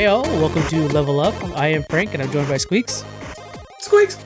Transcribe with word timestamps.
Hey 0.00 0.06
all, 0.06 0.22
welcome 0.22 0.62
to 0.68 0.88
Level 0.88 1.20
Up. 1.20 1.34
I 1.58 1.66
am 1.66 1.82
Frank 1.82 2.14
and 2.14 2.22
I'm 2.22 2.32
joined 2.32 2.48
by 2.48 2.56
Squeaks. 2.56 3.04
Squeaks. 3.80 4.16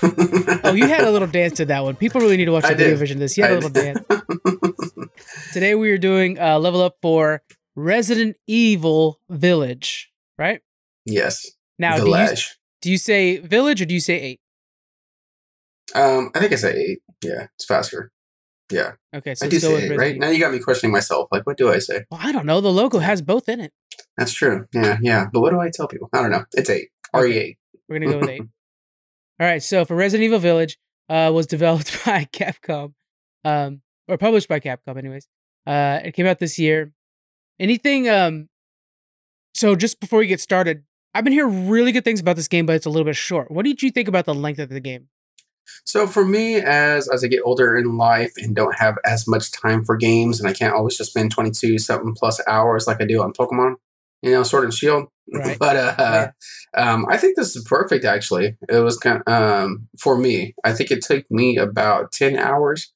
Oh, 0.62 0.74
you 0.74 0.86
had 0.86 1.00
a 1.02 1.10
little 1.10 1.26
dance 1.26 1.54
to 1.54 1.64
that 1.64 1.82
one. 1.82 1.96
People 1.96 2.20
really 2.20 2.36
need 2.36 2.44
to 2.44 2.52
watch 2.52 2.62
the 2.62 2.68
I 2.68 2.74
video 2.74 2.90
did. 2.90 2.98
version 3.00 3.16
of 3.16 3.20
this. 3.20 3.36
You 3.36 3.42
had 3.42 3.50
a 3.50 3.54
I 3.54 3.58
little 3.58 3.70
did. 3.70 4.06
dance. 4.06 4.92
Today 5.52 5.74
we 5.74 5.90
are 5.90 5.98
doing 5.98 6.38
uh, 6.38 6.60
Level 6.60 6.82
Up 6.82 6.98
for 7.02 7.42
Resident 7.74 8.36
Evil 8.46 9.18
Village, 9.28 10.12
right? 10.38 10.60
yes. 11.04 11.50
Now, 11.80 11.96
do 11.96 12.10
you, 12.10 12.34
do 12.80 12.90
you 12.92 12.96
say 12.98 13.38
Village 13.38 13.82
or 13.82 13.86
do 13.86 13.94
you 13.94 13.98
say 14.00 14.20
8? 14.20 14.40
Um, 15.96 16.30
I 16.36 16.38
think 16.38 16.52
I 16.52 16.56
say 16.56 16.76
eight. 16.76 16.98
Yeah, 17.24 17.48
it's 17.56 17.64
faster. 17.64 18.12
Yeah, 18.70 18.92
Okay, 19.14 19.34
so 19.34 19.46
I 19.46 19.48
do 19.50 19.60
say 19.60 19.84
eight, 19.84 19.96
right? 19.98 20.16
Now 20.16 20.30
you 20.30 20.40
got 20.40 20.50
me 20.52 20.58
questioning 20.58 20.92
myself. 20.92 21.28
Like, 21.30 21.46
what 21.46 21.58
do 21.58 21.70
I 21.70 21.78
say? 21.78 22.04
Well, 22.10 22.20
I 22.22 22.32
don't 22.32 22.46
know. 22.46 22.60
The 22.62 22.72
logo 22.72 22.98
has 22.98 23.20
both 23.20 23.48
in 23.48 23.60
it. 23.60 23.72
That's 24.16 24.32
true. 24.32 24.66
Yeah, 24.72 24.98
yeah. 25.02 25.26
But 25.32 25.40
what 25.40 25.50
do 25.50 25.60
I 25.60 25.70
tell 25.70 25.86
people? 25.86 26.08
I 26.12 26.22
don't 26.22 26.30
know. 26.30 26.44
It's 26.52 26.70
eight. 26.70 26.88
RE 27.14 27.36
eight. 27.36 27.58
We're 27.88 27.98
gonna 27.98 28.12
go 28.12 28.18
with 28.20 28.30
eight. 28.30 28.40
All 29.40 29.46
right. 29.46 29.62
So 29.62 29.84
for 29.84 29.94
Resident 29.94 30.24
Evil 30.24 30.38
Village, 30.38 30.78
uh, 31.08 31.30
was 31.34 31.46
developed 31.46 32.04
by 32.06 32.26
Capcom, 32.32 32.94
um, 33.44 33.82
or 34.08 34.16
published 34.16 34.48
by 34.48 34.60
Capcom, 34.60 34.96
anyways. 34.96 35.28
Uh, 35.66 36.00
it 36.04 36.12
came 36.12 36.26
out 36.26 36.38
this 36.38 36.58
year. 36.58 36.92
Anything? 37.60 38.08
Um, 38.08 38.48
so 39.54 39.76
just 39.76 40.00
before 40.00 40.18
we 40.18 40.26
get 40.26 40.40
started, 40.40 40.84
I've 41.14 41.24
been 41.24 41.32
hearing 41.32 41.68
really 41.68 41.92
good 41.92 42.04
things 42.04 42.20
about 42.20 42.36
this 42.36 42.48
game, 42.48 42.66
but 42.66 42.74
it's 42.74 42.86
a 42.86 42.90
little 42.90 43.04
bit 43.04 43.16
short. 43.16 43.50
What 43.50 43.64
did 43.64 43.82
you 43.82 43.90
think 43.90 44.08
about 44.08 44.24
the 44.24 44.34
length 44.34 44.58
of 44.58 44.68
the 44.68 44.80
game? 44.80 45.08
So 45.84 46.06
for 46.06 46.24
me, 46.24 46.56
as 46.56 47.08
as 47.08 47.24
I 47.24 47.28
get 47.28 47.42
older 47.44 47.76
in 47.76 47.96
life 47.96 48.32
and 48.36 48.54
don't 48.54 48.74
have 48.76 48.96
as 49.04 49.26
much 49.26 49.52
time 49.52 49.84
for 49.84 49.96
games, 49.96 50.40
and 50.40 50.48
I 50.48 50.52
can't 50.52 50.74
always 50.74 50.96
just 50.96 51.10
spend 51.10 51.30
twenty 51.30 51.50
two 51.50 51.78
something 51.78 52.14
plus 52.14 52.40
hours 52.48 52.86
like 52.86 53.00
I 53.00 53.04
do 53.04 53.22
on 53.22 53.32
Pokemon, 53.32 53.76
you 54.22 54.30
know, 54.30 54.42
Sword 54.42 54.64
and 54.64 54.74
Shield. 54.74 55.08
Right. 55.32 55.58
but 55.60 55.76
uh, 55.76 56.30
um, 56.76 57.06
I 57.08 57.16
think 57.16 57.36
this 57.36 57.56
is 57.56 57.64
perfect. 57.64 58.04
Actually, 58.04 58.56
it 58.68 58.78
was 58.78 58.98
kind 58.98 59.22
of, 59.26 59.32
um 59.32 59.88
for 59.98 60.16
me. 60.16 60.54
I 60.64 60.72
think 60.72 60.90
it 60.90 61.02
took 61.02 61.24
me 61.30 61.56
about 61.56 62.12
ten 62.12 62.36
hours 62.36 62.92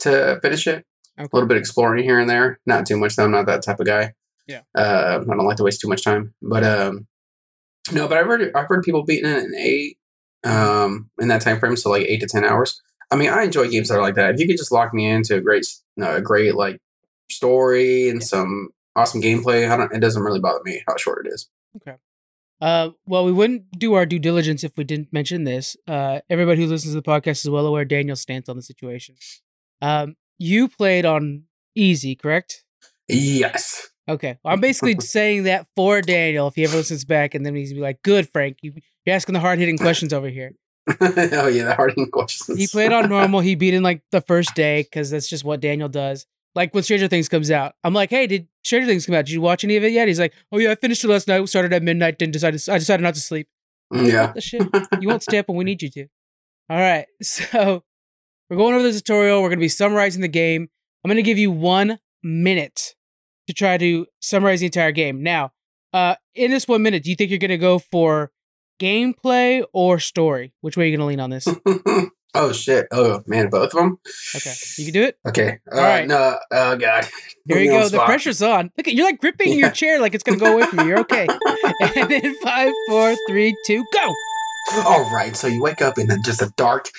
to 0.00 0.38
finish 0.42 0.66
it. 0.66 0.84
Okay. 1.18 1.28
A 1.30 1.36
little 1.36 1.48
bit 1.48 1.58
exploring 1.58 2.04
here 2.04 2.18
and 2.18 2.30
there, 2.30 2.60
not 2.66 2.86
too 2.86 2.96
much. 2.96 3.16
Though 3.16 3.24
I'm 3.24 3.30
not 3.30 3.46
that 3.46 3.62
type 3.62 3.80
of 3.80 3.86
guy. 3.86 4.14
Yeah. 4.46 4.62
Uh, 4.74 5.20
I 5.22 5.34
don't 5.36 5.46
like 5.46 5.58
to 5.58 5.62
waste 5.62 5.80
too 5.80 5.88
much 5.88 6.02
time. 6.02 6.34
But 6.42 6.64
um, 6.64 7.06
no, 7.92 8.08
but 8.08 8.18
I've 8.18 8.26
heard 8.26 8.50
I've 8.54 8.66
heard 8.66 8.82
people 8.82 9.04
beating 9.04 9.30
it 9.30 9.44
in 9.44 9.54
eight 9.54 9.98
um 10.44 11.10
in 11.20 11.28
that 11.28 11.40
time 11.42 11.58
frame, 11.60 11.76
so 11.76 11.90
like 11.90 12.06
eight 12.06 12.20
to 12.20 12.26
ten 12.26 12.44
hours. 12.44 12.80
I 13.10 13.16
mean, 13.16 13.30
I 13.30 13.42
enjoy 13.42 13.68
games 13.68 13.88
that 13.88 13.96
are 13.96 14.02
like 14.02 14.14
that. 14.14 14.34
If 14.34 14.40
you 14.40 14.46
could 14.46 14.56
just 14.56 14.70
lock 14.72 14.94
me 14.94 15.06
into 15.08 15.34
a 15.36 15.40
great, 15.40 15.66
no, 15.96 16.14
a 16.16 16.20
great 16.20 16.54
like 16.54 16.80
story 17.30 18.08
and 18.08 18.20
Yeah. 18.20 18.26
some 18.26 18.68
awesome 18.96 19.20
gameplay, 19.20 19.68
I 19.70 19.76
don't. 19.76 19.92
It 19.92 20.00
doesn't 20.00 20.22
really 20.22 20.40
bother 20.40 20.60
me 20.64 20.82
how 20.86 20.96
short 20.96 21.26
it 21.26 21.32
is. 21.32 21.48
Okay. 21.76 21.96
Uh, 22.60 22.90
well, 23.06 23.24
we 23.24 23.32
wouldn't 23.32 23.70
do 23.78 23.94
our 23.94 24.04
due 24.04 24.18
diligence 24.18 24.62
if 24.64 24.76
we 24.76 24.84
didn't 24.84 25.12
mention 25.12 25.44
this. 25.44 25.76
Uh, 25.88 26.20
everybody 26.28 26.60
who 26.62 26.68
listens 26.68 26.92
to 26.94 27.00
the 27.00 27.02
podcast 27.10 27.42
is 27.44 27.48
well 27.50 27.66
aware 27.66 27.84
Daniel's 27.86 28.20
stance 28.20 28.48
on 28.50 28.56
the 28.56 28.62
situation. 28.62 29.14
Um, 29.80 30.16
you 30.38 30.68
played 30.68 31.06
on 31.06 31.44
easy, 31.74 32.14
correct? 32.14 32.64
Yes. 33.08 33.88
Okay. 34.08 34.38
Well, 34.44 34.52
I'm 34.52 34.60
basically 34.60 34.94
saying 35.00 35.44
that 35.44 35.66
for 35.74 36.02
Daniel 36.02 36.48
if 36.48 36.54
he 36.54 36.64
ever 36.64 36.76
listens 36.76 37.04
back, 37.04 37.34
and 37.34 37.46
then 37.46 37.54
he's 37.54 37.72
be 37.72 37.80
like, 37.80 38.02
"Good, 38.02 38.28
Frank, 38.28 38.58
you, 38.62 38.74
you're 39.04 39.16
asking 39.16 39.34
the 39.34 39.40
hard 39.40 39.58
hitting 39.58 39.78
questions 39.78 40.12
over 40.12 40.28
here." 40.28 40.52
oh 41.00 41.46
yeah, 41.46 41.64
the 41.64 41.74
hard 41.76 41.90
hitting 41.90 42.10
questions. 42.10 42.58
He 42.58 42.66
played 42.66 42.92
on 42.92 43.08
normal. 43.08 43.40
He 43.40 43.54
beat 43.54 43.74
in 43.74 43.82
like 43.82 44.02
the 44.12 44.20
first 44.20 44.54
day 44.54 44.82
because 44.82 45.10
that's 45.10 45.28
just 45.28 45.44
what 45.44 45.60
Daniel 45.60 45.88
does. 45.88 46.26
Like 46.54 46.74
when 46.74 46.82
Stranger 46.82 47.06
Things 47.06 47.28
comes 47.28 47.50
out, 47.50 47.74
I'm 47.84 47.94
like, 47.94 48.10
"Hey, 48.10 48.26
did 48.26 48.48
Stranger 48.64 48.88
Things 48.88 49.06
come 49.06 49.14
out? 49.14 49.26
Did 49.26 49.32
you 49.32 49.40
watch 49.40 49.62
any 49.64 49.76
of 49.76 49.84
it 49.84 49.92
yet?" 49.92 50.08
He's 50.08 50.20
like, 50.20 50.34
"Oh 50.50 50.58
yeah, 50.58 50.72
I 50.72 50.74
finished 50.74 51.04
it 51.04 51.08
last 51.08 51.28
night. 51.28 51.48
Started 51.48 51.72
at 51.72 51.82
midnight. 51.82 52.18
Didn't 52.18 52.32
decide. 52.32 52.58
To, 52.58 52.72
I 52.72 52.78
decided 52.78 53.02
not 53.02 53.14
to 53.14 53.20
sleep." 53.20 53.48
yeah. 53.92 54.26
What 54.26 54.34
the 54.34 54.40
shit? 54.40 54.62
You 55.00 55.08
won't 55.08 55.22
stay 55.22 55.38
up 55.38 55.48
when 55.48 55.56
we 55.56 55.64
need 55.64 55.82
you 55.82 55.90
to. 55.90 56.06
All 56.68 56.78
right. 56.78 57.06
So 57.22 57.84
we're 58.48 58.56
going 58.56 58.74
over 58.74 58.82
the 58.82 58.92
tutorial. 58.92 59.42
We're 59.42 59.48
going 59.48 59.58
to 59.58 59.64
be 59.64 59.68
summarizing 59.68 60.22
the 60.22 60.28
game. 60.28 60.68
I'm 61.04 61.08
going 61.08 61.16
to 61.16 61.22
give 61.22 61.38
you 61.38 61.52
one 61.52 62.00
minute 62.22 62.94
to 63.46 63.54
try 63.54 63.78
to 63.78 64.06
summarize 64.20 64.60
the 64.60 64.66
entire 64.66 64.90
game. 64.90 65.22
Now, 65.22 65.52
uh, 65.92 66.16
in 66.34 66.50
this 66.50 66.66
one 66.66 66.82
minute, 66.82 67.04
do 67.04 67.10
you 67.10 67.16
think 67.16 67.30
you're 67.30 67.38
going 67.38 67.50
to 67.50 67.58
go 67.58 67.78
for 67.78 68.32
gameplay 68.80 69.62
or 69.72 69.98
story? 69.98 70.52
Which 70.60 70.76
way 70.76 70.84
are 70.84 70.86
you 70.88 70.96
going 70.96 71.04
to 71.04 71.06
lean 71.06 71.20
on 71.20 71.30
this? 71.30 71.46
oh 72.34 72.52
shit. 72.52 72.86
Oh 72.90 73.22
man, 73.26 73.50
both 73.50 73.74
of 73.74 73.78
them. 73.78 73.98
Okay. 74.34 74.54
You 74.78 74.84
can 74.86 74.94
do 74.94 75.02
it. 75.02 75.18
Okay. 75.28 75.58
All 75.72 75.78
right. 75.80 76.06
No. 76.08 76.38
Oh 76.50 76.76
god. 76.76 77.06
Here 77.46 77.58
you 77.60 77.70
go. 77.70 77.82
The 77.82 77.90
spot. 77.90 78.06
pressure's 78.06 78.42
on. 78.42 78.70
Look 78.76 78.88
at 78.88 78.94
you're 78.94 79.06
like 79.06 79.20
gripping 79.20 79.58
your 79.58 79.70
chair 79.70 80.00
like 80.00 80.14
it's 80.14 80.24
going 80.24 80.38
to 80.38 80.44
go 80.44 80.54
away 80.54 80.66
from 80.66 80.80
you. 80.80 80.86
You're 80.86 81.00
okay. 81.00 81.26
and 81.96 82.10
then 82.10 82.34
five, 82.42 82.72
four, 82.88 83.14
three, 83.28 83.54
two, 83.66 83.84
go. 83.92 84.14
All 84.86 85.10
right. 85.12 85.34
So 85.34 85.48
you 85.48 85.60
wake 85.60 85.82
up 85.82 85.98
in 85.98 86.08
just 86.24 86.42
a 86.42 86.52
dark, 86.56 86.90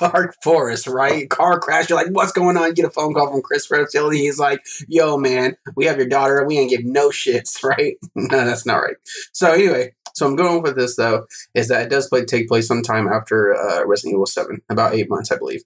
dark 0.00 0.36
forest, 0.42 0.86
right? 0.86 1.28
Car 1.28 1.58
crash. 1.58 1.90
You're 1.90 1.98
like, 1.98 2.12
what's 2.12 2.32
going 2.32 2.56
on? 2.56 2.68
You 2.68 2.74
get 2.74 2.86
a 2.86 2.90
phone 2.90 3.12
call 3.12 3.30
from 3.30 3.42
Chris 3.42 3.70
Redfield. 3.70 4.12
and 4.12 4.20
He's 4.20 4.38
like, 4.38 4.64
yo, 4.88 5.18
man, 5.18 5.56
we 5.76 5.84
have 5.84 5.98
your 5.98 6.06
daughter. 6.06 6.38
and 6.38 6.46
We 6.46 6.56
ain't 6.56 6.70
give 6.70 6.84
no 6.84 7.10
shits, 7.10 7.62
right? 7.62 7.96
no, 8.14 8.44
that's 8.44 8.64
not 8.64 8.76
right. 8.76 8.96
So 9.32 9.52
anyway, 9.52 9.92
so 10.14 10.26
I'm 10.26 10.36
going 10.36 10.62
with 10.62 10.76
this 10.76 10.96
though 10.96 11.26
is 11.54 11.68
that 11.68 11.82
it 11.82 11.90
does 11.90 12.08
play 12.08 12.24
take 12.24 12.48
place 12.48 12.66
sometime 12.66 13.08
after 13.08 13.54
uh, 13.54 13.84
Resident 13.86 14.14
Evil 14.14 14.26
Seven, 14.26 14.62
about 14.70 14.94
eight 14.94 15.10
months, 15.10 15.30
I 15.30 15.36
believe. 15.36 15.62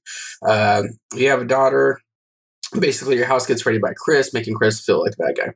Um, 0.47 0.99
you 1.15 1.29
have 1.29 1.43
a 1.43 1.47
daughter. 1.47 2.01
Basically, 2.79 3.17
your 3.17 3.25
house 3.25 3.47
gets 3.47 3.65
raided 3.65 3.81
by 3.81 3.95
Chris, 3.97 4.35
making 4.35 4.55
Chris 4.55 4.85
feel 4.85 5.03
like 5.03 5.13
the 5.17 5.25
bad 5.25 5.37
guy. 5.37 5.55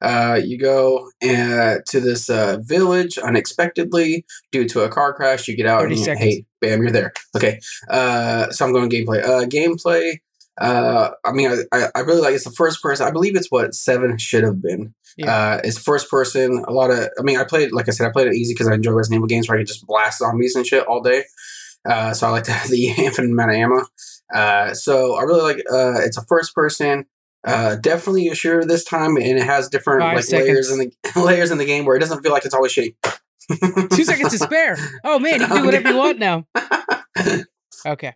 Uh, 0.00 0.36
you 0.36 0.58
go 0.58 1.10
uh, 1.22 1.76
to 1.86 2.00
this 2.00 2.30
uh, 2.30 2.56
village 2.62 3.18
unexpectedly 3.18 4.24
due 4.50 4.66
to 4.68 4.80
a 4.80 4.88
car 4.88 5.12
crash. 5.12 5.46
You 5.46 5.56
get 5.56 5.66
out 5.66 5.82
30 5.82 5.92
and 5.92 5.98
you, 5.98 6.04
seconds. 6.04 6.24
hey, 6.24 6.46
bam, 6.62 6.82
you're 6.82 6.90
there. 6.90 7.12
Okay. 7.36 7.60
Uh, 7.90 8.50
so 8.50 8.64
I'm 8.64 8.72
going 8.72 8.88
gameplay. 8.88 9.22
Uh, 9.22 9.44
gameplay. 9.44 10.20
Uh, 10.58 11.10
I 11.24 11.32
mean, 11.32 11.50
I, 11.50 11.76
I, 11.76 11.88
I 11.96 12.00
really 12.00 12.22
like 12.22 12.34
it's 12.34 12.44
the 12.44 12.50
first 12.50 12.82
person. 12.82 13.06
I 13.06 13.10
believe 13.10 13.36
it's 13.36 13.50
what 13.50 13.74
seven 13.74 14.16
should 14.16 14.44
have 14.44 14.62
been. 14.62 14.94
Yeah. 15.16 15.34
Uh, 15.34 15.60
it's 15.64 15.78
first 15.78 16.10
person. 16.10 16.64
A 16.66 16.72
lot 16.72 16.90
of. 16.90 17.08
I 17.18 17.22
mean, 17.22 17.38
I 17.38 17.44
played 17.44 17.72
like 17.72 17.88
I 17.88 17.92
said, 17.92 18.06
I 18.06 18.12
played 18.12 18.28
it 18.28 18.34
easy 18.34 18.54
because 18.54 18.68
I 18.68 18.74
enjoy 18.74 18.92
Resident 18.92 19.18
Evil 19.18 19.28
games 19.28 19.48
where 19.48 19.56
I 19.56 19.60
can 19.60 19.66
just 19.66 19.86
blast 19.86 20.18
zombies 20.18 20.54
and 20.56 20.66
shit 20.66 20.86
all 20.86 21.00
day. 21.00 21.24
Uh, 21.88 22.14
so 22.14 22.26
I 22.26 22.30
like 22.30 22.44
to 22.44 22.52
have 22.52 22.70
the 22.70 22.88
infinite 22.98 23.30
amount 23.30 23.50
of 23.50 23.56
ammo. 23.56 23.86
Uh, 24.34 24.74
so 24.74 25.14
I 25.16 25.22
really 25.22 25.42
like. 25.42 25.58
Uh, 25.70 26.00
it's 26.00 26.16
a 26.16 26.24
first 26.26 26.54
person. 26.54 27.06
Uh, 27.46 27.76
definitely 27.76 28.28
a 28.28 28.34
shooter 28.34 28.64
this 28.64 28.84
time, 28.84 29.16
and 29.16 29.38
it 29.38 29.42
has 29.42 29.68
different 29.68 30.00
Five 30.00 30.16
like 30.16 30.30
layers 30.30 30.70
in 30.70 30.78
the 30.78 31.20
layers 31.20 31.50
in 31.50 31.58
the 31.58 31.66
game 31.66 31.84
where 31.84 31.94
it 31.94 32.00
doesn't 32.00 32.22
feel 32.22 32.32
like 32.32 32.46
it's 32.46 32.54
always 32.54 32.72
shitty. 32.72 32.94
Two 33.90 34.04
seconds 34.04 34.32
to 34.32 34.38
spare. 34.38 34.78
Oh 35.04 35.18
man, 35.18 35.40
you 35.40 35.46
can 35.46 35.56
do 35.58 35.64
whatever 35.66 35.90
you 35.90 35.96
want 35.96 36.18
now. 36.18 36.46
Okay. 37.86 38.14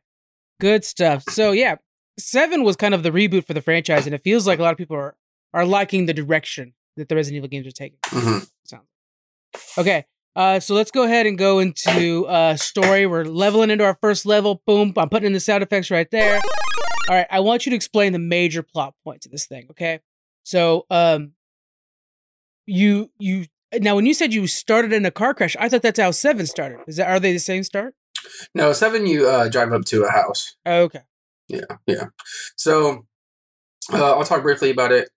Good 0.59 0.87
stuff. 0.87 1.25
So 1.29 1.53
yeah, 1.53 1.77
seven 2.19 2.65
was 2.65 2.77
kind 2.77 2.95
of 2.95 3.03
the 3.03 3.11
reboot 3.11 3.47
for 3.47 3.53
the 3.53 3.61
franchise, 3.61 4.07
and 4.07 4.15
it 4.15 4.23
feels 4.25 4.47
like 4.47 4.59
a 4.59 4.63
lot 4.63 4.73
of 4.73 4.79
people 4.79 4.97
are 4.97 5.15
are 5.53 5.67
liking 5.67 6.07
the 6.07 6.15
direction 6.15 6.73
that 6.99 7.09
the 7.09 7.17
Resident 7.17 7.39
Evil 7.39 7.49
games 7.49 7.67
are 7.67 7.71
taking. 7.73 7.99
Mhm. 8.07 8.49
Sounds 8.65 8.85
okay. 9.79 10.05
Uh, 10.37 10.61
so 10.61 10.75
let's 10.75 10.93
go 10.93 11.03
ahead 11.03 11.27
and 11.27 11.37
go 11.37 11.59
into 11.59 12.25
uh, 12.27 12.55
story. 12.55 13.07
We're 13.07 13.25
leveling 13.25 13.71
into 13.71 13.85
our 13.85 13.99
first 14.01 14.25
level. 14.25 14.63
Boom! 14.67 14.93
I'm 14.97 15.09
putting 15.09 15.27
in 15.27 15.33
the 15.33 15.41
sound 15.41 15.63
effects 15.65 15.91
right 15.91 16.09
there. 16.13 16.39
All 17.09 17.17
right, 17.17 17.27
I 17.31 17.41
want 17.41 17.67
you 17.67 17.71
to 17.71 17.77
explain 17.77 18.13
the 18.13 18.19
major 18.21 18.63
plot 18.63 18.95
points 19.03 19.27
of 19.27 19.33
this 19.33 19.47
thing. 19.47 19.67
Okay, 19.71 20.01
so 20.45 20.87
um, 20.91 21.33
you 22.67 23.11
you 23.19 23.47
now 23.81 23.97
when 23.97 24.07
you 24.07 24.15
said 24.15 24.33
you 24.33 24.47
started 24.47 24.93
in 24.93 25.05
a 25.07 25.11
car 25.11 25.35
crash, 25.35 25.57
I 25.59 25.69
thought 25.69 25.83
that's 25.83 25.99
how 25.99 26.11
seven 26.11 26.47
started. 26.47 26.79
Is 26.87 26.97
that 26.97 27.09
are 27.09 27.19
they 27.19 27.33
the 27.33 27.39
same 27.39 27.65
start? 27.65 27.95
No, 28.55 28.73
seven. 28.73 29.07
You 29.07 29.29
uh, 29.29 29.49
drive 29.49 29.73
up 29.73 29.85
to 29.87 30.05
a 30.05 30.11
house. 30.11 30.57
Okay. 30.67 31.01
Yeah, 31.49 31.65
yeah. 31.87 32.05
So 32.57 33.07
uh, 33.93 34.17
I'll 34.17 34.25
talk 34.25 34.43
briefly 34.43 34.71
about 34.71 34.93
it. 34.93 35.09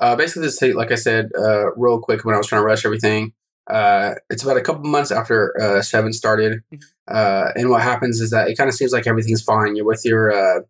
Uh, 0.00 0.16
basically, 0.16 0.42
this 0.42 0.58
take, 0.58 0.74
like 0.74 0.90
I 0.92 0.96
said, 0.96 1.30
uh, 1.38 1.72
real 1.76 2.00
quick 2.00 2.24
when 2.24 2.34
I 2.34 2.38
was 2.38 2.46
trying 2.46 2.62
to 2.62 2.66
rush 2.66 2.84
everything. 2.84 3.32
Uh, 3.68 4.14
it's 4.30 4.42
about 4.42 4.56
a 4.56 4.62
couple 4.62 4.82
months 4.84 5.12
after 5.12 5.54
uh, 5.60 5.82
Seven 5.82 6.12
started, 6.12 6.62
Mhm. 6.72 6.80
uh, 7.08 7.52
and 7.54 7.70
what 7.70 7.82
happens 7.82 8.20
is 8.20 8.30
that 8.30 8.48
it 8.48 8.56
kind 8.56 8.68
of 8.68 8.74
seems 8.74 8.92
like 8.92 9.06
everything's 9.06 9.42
fine. 9.42 9.76
You're 9.76 9.86
with 9.86 10.02
your 10.04 10.32
uh, 10.32 10.60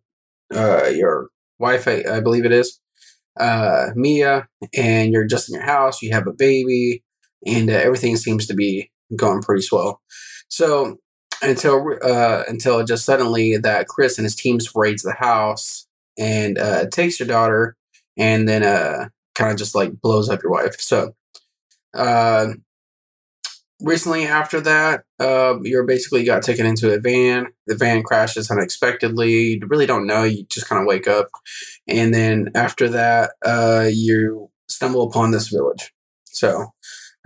uh, 0.53 0.87
your 0.89 1.29
wife, 1.59 1.87
I, 1.87 2.03
I 2.09 2.19
believe 2.21 2.45
it 2.45 2.51
is, 2.51 2.79
uh, 3.39 3.87
Mia, 3.95 4.47
and 4.77 5.13
you're 5.13 5.25
just 5.25 5.49
in 5.49 5.55
your 5.55 5.63
house. 5.65 6.01
You 6.01 6.11
have 6.13 6.27
a 6.27 6.33
baby, 6.33 7.03
and 7.45 7.69
uh, 7.69 7.73
everything 7.73 8.17
seems 8.17 8.47
to 8.47 8.53
be 8.53 8.91
going 9.15 9.41
pretty 9.41 9.61
swell. 9.63 10.01
So 10.49 10.97
until 11.41 11.97
uh, 12.03 12.43
until 12.47 12.83
just 12.83 13.05
suddenly 13.05 13.57
that 13.57 13.87
Chris 13.87 14.17
and 14.17 14.25
his 14.25 14.35
team 14.35 14.59
raids 14.75 15.03
the 15.03 15.13
house 15.13 15.87
and 16.19 16.57
uh, 16.57 16.87
takes 16.91 17.19
your 17.19 17.27
daughter, 17.27 17.75
and 18.17 18.47
then 18.47 18.63
uh, 18.63 19.09
kind 19.35 19.51
of 19.51 19.57
just 19.57 19.75
like 19.75 19.99
blows 20.01 20.29
up 20.29 20.43
your 20.43 20.51
wife. 20.51 20.79
So 20.79 21.15
uh, 21.93 22.47
recently 23.81 24.25
after 24.25 24.61
that, 24.61 25.03
uh, 25.19 25.55
you're 25.63 25.85
basically 25.85 26.23
got 26.23 26.43
taken 26.43 26.65
into 26.65 26.93
a 26.93 26.99
van. 26.99 27.47
The 27.67 27.75
van 27.75 28.03
crashes 28.03 28.51
unexpectedly. 28.51 29.31
You 29.31 29.67
really 29.67 29.85
don't 29.85 30.07
know. 30.07 30.23
You 30.23 30.45
just 30.49 30.67
kind 30.67 30.81
of 30.81 30.87
wake 30.87 31.07
up, 31.07 31.27
and 31.87 32.13
then 32.13 32.51
after 32.55 32.89
that, 32.89 33.31
uh, 33.45 33.87
you 33.91 34.49
stumble 34.67 35.03
upon 35.03 35.31
this 35.31 35.49
village. 35.49 35.93
So. 36.25 36.67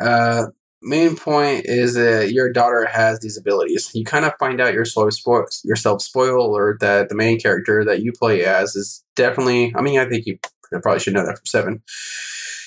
Uh, 0.04 0.48
main 0.86 1.16
point 1.16 1.66
is 1.66 1.96
that 1.96 2.32
your 2.32 2.52
daughter 2.52 2.86
has 2.86 3.20
these 3.20 3.38
abilities. 3.38 3.90
You 3.94 4.06
kind 4.06 4.24
of 4.24 4.34
find 4.40 4.62
out 4.62 4.74
yourself 4.74 5.14
spoil 5.14 5.46
yourself 5.64 6.02
spoiler 6.02 6.78
that 6.80 7.10
the 7.10 7.16
main 7.16 7.40
character 7.40 7.84
that 7.86 8.02
you 8.02 8.12
play 8.12 8.46
as 8.46 8.76
is 8.76 9.04
definitely. 9.16 9.74
I 9.76 9.82
mean, 9.82 10.00
I 10.00 10.08
think 10.08 10.26
you 10.26 10.38
probably 10.82 11.00
should 11.00 11.14
know 11.14 11.26
that 11.26 11.38
from 11.38 11.46
seven. 11.46 11.84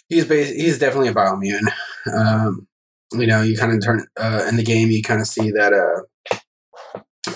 He's 0.08 0.24
bas- 0.24 0.50
he's 0.50 0.78
definitely 0.78 1.08
a 1.08 1.14
biomutant. 1.14 1.68
Um, 2.16 2.66
you 3.12 3.26
know, 3.26 3.42
you 3.42 3.56
kind 3.56 3.72
of 3.72 3.84
turn 3.84 4.06
uh, 4.18 4.46
in 4.48 4.56
the 4.56 4.62
game. 4.62 4.90
You 4.90 5.02
kind 5.02 5.20
of 5.20 5.26
see 5.26 5.50
that 5.50 5.72
uh, 5.72 6.36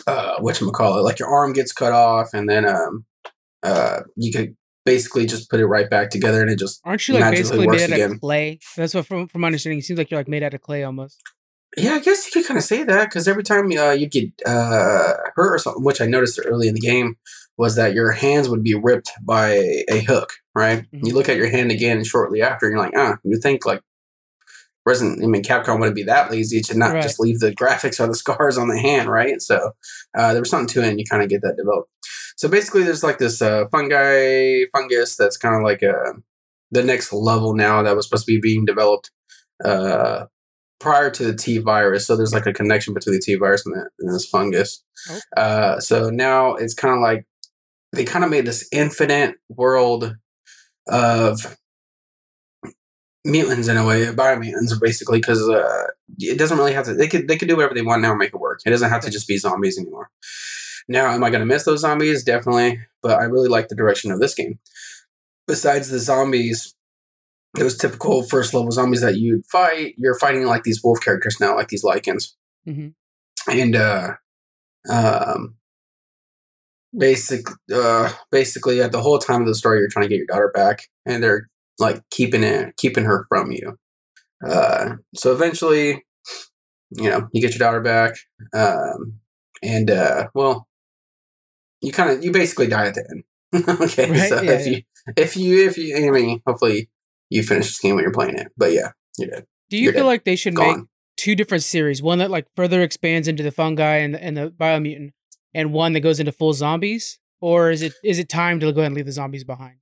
uh, 0.06 0.36
what 0.40 0.60
you 0.60 0.70
call 0.70 0.98
it, 0.98 1.02
like 1.02 1.18
your 1.18 1.28
arm 1.28 1.52
gets 1.52 1.72
cut 1.72 1.92
off, 1.92 2.32
and 2.34 2.48
then 2.48 2.66
um, 2.66 3.04
uh, 3.62 4.00
you 4.16 4.32
could 4.32 4.56
basically 4.84 5.26
just 5.26 5.50
put 5.50 5.60
it 5.60 5.66
right 5.66 5.88
back 5.88 6.10
together, 6.10 6.40
and 6.40 6.50
it 6.50 6.58
just 6.58 6.80
Aren't 6.84 7.06
you 7.08 7.14
like 7.14 7.34
basically 7.34 7.66
made 7.66 7.82
out 7.82 7.90
again. 7.92 8.12
of 8.12 8.20
clay? 8.20 8.58
That's 8.76 8.94
what, 8.94 9.06
from, 9.06 9.28
from 9.28 9.40
my 9.42 9.46
understanding, 9.46 9.78
it 9.78 9.82
seems 9.82 9.98
like 9.98 10.10
you're 10.10 10.20
like 10.20 10.28
made 10.28 10.42
out 10.42 10.54
of 10.54 10.60
clay 10.60 10.82
almost. 10.84 11.20
Yeah, 11.76 11.92
I 11.94 12.00
guess 12.00 12.26
you 12.26 12.32
could 12.32 12.46
kind 12.46 12.58
of 12.58 12.64
say 12.64 12.82
that 12.82 13.08
because 13.08 13.26
every 13.26 13.42
time 13.42 13.70
uh, 13.72 13.92
you 13.92 14.06
get 14.06 14.30
uh, 14.44 15.14
hurt 15.36 15.54
or 15.54 15.58
something, 15.58 15.84
which 15.84 16.00
I 16.00 16.06
noticed 16.06 16.38
early 16.44 16.68
in 16.68 16.74
the 16.74 16.80
game, 16.80 17.16
was 17.56 17.76
that 17.76 17.94
your 17.94 18.12
hands 18.12 18.48
would 18.48 18.62
be 18.62 18.74
ripped 18.74 19.10
by 19.22 19.84
a 19.88 20.00
hook, 20.00 20.34
right? 20.54 20.84
Mhm. 20.93 21.06
You 21.06 21.14
look 21.14 21.28
at 21.28 21.37
your 21.37 21.49
hand 21.49 21.70
again 21.70 22.04
shortly 22.04 22.43
after, 22.43 22.66
and 22.66 22.75
you're 22.75 22.84
like, 22.84 22.94
ah, 22.96 23.16
you 23.25 23.38
think 23.40 23.64
like 23.66 23.81
Resident, 24.84 25.22
I 25.22 25.26
mean, 25.28 25.44
Capcom 25.44 25.78
wouldn't 25.78 25.94
be 25.94 26.02
that 26.04 26.31
lazy 26.32 26.60
to 26.62 26.76
not 26.76 26.93
Right. 26.94 27.02
just 27.02 27.20
leave 27.20 27.38
the 27.38 27.52
graphics 27.54 28.00
or 28.00 28.08
the 28.08 28.16
scars 28.16 28.58
on 28.58 28.66
the 28.69 28.78
hand, 28.81 29.08
right? 29.08 29.40
So 29.40 29.72
uh, 30.19 30.32
there 30.32 30.43
was 30.43 30.50
something 30.50 30.66
to 30.75 30.82
it, 30.82 30.88
and 30.88 30.99
you 30.99 31.04
kind 31.08 31.22
of 31.22 31.28
get 31.28 31.40
that 31.43 31.56
developed. 31.56 31.88
So 32.37 32.49
basically, 32.49 32.82
there's 32.82 33.04
like 33.04 33.19
this 33.19 33.40
uh, 33.40 33.66
fungi 33.70 34.64
fungus 34.75 35.14
that's 35.16 35.37
kind 35.37 35.54
of 35.54 35.62
like 35.62 35.82
a 35.82 36.14
the 36.72 36.82
next 36.82 37.12
level 37.12 37.55
now 37.55 37.82
that 37.82 37.94
was 37.94 38.06
supposed 38.06 38.26
to 38.26 38.32
be 38.32 38.40
being 38.40 38.64
developed 38.64 39.10
uh, 39.64 40.25
prior 40.81 41.10
to 41.10 41.25
the 41.26 41.34
T 41.37 41.58
virus. 41.58 42.06
So 42.06 42.16
there's 42.16 42.32
like 42.32 42.46
a 42.46 42.52
connection 42.52 42.93
between 42.94 43.14
the 43.14 43.20
T 43.25 43.37
virus 43.37 43.64
and, 43.64 43.76
the, 43.76 43.88
and 44.00 44.12
this 44.14 44.26
fungus. 44.26 44.82
Oh. 45.10 45.20
Uh, 45.40 45.81
so 45.81 46.10
now 46.10 46.55
it's 46.55 46.75
kind 46.75 46.94
of 46.94 47.00
like 47.00 47.25
they 47.93 48.05
kind 48.05 48.25
of 48.25 48.31
made 48.32 48.46
this 48.46 48.66
infinite 48.72 49.37
world 49.50 50.16
of 50.88 51.56
mutants 53.25 53.69
in 53.69 53.76
a 53.76 53.87
way, 53.87 54.06
biomutants 54.06 54.79
basically, 54.81 55.19
because 55.19 55.49
uh, 55.49 55.87
it 56.19 56.38
doesn't 56.38 56.58
really 56.58 56.73
have 56.73 56.84
to. 56.87 56.94
They 56.94 57.08
could 57.08 57.29
they 57.29 57.37
could 57.37 57.49
do 57.49 57.56
whatever 57.56 57.75
they 57.75 57.82
want 57.82 58.02
now 58.02 58.11
and 58.11 58.19
make 58.19 58.34
it 58.34 58.40
work. 58.40 58.61
It 58.64 58.70
doesn't 58.70 58.90
have 58.90 59.02
to 59.02 59.11
just 59.11 59.29
be 59.29 59.38
zombies 59.38 59.79
anymore. 59.79 60.11
Now, 60.88 61.12
am 61.12 61.23
I 61.23 61.31
going 61.31 61.40
to 61.40 61.46
miss 61.46 61.64
those 61.64 61.81
zombies? 61.81 62.25
Definitely, 62.25 62.81
but 63.02 63.19
I 63.19 63.25
really 63.25 63.49
like 63.49 63.69
the 63.69 63.76
direction 63.76 64.11
of 64.11 64.20
this 64.20 64.34
game. 64.34 64.58
Besides 65.46 65.90
the 65.90 65.99
zombies, 65.99 66.75
those 67.55 67.76
typical 67.76 68.23
first 68.23 68.52
level 68.55 68.70
zombies 68.70 69.00
that 69.00 69.17
you'd 69.17 69.46
fight, 69.46 69.94
you're 69.96 70.19
fighting 70.19 70.44
like 70.44 70.64
these 70.64 70.82
wolf 70.82 71.00
characters 71.00 71.38
now, 71.40 71.55
like 71.55 71.69
these 71.69 71.84
Lycans, 71.84 72.32
hmm 72.64 72.88
and 73.49 73.75
uh, 73.75 74.12
um, 74.88 75.56
basic, 76.96 77.46
uh, 77.72 78.12
basically, 78.30 78.80
at 78.82 78.92
the 78.92 79.00
whole 79.00 79.18
time 79.18 79.40
of 79.42 79.46
the 79.46 79.54
story, 79.54 79.78
you're 79.80 79.88
trying 79.88 80.04
to 80.04 80.08
get 80.08 80.18
your 80.18 80.26
daughter 80.26 80.50
back, 80.54 80.88
and 81.06 81.22
they're 81.22 81.48
like 81.78 82.02
keeping 82.10 82.42
it, 82.42 82.76
keeping 82.76 83.04
her 83.04 83.26
from 83.28 83.50
you. 83.50 83.78
Uh, 84.46 84.96
so 85.14 85.32
eventually, 85.32 86.04
you 86.90 87.08
know, 87.10 87.28
you 87.32 87.40
get 87.40 87.52
your 87.52 87.58
daughter 87.58 87.80
back, 87.80 88.14
um, 88.54 89.14
and 89.62 89.90
uh, 89.90 90.28
well, 90.34 90.68
you 91.80 91.92
kind 91.92 92.10
of, 92.10 92.24
you 92.24 92.30
basically 92.32 92.66
die 92.66 92.86
at 92.86 92.94
the 92.94 93.04
end. 93.10 93.24
okay, 93.80 94.10
Right, 94.10 94.28
so 94.28 94.40
yeah, 94.42 94.52
if 94.52 94.66
yeah. 94.66 94.72
you, 94.72 94.82
if 95.16 95.36
you, 95.36 95.66
if 95.68 95.78
you, 95.78 95.96
I 96.06 96.10
mean, 96.10 96.40
hopefully 96.46 96.88
you 97.30 97.42
finish 97.42 97.66
this 97.68 97.78
game 97.80 97.94
when 97.94 98.02
you're 98.04 98.12
playing 98.12 98.36
it, 98.36 98.48
but 98.56 98.72
yeah, 98.72 98.92
you're 99.18 99.28
dead, 99.30 99.46
Do 99.70 99.76
you 99.76 99.84
You're 99.84 99.92
feel 99.92 100.02
dead. 100.02 100.06
like 100.08 100.24
they 100.24 100.36
should 100.36 100.54
make 100.54 100.76
two 101.16 101.34
different 101.34 101.62
series? 101.62 102.02
One 102.02 102.18
that 102.18 102.30
like 102.30 102.46
further 102.56 102.82
expands 102.82 103.28
into 103.28 103.42
the 103.42 103.50
fungi 103.50 103.96
and 103.96 104.14
the, 104.14 104.22
and 104.22 104.36
the 104.36 104.50
biomutant, 104.50 105.12
and 105.54 105.72
one 105.72 105.93
that 105.93 106.00
goes 106.00 106.20
into 106.20 106.32
full 106.32 106.52
zombies? 106.52 107.19
Or 107.40 107.70
is 107.70 107.82
it 107.82 107.93
is 108.04 108.19
it 108.19 108.28
time 108.28 108.60
to 108.60 108.72
go 108.72 108.81
ahead 108.81 108.87
and 108.87 108.94
leave 108.94 109.06
the 109.06 109.12
zombies 109.12 109.44
behind? 109.44 109.76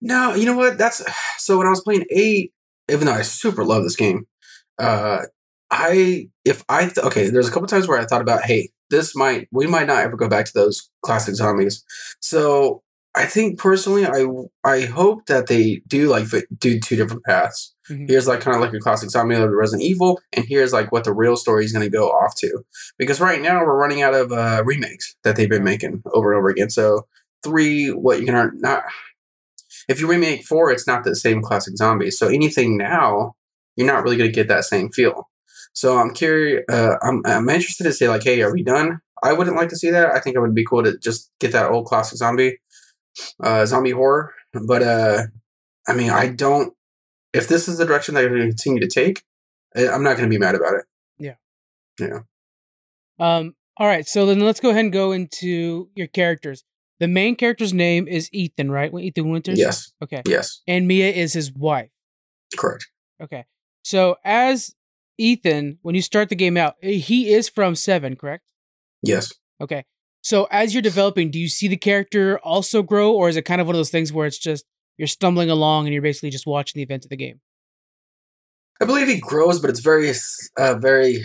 No, 0.00 0.34
you 0.34 0.46
know 0.46 0.56
what? 0.56 0.78
That's 0.78 1.04
so 1.38 1.58
when 1.58 1.66
I 1.66 1.70
was 1.70 1.82
playing 1.82 2.06
eight, 2.10 2.52
even 2.90 3.06
though 3.06 3.12
I 3.12 3.22
super 3.22 3.64
love 3.64 3.82
this 3.82 3.96
game, 3.96 4.26
uh 4.78 5.22
I 5.70 6.28
if 6.44 6.64
I 6.68 6.82
th- 6.82 6.98
okay, 6.98 7.30
there's 7.30 7.48
a 7.48 7.50
couple 7.50 7.66
times 7.66 7.88
where 7.88 7.98
I 7.98 8.04
thought 8.04 8.20
about, 8.20 8.42
hey, 8.44 8.70
this 8.90 9.16
might 9.16 9.48
we 9.50 9.66
might 9.66 9.86
not 9.86 10.02
ever 10.04 10.16
go 10.16 10.28
back 10.28 10.46
to 10.46 10.52
those 10.54 10.90
classic 11.02 11.34
zombies. 11.34 11.82
So 12.20 12.82
I 13.14 13.26
think 13.26 13.58
personally, 13.58 14.06
I 14.06 14.26
I 14.64 14.82
hope 14.86 15.26
that 15.26 15.46
they 15.46 15.82
do 15.86 16.08
like 16.08 16.26
do 16.58 16.80
two 16.80 16.96
different 16.96 17.24
paths. 17.24 17.74
Mhm. 17.90 18.08
Here's 18.08 18.26
like 18.26 18.40
kind 18.40 18.54
of 18.56 18.62
like 18.62 18.72
a 18.72 18.78
classic 18.78 19.10
zombie 19.10 19.34
of 19.34 19.50
Resident 19.50 19.82
Evil, 19.82 20.20
and 20.32 20.46
here's 20.48 20.72
like 20.72 20.92
what 20.92 21.04
the 21.04 21.12
real 21.12 21.36
story 21.36 21.64
is 21.64 21.72
going 21.72 21.84
to 21.84 21.90
go 21.90 22.08
off 22.08 22.34
to. 22.36 22.62
Because 22.98 23.20
right 23.20 23.42
now 23.42 23.60
we're 23.60 23.76
running 23.78 24.02
out 24.02 24.14
of 24.14 24.32
uh, 24.32 24.62
remakes 24.64 25.14
that 25.24 25.36
they've 25.36 25.50
been 25.50 25.64
making 25.64 26.02
over 26.14 26.32
and 26.32 26.38
over 26.38 26.48
again. 26.48 26.70
So 26.70 27.06
three, 27.44 27.88
what 27.88 28.18
you 28.20 28.24
can 28.26 28.34
earn 28.34 28.52
not 28.60 28.84
if 29.88 30.00
you 30.00 30.08
remake 30.08 30.44
four, 30.44 30.70
it's 30.70 30.86
not 30.86 31.04
the 31.04 31.16
same 31.16 31.42
classic 31.42 31.76
zombie. 31.76 32.10
So 32.10 32.28
anything 32.28 32.76
now, 32.76 33.34
you're 33.76 33.86
not 33.86 34.02
really 34.04 34.16
going 34.16 34.30
to 34.30 34.34
get 34.34 34.48
that 34.48 34.64
same 34.64 34.90
feel. 34.90 35.28
So 35.74 35.98
I'm 35.98 36.12
curious. 36.12 36.64
Uh, 36.70 36.96
I'm 37.02 37.22
I'm 37.24 37.48
interested 37.48 37.84
to 37.84 37.92
say 37.92 38.08
like, 38.08 38.22
hey, 38.22 38.42
are 38.42 38.52
we 38.52 38.62
done? 38.62 39.00
I 39.22 39.32
wouldn't 39.32 39.56
like 39.56 39.68
to 39.70 39.76
see 39.76 39.90
that. 39.90 40.10
I 40.14 40.20
think 40.20 40.36
it 40.36 40.40
would 40.40 40.54
be 40.54 40.64
cool 40.64 40.82
to 40.82 40.98
just 40.98 41.30
get 41.40 41.52
that 41.52 41.70
old 41.70 41.86
classic 41.86 42.18
zombie, 42.18 42.58
uh, 43.40 43.66
zombie 43.66 43.90
horror. 43.92 44.34
But 44.66 44.82
uh, 44.82 45.22
I 45.88 45.94
mean, 45.94 46.10
I 46.10 46.28
don't. 46.28 46.74
If 47.32 47.48
this 47.48 47.66
is 47.68 47.78
the 47.78 47.86
direction 47.86 48.14
that 48.14 48.20
you're 48.22 48.30
going 48.30 48.42
to 48.42 48.48
continue 48.48 48.80
to 48.80 48.88
take, 48.88 49.24
I'm 49.74 50.02
not 50.02 50.16
going 50.16 50.28
to 50.28 50.34
be 50.34 50.38
mad 50.38 50.54
about 50.54 50.74
it. 50.74 50.84
Yeah. 51.18 51.34
Yeah. 51.98 52.20
Um. 53.18 53.54
All 53.78 53.86
right. 53.86 54.06
So 54.06 54.26
then 54.26 54.40
let's 54.40 54.60
go 54.60 54.70
ahead 54.70 54.84
and 54.84 54.92
go 54.92 55.12
into 55.12 55.88
your 55.94 56.06
characters. 56.08 56.64
The 57.00 57.08
main 57.08 57.34
character's 57.36 57.72
name 57.72 58.06
is 58.06 58.28
Ethan, 58.32 58.70
right? 58.70 58.92
Ethan 58.94 59.30
Winters. 59.30 59.58
Yes, 59.58 59.92
Okay. 60.02 60.22
yes, 60.24 60.60
And 60.68 60.86
Mia 60.86 61.10
is 61.10 61.32
his 61.32 61.52
wife. 61.52 61.90
correct. 62.56 62.86
Okay. 63.20 63.44
So 63.82 64.16
as 64.24 64.74
Ethan, 65.18 65.78
when 65.82 65.96
you 65.96 66.02
start 66.02 66.28
the 66.28 66.36
game 66.36 66.56
out, 66.56 66.76
eh, 66.80 66.92
he 66.98 67.32
is 67.32 67.48
from 67.48 67.74
Seven, 67.74 68.14
correct? 68.14 68.44
Yes. 69.02 69.32
Okay. 69.60 69.84
So 70.22 70.46
as 70.52 70.72
you're 70.72 70.82
developing, 70.82 71.30
do 71.30 71.38
you 71.38 71.48
see 71.48 71.68
the 71.68 71.76
character 71.76 72.38
also 72.38 72.82
grow, 72.82 73.12
or 73.12 73.28
is 73.28 73.36
it 73.36 73.42
kind 73.42 73.60
of 73.60 73.66
one 73.66 73.74
of 73.74 73.78
those 73.78 73.90
things 73.90 74.12
where 74.12 74.26
it's 74.26 74.38
just 74.38 74.64
you're 74.96 75.08
stumbling 75.08 75.50
along 75.50 75.86
and 75.86 75.92
you're 75.92 76.02
basically 76.02 76.30
just 76.30 76.46
watching 76.46 76.78
the 76.78 76.84
events 76.84 77.04
of 77.04 77.10
the 77.10 77.16
game? 77.16 77.40
I 78.80 78.84
believe 78.84 79.08
he 79.08 79.18
grows, 79.18 79.60
but 79.60 79.68
it's 79.68 79.80
very, 79.80 80.12
uh, 80.58 80.74
very 80.74 81.24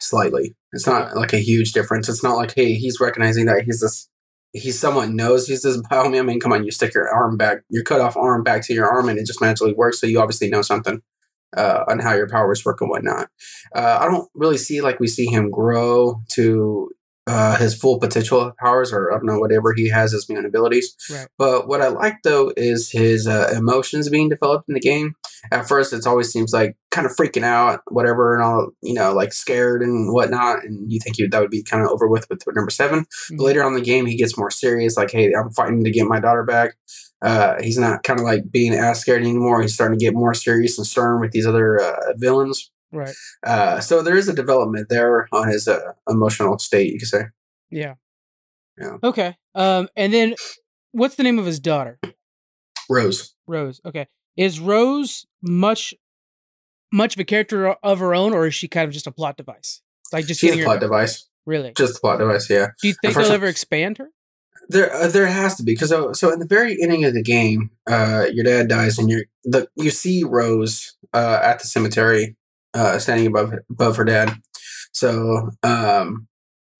slightly. 0.00 0.54
It's 0.72 0.86
not 0.86 1.16
like 1.16 1.32
a 1.32 1.38
huge 1.38 1.72
difference. 1.72 2.08
It's 2.08 2.22
not 2.22 2.36
like, 2.36 2.54
hey, 2.54 2.74
he's 2.74 3.00
recognizing 3.00 3.46
that 3.46 3.64
he's 3.64 3.80
this. 3.80 4.08
He 4.52 4.70
somewhat 4.70 5.10
knows 5.10 5.46
he's 5.46 5.62
this 5.62 5.80
biome. 5.90 6.18
I 6.18 6.22
mean, 6.22 6.40
come 6.40 6.52
on, 6.52 6.64
you 6.64 6.70
stick 6.70 6.94
your 6.94 7.08
arm 7.08 7.38
back, 7.38 7.58
your 7.70 7.84
cut 7.84 8.00
off 8.02 8.16
arm 8.16 8.42
back 8.42 8.62
to 8.66 8.74
your 8.74 8.86
arm, 8.86 9.08
and 9.08 9.18
it 9.18 9.26
just 9.26 9.40
magically 9.40 9.72
works. 9.72 9.98
So 9.98 10.06
you 10.06 10.20
obviously 10.20 10.50
know 10.50 10.62
something 10.62 11.00
uh, 11.56 11.84
on 11.88 11.98
how 12.00 12.14
your 12.14 12.28
powers 12.28 12.64
work 12.64 12.82
and 12.82 12.90
whatnot. 12.90 13.28
Uh, 13.74 13.98
I 14.00 14.06
don't 14.06 14.28
really 14.34 14.58
see 14.58 14.82
like 14.82 15.00
we 15.00 15.06
see 15.06 15.26
him 15.26 15.50
grow 15.50 16.20
to 16.32 16.90
uh, 17.26 17.56
his 17.56 17.74
full 17.74 17.98
potential 17.98 18.52
powers, 18.58 18.92
or 18.92 19.12
I 19.12 19.16
don't 19.16 19.26
know 19.26 19.38
whatever 19.38 19.72
he 19.74 19.88
has 19.88 20.14
as 20.14 20.28
mutant 20.28 20.46
abilities. 20.46 20.94
Right. 21.10 21.26
But 21.38 21.66
what 21.66 21.82
I 21.82 21.88
like 21.88 22.16
though 22.22 22.52
is 22.56 22.90
his 22.90 23.26
uh, 23.26 23.52
emotions 23.56 24.08
being 24.08 24.28
developed 24.28 24.68
in 24.68 24.74
the 24.74 24.80
game. 24.80 25.14
At 25.50 25.68
first, 25.68 25.92
it 25.92 26.06
always 26.06 26.30
seems 26.32 26.52
like 26.52 26.76
kind 26.90 27.06
of 27.06 27.14
freaking 27.16 27.44
out, 27.44 27.80
whatever, 27.88 28.34
and 28.34 28.42
all 28.42 28.68
you 28.82 28.94
know, 28.94 29.12
like 29.12 29.32
scared 29.32 29.82
and 29.82 30.12
whatnot. 30.12 30.64
And 30.64 30.90
you 30.90 30.98
think 31.00 31.18
you, 31.18 31.28
that 31.28 31.40
would 31.40 31.50
be 31.50 31.62
kind 31.62 31.82
of 31.82 31.90
over 31.90 32.08
with 32.08 32.26
with 32.30 32.42
number 32.54 32.70
7 32.70 33.00
Mhm. 33.00 33.36
But 33.36 33.44
later 33.44 33.62
on 33.62 33.72
in 33.72 33.78
the 33.78 33.84
game, 33.84 34.06
he 34.06 34.16
gets 34.16 34.38
more 34.38 34.50
serious. 34.50 34.96
Like, 34.96 35.10
hey, 35.10 35.32
I'm 35.32 35.50
fighting 35.50 35.84
to 35.84 35.90
get 35.90 36.06
my 36.06 36.20
daughter 36.20 36.44
back. 36.44 36.76
Uh, 37.22 37.54
he's 37.62 37.78
not 37.78 38.02
kind 38.02 38.20
of 38.20 38.24
like 38.24 38.50
being 38.50 38.72
as 38.74 39.00
scared 39.00 39.22
anymore. 39.22 39.62
He's 39.62 39.74
starting 39.74 39.98
to 39.98 40.04
get 40.04 40.14
more 40.14 40.34
serious 40.34 40.78
and 40.78 40.86
stern 40.86 41.20
with 41.20 41.32
these 41.32 41.46
other 41.46 41.80
uh, 41.80 42.12
villains. 42.16 42.70
Right. 42.92 43.14
Uh, 43.44 43.80
so 43.80 44.02
there 44.02 44.16
is 44.16 44.28
a 44.28 44.32
development 44.32 44.88
there 44.88 45.28
on 45.32 45.48
his 45.48 45.68
uh, 45.68 45.92
emotional 46.08 46.58
state, 46.58 46.92
you 46.92 46.98
could 46.98 47.08
say. 47.08 47.24
Yeah. 47.70 47.94
Yeah. 48.78 48.98
Okay. 49.02 49.36
Um. 49.54 49.88
And 49.96 50.12
then, 50.12 50.34
what's 50.92 51.16
the 51.16 51.22
name 51.22 51.38
of 51.38 51.46
his 51.46 51.58
daughter? 51.58 51.98
Rose. 52.88 53.34
Rose. 53.46 53.80
Okay. 53.84 54.06
Is 54.36 54.60
Rose 54.60 55.26
much, 55.42 55.94
much 56.92 57.14
of 57.14 57.20
a 57.20 57.24
character 57.24 57.68
of 57.68 57.98
her 57.98 58.14
own, 58.14 58.32
or 58.34 58.46
is 58.46 58.54
she 58.54 58.68
kind 58.68 58.86
of 58.86 58.92
just 58.92 59.06
a 59.06 59.10
plot 59.10 59.36
device? 59.36 59.80
Like 60.12 60.26
just 60.26 60.40
She's 60.40 60.54
a 60.54 60.62
plot 60.62 60.80
device. 60.80 61.26
really? 61.46 61.72
Just 61.76 61.96
a 61.96 62.00
plot 62.00 62.18
device, 62.18 62.48
yeah. 62.50 62.68
Do 62.80 62.88
you 62.88 62.94
think 63.00 63.14
they'll 63.14 63.32
ever 63.32 63.46
expand 63.46 63.98
her? 63.98 64.10
There, 64.68 64.92
uh, 64.92 65.08
there 65.08 65.26
has 65.26 65.56
to 65.56 65.62
be 65.62 65.72
because 65.74 65.90
so, 65.90 66.12
so 66.12 66.32
in 66.32 66.38
the 66.38 66.46
very 66.46 66.76
ending 66.82 67.04
of 67.04 67.14
the 67.14 67.22
game, 67.22 67.70
uh, 67.88 68.26
your 68.32 68.44
dad 68.44 68.68
dies 68.68 68.98
and 68.98 69.08
you 69.08 69.24
the 69.44 69.68
you 69.76 69.90
see 69.90 70.24
Rose 70.24 70.96
uh, 71.14 71.40
at 71.42 71.60
the 71.60 71.66
cemetery, 71.66 72.36
uh, 72.76 72.98
standing 72.98 73.26
above 73.26 73.54
above 73.70 73.96
her 73.96 74.04
dad. 74.04 74.34
So 74.92 75.50
um, 75.62 76.28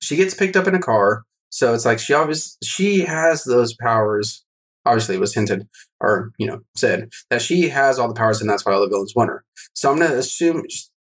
she 0.00 0.16
gets 0.16 0.34
picked 0.34 0.56
up 0.56 0.66
in 0.66 0.74
a 0.74 0.80
car. 0.80 1.24
So 1.50 1.72
it's 1.72 1.86
like 1.86 1.98
she 1.98 2.12
obviously 2.12 2.56
she 2.62 3.00
has 3.00 3.44
those 3.44 3.74
powers. 3.74 4.44
Obviously, 4.84 5.16
it 5.16 5.20
was 5.20 5.34
hinted 5.34 5.66
or 6.00 6.32
you 6.38 6.46
know 6.46 6.60
said 6.76 7.08
that 7.30 7.42
she 7.42 7.68
has 7.70 7.98
all 7.98 8.08
the 8.08 8.14
powers 8.14 8.40
and 8.40 8.48
that's 8.48 8.64
why 8.64 8.72
all 8.72 8.80
the 8.80 8.88
villains 8.88 9.14
want 9.16 9.30
her. 9.30 9.44
So 9.74 9.90
I'm 9.90 9.98
gonna 9.98 10.14
assume 10.14 10.64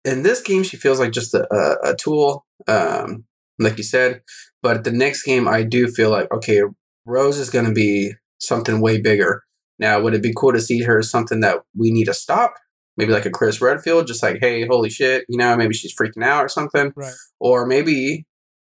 in 0.05 0.23
this 0.23 0.41
game 0.41 0.63
she 0.63 0.77
feels 0.77 1.01
like 1.01 1.13
just 1.13 1.35
a, 1.35 1.47
a, 1.53 1.91
a 1.91 1.97
tool, 1.97 2.47
um, 2.69 3.25
like 3.59 3.77
you 3.77 3.85
said. 3.85 4.23
But 4.63 4.85
the 4.85 4.93
next 4.93 5.25
game, 5.25 5.49
I 5.49 5.63
do 5.63 5.89
feel 5.89 6.11
like 6.11 6.33
okay, 6.33 6.63
Rose 7.05 7.39
is 7.39 7.51
to 7.51 7.73
be 7.73 8.13
something 8.39 8.81
way 8.81 9.01
bigger. 9.01 9.43
Now, 9.79 10.01
would 10.01 10.15
it 10.15 10.23
be 10.23 10.33
cool 10.35 10.53
to 10.53 10.61
see 10.61 10.83
her 10.83 11.01
as 11.01 11.11
something 11.11 11.41
that 11.41 11.59
we 11.77 11.91
need 11.91 12.07
to 12.07 12.15
stop? 12.15 12.55
Maybe 12.97 13.13
like 13.13 13.27
a 13.27 13.31
Chris 13.31 13.61
Redfield, 13.61 14.07
just 14.07 14.23
like, 14.23 14.39
hey, 14.41 14.67
holy 14.67 14.89
shit, 14.91 15.25
you 15.29 15.37
know, 15.37 15.55
maybe 15.57 15.75
she's 15.75 15.95
freaking 15.95 16.25
out 16.25 16.45
or 16.45 16.49
something. 16.49 16.93
Right. 16.97 17.13
Or 17.41 17.67
maybe 17.67 18.27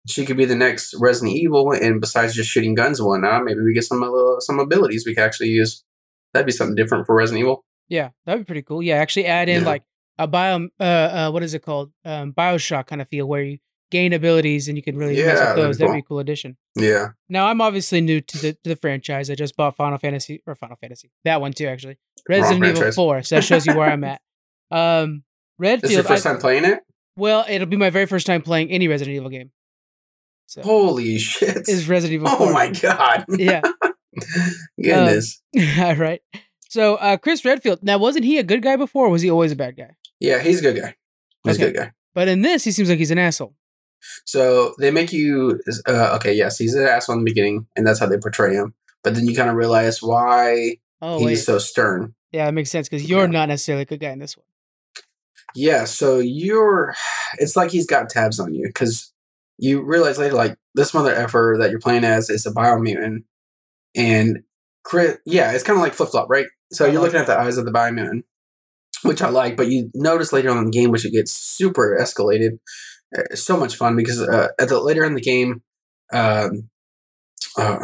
she 0.07 0.25
could 0.25 0.37
be 0.37 0.45
the 0.45 0.55
next 0.55 0.93
Resident 0.99 1.35
Evil, 1.37 1.71
and 1.71 1.99
besides 2.01 2.33
just 2.33 2.49
shooting 2.49 2.75
guns 2.75 2.99
and 2.99 3.07
whatnot, 3.07 3.43
maybe 3.45 3.61
we 3.61 3.73
get 3.73 3.83
some 3.85 4.03
uh, 4.03 4.39
some 4.39 4.59
abilities 4.59 5.05
we 5.05 5.15
could 5.15 5.23
actually 5.23 5.49
use. 5.49 5.83
That'd 6.33 6.45
be 6.45 6.51
something 6.51 6.75
different 6.75 7.05
for 7.05 7.15
Resident 7.15 7.41
Evil. 7.41 7.63
Yeah, 7.89 8.09
that'd 8.25 8.41
be 8.41 8.45
pretty 8.45 8.63
cool. 8.63 8.83
Yeah, 8.83 8.95
actually 8.97 9.25
add 9.27 9.47
in 9.49 9.61
Yeah. 9.61 9.67
like 9.67 9.83
a 10.19 10.27
bio, 10.27 10.67
uh, 10.79 10.83
uh, 10.83 11.31
what 11.31 11.43
is 11.43 11.53
it 11.53 11.61
called? 11.61 11.91
Um, 12.03 12.33
Bioshock 12.33 12.87
kind 12.87 13.01
of 13.01 13.07
feel 13.07 13.27
where 13.27 13.43
you 13.43 13.59
gain 13.91 14.11
abilities 14.11 14.67
and 14.67 14.75
you 14.77 14.83
can 14.83 14.97
really 14.97 15.15
mess 15.15 15.23
Yeah, 15.23 15.29
with 15.31 15.39
that'd 15.39 15.55
be 15.55 15.61
those. 15.61 15.77
That'd 15.77 15.93
be 15.93 15.99
a 15.99 16.03
cool 16.03 16.19
addition. 16.19 16.57
Yeah. 16.75 17.07
Now 17.29 17.47
I'm 17.47 17.61
obviously 17.61 18.01
new 18.01 18.19
to 18.21 18.37
the 18.37 18.53
to 18.63 18.69
the 18.71 18.75
franchise. 18.75 19.29
I 19.29 19.35
just 19.35 19.55
bought 19.55 19.75
Final 19.77 19.97
Fantasy 19.97 20.41
or 20.45 20.55
Final 20.55 20.75
Fantasy 20.75 21.11
that 21.23 21.39
one 21.39 21.53
too, 21.53 21.67
actually. 21.67 21.97
Resident 22.29 22.63
Evil 22.63 22.75
franchise. 22.75 22.95
Four. 22.95 23.23
So 23.23 23.35
that 23.35 23.43
shows 23.43 23.65
you 23.65 23.75
where 23.75 23.89
I'm 23.89 24.03
at. 24.03 24.21
Um, 24.71 25.23
This 25.59 25.83
is 25.83 25.91
your 25.91 25.99
Redfield. 26.01 26.05
first 26.07 26.25
I- 26.25 26.31
time 26.31 26.39
playing 26.39 26.65
it? 26.65 26.79
well, 27.15 27.45
it'll 27.49 27.67
be 27.67 27.77
my 27.77 27.89
very 27.89 28.05
first 28.05 28.27
time 28.27 28.41
playing 28.41 28.69
any 28.71 28.87
Resident 28.87 29.15
Evil 29.15 29.29
game. 29.29 29.51
So 30.45 30.61
Holy 30.61 31.17
shit. 31.17 31.67
is 31.67 31.89
Resident 31.89 32.21
Evil 32.21 32.29
Oh 32.31 32.37
4. 32.37 32.53
my 32.53 32.71
god. 32.71 33.25
Yeah. 33.29 33.61
Goodness. 34.81 35.41
right. 35.55 36.21
So 36.69 36.95
uh, 36.95 37.17
Chris 37.17 37.43
Redfield. 37.45 37.79
Now, 37.83 37.97
wasn't 37.97 38.25
he 38.25 38.37
a 38.37 38.43
good 38.43 38.61
guy 38.61 38.75
before? 38.75 39.07
or 39.07 39.09
Was 39.09 39.21
he 39.21 39.29
always 39.31 39.51
a 39.51 39.55
bad 39.55 39.77
guy? 39.77 39.91
yeah, 40.19 40.39
he's 40.41 40.59
a 40.59 40.61
good 40.61 40.81
guy. 40.81 40.95
He's 41.43 41.55
Okay. 41.55 41.63
a 41.69 41.71
good 41.71 41.77
guy. 41.79 41.91
But 42.15 42.27
in 42.27 42.41
this, 42.41 42.63
he 42.63 42.71
seems 42.71 42.89
like 42.89 42.97
he's 42.97 43.11
an 43.11 43.17
asshole. 43.19 43.55
So 44.25 44.73
they 44.79 44.91
make 44.91 45.11
you 45.11 45.59
uh, 45.87 46.13
okay. 46.15 46.33
Yes, 46.33 46.57
he's 46.57 46.73
an 46.75 46.85
asshole 46.87 47.13
in 47.17 47.23
the 47.23 47.29
beginning, 47.29 47.67
and 47.75 47.85
that's 47.85 47.99
how 47.99 48.05
they 48.07 48.17
portray 48.17 48.53
him. 48.55 48.73
But 49.03 49.15
then 49.15 49.27
you 49.27 49.35
kind 49.35 49.49
of 49.49 49.55
realize 49.55 50.01
why 50.01 50.77
Oh 51.01 51.17
he's 51.19 51.25
wait, 51.25 51.35
so 51.35 51.57
stern. 51.59 52.15
Yeah, 52.31 52.45
that 52.45 52.53
makes 52.53 52.71
sense 52.71 52.89
because 52.89 53.09
you're 53.09 53.21
Yeah. 53.25 53.31
not 53.31 53.49
necessarily 53.49 53.83
a 53.83 53.85
good 53.85 53.99
guy 53.99 54.09
in 54.11 54.19
this 54.19 54.37
one. 54.37 54.45
Yeah. 55.55 55.85
So 55.85 56.19
you're. 56.19 56.93
It's 57.39 57.55
like 57.55 57.71
he's 57.71 57.85
got 57.87 58.09
tabs 58.09 58.39
on 58.39 58.53
you 58.53 58.67
because 58.67 59.11
you 59.57 59.83
realize 59.83 60.17
later, 60.17 60.35
like 60.35 60.55
this 60.75 60.93
mother 60.93 61.13
effer 61.13 61.55
that 61.59 61.71
you're 61.71 61.79
playing 61.79 62.03
as 62.03 62.29
is 62.29 62.45
a 62.45 62.51
biomutant, 62.51 63.23
and 63.95 64.39
crit. 64.83 65.19
Yeah, 65.25 65.51
it's 65.51 65.63
kind 65.63 65.77
of 65.77 65.83
like 65.83 65.93
flip 65.93 66.09
flop, 66.09 66.29
right? 66.29 66.45
So 66.71 66.85
you're 66.85 67.01
looking 67.01 67.19
at 67.19 67.27
the 67.27 67.37
eyes 67.39 67.57
of 67.57 67.65
the 67.65 67.71
biomutant, 67.71 68.23
which 69.03 69.21
I 69.21 69.29
like, 69.29 69.55
but 69.55 69.67
you 69.67 69.89
notice 69.93 70.33
later 70.33 70.49
on 70.51 70.57
in 70.57 70.65
the 70.65 70.71
game, 70.71 70.91
which 70.91 71.05
it 71.05 71.11
gets 71.11 71.31
super 71.31 71.97
escalated. 71.99 72.59
It's 73.13 73.41
so 73.43 73.55
much 73.57 73.77
fun 73.77 73.95
because 73.95 74.21
uh, 74.21 74.49
at 74.59 74.67
the 74.69 74.79
later 74.81 75.05
in 75.05 75.13
the 75.15 75.21
game, 75.21 75.61
um, 76.11 76.69
uh, 77.57 77.79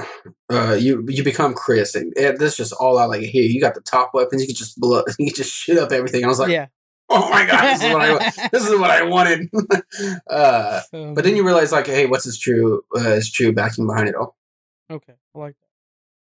uh, 0.52 0.74
you 0.80 1.04
you 1.08 1.24
become 1.24 1.54
Chris, 1.54 1.96
and 1.96 2.14
it, 2.16 2.40
this 2.40 2.56
just 2.58 2.74
all 2.74 2.98
out 2.98 3.10
like 3.10 3.22
here. 3.22 3.44
You 3.44 3.60
got 3.60 3.74
the 3.76 3.82
top 3.82 4.12
weapons. 4.14 4.42
You 4.42 4.48
can 4.48 4.56
just 4.56 4.80
blow. 4.80 5.04
You 5.20 5.28
can 5.28 5.36
just 5.36 5.52
shoot 5.52 5.78
up 5.78 5.92
everything. 5.92 6.24
I 6.24 6.28
was 6.28 6.40
like, 6.40 6.52
yeah. 6.52 6.68
oh 7.10 7.30
my 7.30 7.46
god, 7.46 7.74
this 7.74 7.84
is 7.84 7.94
what 7.94 8.02
I 8.02 8.50
this 8.52 8.68
is 8.70 8.80
what 8.80 8.90
I 8.92 9.04
wanted. 9.04 9.50
uh, 10.30 10.82
Um, 10.94 11.14
but 11.14 11.24
then 11.24 11.36
you 11.36 11.44
realize 11.46 11.72
like, 11.72 11.88
hey, 11.88 12.06
what's 12.06 12.26
his 12.26 12.38
true 12.38 12.84
uh, 12.96 13.16
his 13.16 13.32
true 13.32 13.52
backing 13.52 13.88
behind 13.88 14.08
it 14.10 14.16
all? 14.16 14.36
okay, 14.90 15.14
I 15.36 15.40
like 15.40 15.56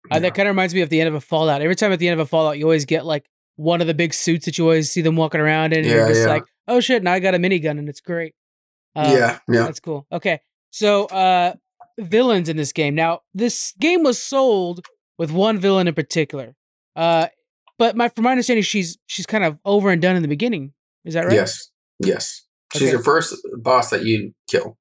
that. 0.09 0.15
Uh, 0.15 0.19
that 0.19 0.35
kind 0.35 0.47
of 0.47 0.53
reminds 0.53 0.73
me 0.73 0.81
of 0.81 0.89
the 0.89 0.99
end 1.01 1.07
of 1.09 1.15
a 1.15 1.21
Fallout. 1.21 1.61
Every 1.61 1.75
time 1.75 1.91
at 1.91 1.99
the 1.99 2.07
end 2.07 2.19
of 2.19 2.25
a 2.25 2.29
Fallout, 2.29 2.57
you 2.57 2.63
always 2.65 2.85
get 2.85 3.05
like 3.05 3.25
one 3.55 3.81
of 3.81 3.87
the 3.87 3.93
big 3.93 4.13
suits 4.13 4.45
that 4.45 4.57
you 4.57 4.63
always 4.63 4.91
see 4.91 5.01
them 5.01 5.15
walking 5.15 5.41
around 5.41 5.73
in, 5.73 5.79
and 5.79 5.87
you're 5.87 6.01
Yeah, 6.01 6.07
just 6.07 6.21
yeah. 6.21 6.27
like, 6.27 6.43
oh 6.67 6.79
shit, 6.79 7.03
now 7.03 7.13
I 7.13 7.19
got 7.19 7.33
a 7.35 7.37
minigun, 7.39 7.71
and 7.79 7.89
it's 7.89 8.01
great. 8.01 8.33
Uh, 8.95 9.13
yeah, 9.17 9.39
yeah. 9.47 9.63
That's 9.65 9.79
cool. 9.79 10.05
Okay. 10.11 10.39
So 10.69 11.05
uh 11.05 11.53
villains 11.99 12.49
in 12.49 12.57
this 12.57 12.71
game. 12.71 12.95
Now, 12.95 13.21
this 13.33 13.73
game 13.79 14.03
was 14.03 14.21
sold 14.21 14.85
with 15.17 15.31
one 15.31 15.57
villain 15.59 15.87
in 15.87 15.93
particular. 15.93 16.55
Uh 16.95 17.27
but 17.79 17.95
my 17.95 18.09
from 18.09 18.23
my 18.23 18.31
understanding 18.31 18.63
she's 18.63 18.97
she's 19.07 19.25
kind 19.25 19.43
of 19.43 19.57
over 19.65 19.89
and 19.91 20.01
done 20.01 20.15
in 20.15 20.21
the 20.21 20.27
beginning. 20.27 20.73
Is 21.05 21.13
that 21.13 21.25
right? 21.25 21.33
Yes, 21.35 21.69
yes. 21.99 22.43
She's 22.73 22.81
Okay. 22.83 22.91
your 22.91 23.01
first 23.03 23.35
boss 23.61 23.91
that 23.91 24.03
you 24.03 24.33
kill, 24.49 24.77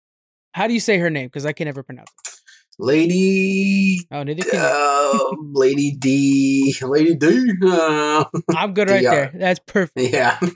How 0.53 0.67
do 0.67 0.75
you 0.75 0.81
say 0.81 0.99
her 0.99 1.09
name? 1.11 1.27
Because 1.27 1.47
I 1.47 1.53
can 1.53 1.67
never 1.67 1.83
pronounce 1.83 2.11
it. 2.11 2.33
Lady. 2.79 4.01
Oh, 4.11 4.23
neither 4.23 4.43
can. 4.43 4.61
Uh, 4.61 5.19
Lady 5.53 5.93
D, 5.99 6.75
Lady 6.83 7.15
D. 7.15 7.53
Uh, 7.65 8.25
I'm 8.57 8.75
good 8.75 8.91
right 8.91 9.03
there. 9.03 9.33
That's 9.35 9.61
perfect. 9.67 10.13
yeah. 10.13 10.39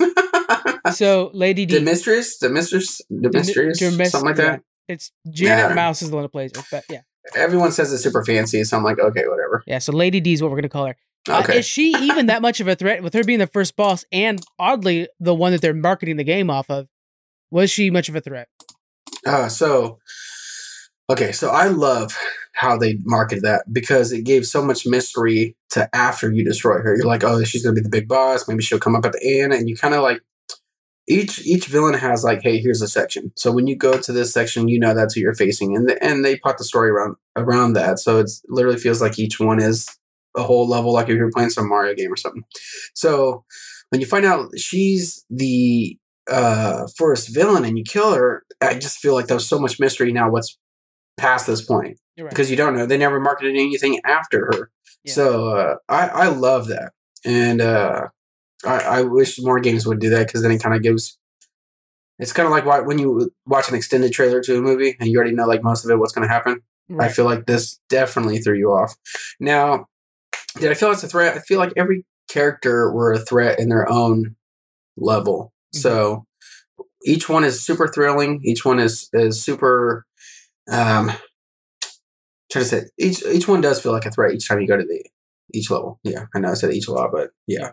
So, 0.93 1.31
Lady 1.35 1.67
D. 1.67 1.75
the 1.79 1.81
mistress, 1.85 2.39
the 2.39 2.49
mistress, 2.49 3.01
the 3.11 3.31
mistress, 3.33 3.79
something 3.79 4.25
like 4.25 4.37
that. 4.37 4.63
It's 4.91 5.13
Janet 5.31 5.71
Yeah. 5.71 5.75
Mouse 5.75 6.03
is 6.03 6.11
the 6.11 6.17
one 6.17 6.25
that 6.25 6.33
plays 6.33 6.51
her. 6.57 6.63
But 6.71 6.85
yeah. 6.91 7.01
Everyone 7.35 7.71
says 7.71 7.93
it's 7.93 8.03
super 8.03 8.25
fancy, 8.25 8.65
so 8.65 8.77
I'm 8.77 8.83
like, 8.83 8.99
okay, 8.99 9.27
whatever. 9.29 9.63
Yeah. 9.67 9.79
So, 9.79 9.93
Lady 9.93 10.21
D 10.21 10.33
is 10.33 10.43
what 10.43 10.51
we're 10.51 10.57
going 10.57 10.63
to 10.65 10.69
call 10.69 10.87
her. 10.87 10.97
Uh, 11.29 11.41
Okay. 11.45 11.59
is 11.59 11.67
she 11.67 11.91
even 11.99 12.27
that 12.27 12.41
much 12.43 12.61
of 12.61 12.67
a 12.69 12.75
threat 12.75 13.03
with 13.03 13.13
her 13.15 13.23
being 13.23 13.39
the 13.39 13.47
first 13.47 13.77
boss 13.77 14.05
and 14.11 14.41
oddly 14.59 15.07
the 15.21 15.35
one 15.35 15.53
that 15.53 15.61
they're 15.61 15.75
marketing 15.75 16.17
the 16.17 16.25
game 16.25 16.51
off 16.51 16.71
of? 16.71 16.89
Was 17.51 17.71
she 17.71 17.91
much 17.91 18.09
of 18.09 18.17
a 18.17 18.21
threat? 18.21 18.49
Uh, 19.27 19.49
so, 19.49 19.99
okay, 21.11 21.31
so 21.33 21.51
I 21.51 21.67
love 21.67 22.17
how 22.55 22.77
they 22.77 22.97
marketed 23.05 23.45
that 23.45 23.65
because 23.73 24.13
it 24.13 24.25
gave 24.25 24.47
so 24.47 24.63
much 24.65 24.87
mystery 24.87 25.57
to 25.71 25.89
after 25.95 26.33
you 26.33 26.45
destroy 26.45 26.79
her. 26.79 26.97
You're 26.97 27.07
like, 27.07 27.23
oh, 27.25 27.43
she's 27.45 27.63
gonna 27.63 27.75
be 27.75 27.81
the 27.83 27.89
big 27.89 28.09
boss. 28.09 28.49
Maybe 28.49 28.63
she'll 28.63 28.79
come 28.81 28.97
up 28.97 29.05
at 29.05 29.13
the 29.13 29.41
end, 29.41 29.53
and 29.53 29.69
you 29.69 29.77
kind 29.77 29.95
of 29.95 30.03
like 30.03 30.21
each 31.11 31.45
each 31.45 31.67
villain 31.67 31.95
has 31.95 32.23
like, 32.23 32.41
hey, 32.43 32.59
here's 32.59 32.81
a 32.81 32.89
section. 32.89 33.33
So 33.35 33.51
when 33.51 33.67
you 33.67 33.77
go 33.77 33.99
to 33.99 34.13
this 34.13 34.33
section, 34.33 34.69
you 34.69 34.79
know 34.79 34.95
that's 34.95 35.15
who 35.15 35.21
you're 35.21 35.35
facing, 35.35 35.77
and 35.77 35.89
the, 35.89 36.03
and 36.03 36.25
they 36.25 36.37
put 36.37 36.57
the 36.57 36.65
story 36.65 36.91
around 36.91 37.17
around 37.37 37.73
that. 37.73 37.99
So 37.99 38.19
it's 38.19 38.43
literally 38.49 38.79
feels 38.79 39.03
like 39.03 39.19
each 39.19 39.41
one 39.41 39.61
is 39.61 39.89
a 40.37 40.43
whole 40.43 40.69
level, 40.69 40.93
like 40.93 41.09
if 41.09 41.17
you're 41.17 41.31
playing 41.33 41.51
some 41.51 41.69
Mario 41.69 41.95
game 41.95 42.13
or 42.13 42.17
something. 42.17 42.45
So 42.95 43.45
when 43.89 44.01
you 44.01 44.07
find 44.07 44.25
out 44.25 44.57
she's 44.57 45.25
the 45.29 45.99
uh 46.31 46.87
first 46.97 47.35
villain 47.35 47.65
and 47.65 47.77
you 47.77 47.85
kill 47.85 48.15
her, 48.15 48.45
I 48.61 48.75
just 48.75 48.99
feel 48.99 49.15
like 49.15 49.27
there's 49.27 49.49
so 49.49 49.59
much 49.59 49.81
mystery 49.81 50.13
now 50.13 50.31
what's 50.31 50.57
past 51.19 51.47
this 51.47 51.61
point 51.61 51.99
right. 52.19 52.31
because 52.31 52.51
you 52.51 52.57
don't 52.57 52.75
know 52.75 52.87
they 52.87 52.97
never 52.97 53.19
marketed 53.19 53.57
anything 53.57 54.01
after 54.05 54.47
her. 54.53 54.71
Yeah. 55.05 55.13
So 55.13 55.49
uh, 55.49 55.75
I 55.89 56.07
I 56.09 56.29
love 56.29 56.69
that, 56.69 56.93
and 57.25 57.61
uh, 57.61 58.09
I 58.65 58.79
I 58.81 59.03
wish 59.03 59.39
more 59.41 59.61
games 59.61 59.87
would 59.87 60.01
do 60.01 60.11
that 60.11 60.27
because 60.27 60.43
then 60.43 60.51
it 60.53 60.63
kind 60.63 60.75
of 60.75 60.83
gives. 60.83 61.19
It's 62.19 62.33
kind 62.33 62.47
of 62.47 62.53
like 62.53 62.67
why- 62.67 62.81
when 62.81 62.99
you 62.99 63.31
watch 63.47 63.69
an 63.71 63.75
extended 63.75 64.13
trailer 64.13 64.43
to 64.43 64.59
a 64.59 64.61
movie 64.61 64.97
and 65.01 65.09
you 65.09 65.17
already 65.17 65.35
know 65.35 65.47
like 65.47 65.63
most 65.63 65.85
of 65.85 65.91
it 65.91 65.99
what's 65.99 66.13
going 66.13 66.27
to 66.29 66.33
happen. 66.33 66.63
I 66.99 67.09
feel 67.09 67.25
like 67.25 67.47
this 67.47 67.79
definitely 67.89 68.39
threw 68.41 68.59
you 68.59 68.73
off. 68.73 68.97
Now, 69.39 69.87
did 70.59 70.71
I 70.71 70.75
feel 70.75 70.91
it's 70.91 71.05
a 71.05 71.09
threat? 71.09 71.37
I 71.37 71.41
feel 71.41 71.59
like 71.61 71.73
every 71.77 72.05
character 72.29 72.91
were 72.93 73.13
a 73.13 73.19
threat 73.19 73.61
in 73.61 73.69
their 73.69 73.89
own 73.89 74.35
level. 74.97 75.53
Mhm. 75.75 75.81
So 75.81 76.27
each 77.05 77.29
one 77.29 77.45
is 77.45 77.65
super 77.65 77.89
thrilling. 77.89 78.41
Each 78.45 78.65
one 78.65 78.81
is 78.81 79.09
is 79.13 79.43
super. 79.43 80.05
Um, 80.71 81.13
trying 82.51 82.65
to 82.65 82.69
say 82.69 82.83
each 82.99 83.25
each 83.25 83.49
one 83.49 83.61
does 83.61 83.81
feel 83.81 83.93
like 83.93 84.07
a 84.07 84.11
threat 84.11 84.35
each 84.35 84.49
time 84.49 84.61
you 84.61 84.67
go 84.67 84.77
to 84.77 84.85
the 84.85 85.05
each 85.55 85.71
level. 85.71 85.99
Yeah, 86.05 86.27
I 86.35 86.39
know 86.41 86.51
I 86.51 86.55
said 86.55 86.73
each 86.75 86.89
a 86.89 86.93
lot, 86.93 87.11
but 87.13 87.31
yeah. 87.47 87.73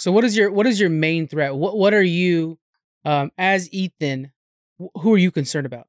So 0.00 0.12
what 0.12 0.24
is 0.24 0.36
your 0.36 0.50
what 0.50 0.66
is 0.66 0.80
your 0.80 0.90
main 0.90 1.26
threat? 1.26 1.54
What 1.54 1.76
what 1.76 1.94
are 1.94 2.02
you 2.02 2.58
um 3.04 3.30
as 3.36 3.72
Ethan 3.72 4.32
who 4.78 5.14
are 5.14 5.18
you 5.18 5.30
concerned 5.30 5.66
about? 5.66 5.88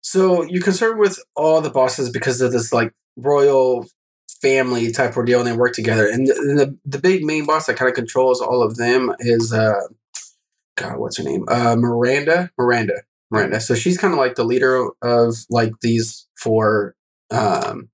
So 0.00 0.42
you're 0.44 0.62
concerned 0.62 0.98
with 0.98 1.18
all 1.36 1.60
the 1.60 1.70
bosses 1.70 2.10
because 2.10 2.40
of 2.40 2.52
this 2.52 2.72
like 2.72 2.92
royal 3.16 3.86
family 4.40 4.90
type 4.92 5.16
ordeal, 5.16 5.40
and 5.40 5.48
they 5.48 5.56
work 5.56 5.74
together. 5.74 6.08
And 6.08 6.26
the 6.26 6.34
the, 6.34 6.78
the 6.84 6.98
big 6.98 7.24
main 7.24 7.46
boss 7.46 7.66
that 7.66 7.76
kind 7.76 7.88
of 7.88 7.94
controls 7.94 8.40
all 8.40 8.62
of 8.62 8.76
them 8.76 9.14
is 9.20 9.52
uh, 9.52 9.80
God, 10.76 10.98
what's 10.98 11.18
her 11.18 11.24
name? 11.24 11.44
Uh, 11.48 11.76
Miranda. 11.76 12.50
Miranda. 12.58 13.02
Miranda. 13.30 13.60
So 13.60 13.74
she's 13.74 13.98
kind 13.98 14.14
of 14.14 14.18
like 14.18 14.36
the 14.36 14.44
leader 14.44 14.88
of 15.02 15.34
like 15.50 15.72
these 15.82 16.26
four 16.36 16.94
um, 17.30 17.90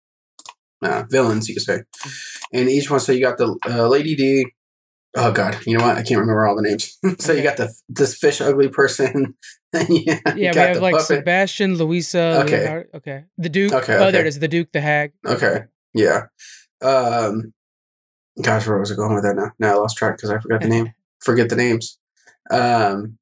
uh, 0.82 1.04
villains, 1.08 1.48
you 1.48 1.54
could 1.54 1.62
say. 1.64 1.80
And 2.52 2.68
each 2.68 2.90
one, 2.90 3.00
so 3.00 3.12
you 3.12 3.20
got 3.20 3.38
the 3.38 3.56
uh, 3.68 3.88
Lady 3.88 4.14
D. 4.14 4.46
Oh 5.16 5.30
God, 5.30 5.56
you 5.64 5.78
know 5.78 5.84
what? 5.84 5.96
I 5.96 6.02
can't 6.02 6.18
remember 6.20 6.44
all 6.46 6.56
the 6.56 6.62
names. 6.62 6.98
so 7.20 7.32
you 7.32 7.42
got 7.42 7.56
the 7.56 7.72
this 7.88 8.16
fish 8.16 8.40
ugly 8.40 8.68
person. 8.68 9.34
you 9.88 10.02
Yeah, 10.06 10.34
we 10.34 10.44
have 10.58 10.74
the 10.74 10.80
like 10.80 10.92
puppet. 10.94 11.06
Sebastian, 11.06 11.76
Louisa, 11.76 12.42
Okay. 12.44 12.58
Leonardo- 12.62 12.88
okay. 12.94 13.24
The 13.38 13.48
Duke. 13.48 13.72
Okay, 13.72 13.94
Oh, 13.96 14.10
there 14.10 14.22
it 14.22 14.26
is. 14.26 14.40
The 14.40 14.48
Duke, 14.48 14.72
the 14.72 14.80
Hag. 14.80 15.12
Okay. 15.24 15.64
Yeah. 15.94 16.22
Um 16.82 17.52
gosh, 18.42 18.66
where 18.66 18.78
was 18.78 18.90
I 18.90 18.96
going 18.96 19.14
with 19.14 19.22
that 19.22 19.36
now? 19.36 19.52
Now 19.60 19.74
I 19.74 19.74
lost 19.76 19.96
track 19.96 20.16
because 20.16 20.30
I 20.30 20.38
forgot 20.40 20.60
the 20.62 20.68
name. 20.68 20.92
Forget 21.20 21.48
the 21.48 21.56
names. 21.56 21.96
Um 22.50 23.18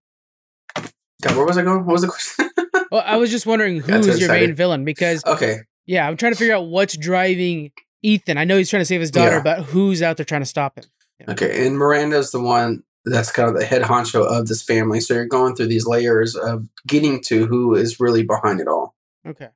God, 1.23 1.37
where 1.37 1.45
was 1.47 1.59
I 1.59 1.63
going? 1.63 1.85
What 1.85 1.93
was 1.93 2.03
the 2.03 2.09
question? 2.09 2.51
Well, 2.91 3.03
I 3.07 3.17
was 3.17 3.31
just 3.31 3.47
wondering 3.47 3.81
who 3.81 3.93
is 3.95 4.19
your 4.19 4.29
main 4.31 4.55
villain 4.55 4.85
because 4.85 5.23
okay. 5.27 5.61
Yeah, 5.87 6.07
I'm 6.07 6.17
trying 6.17 6.33
to 6.33 6.39
figure 6.39 6.55
out 6.55 6.67
what's 6.67 6.97
driving 6.97 7.73
Ethan. 8.03 8.39
I 8.39 8.45
know 8.45 8.57
he's 8.57 8.71
trying 8.71 8.81
to 8.83 8.87
save 8.87 9.01
his 9.01 9.11
daughter, 9.11 9.37
Yeah. 9.37 9.43
but 9.43 9.63
who's 9.65 10.03
out 10.03 10.17
there 10.17 10.25
trying 10.27 10.43
to 10.43 10.47
stop 10.47 10.79
him? 10.79 10.85
Okay. 11.29 11.67
And 11.67 11.77
Miranda's 11.79 12.31
the 12.33 12.41
one 12.41 12.83
that's 13.05 13.31
kind 13.31 13.49
of 13.49 13.57
the 13.59 13.65
head 13.65 13.83
honcho 13.83 14.25
of 14.27 14.49
this 14.49 14.63
family. 14.63 15.01
So 15.01 15.15
you're 15.15 15.27
going 15.27 15.55
through 15.57 15.67
these 15.69 15.87
layers 15.87 16.35
of 16.37 16.67
getting 16.87 17.21
to 17.25 17.47
who 17.47 17.75
is 17.75 18.01
really 18.01 18.23
behind 18.25 18.61
it 18.61 18.69
all. 18.69 18.95
Okay. 19.27 19.49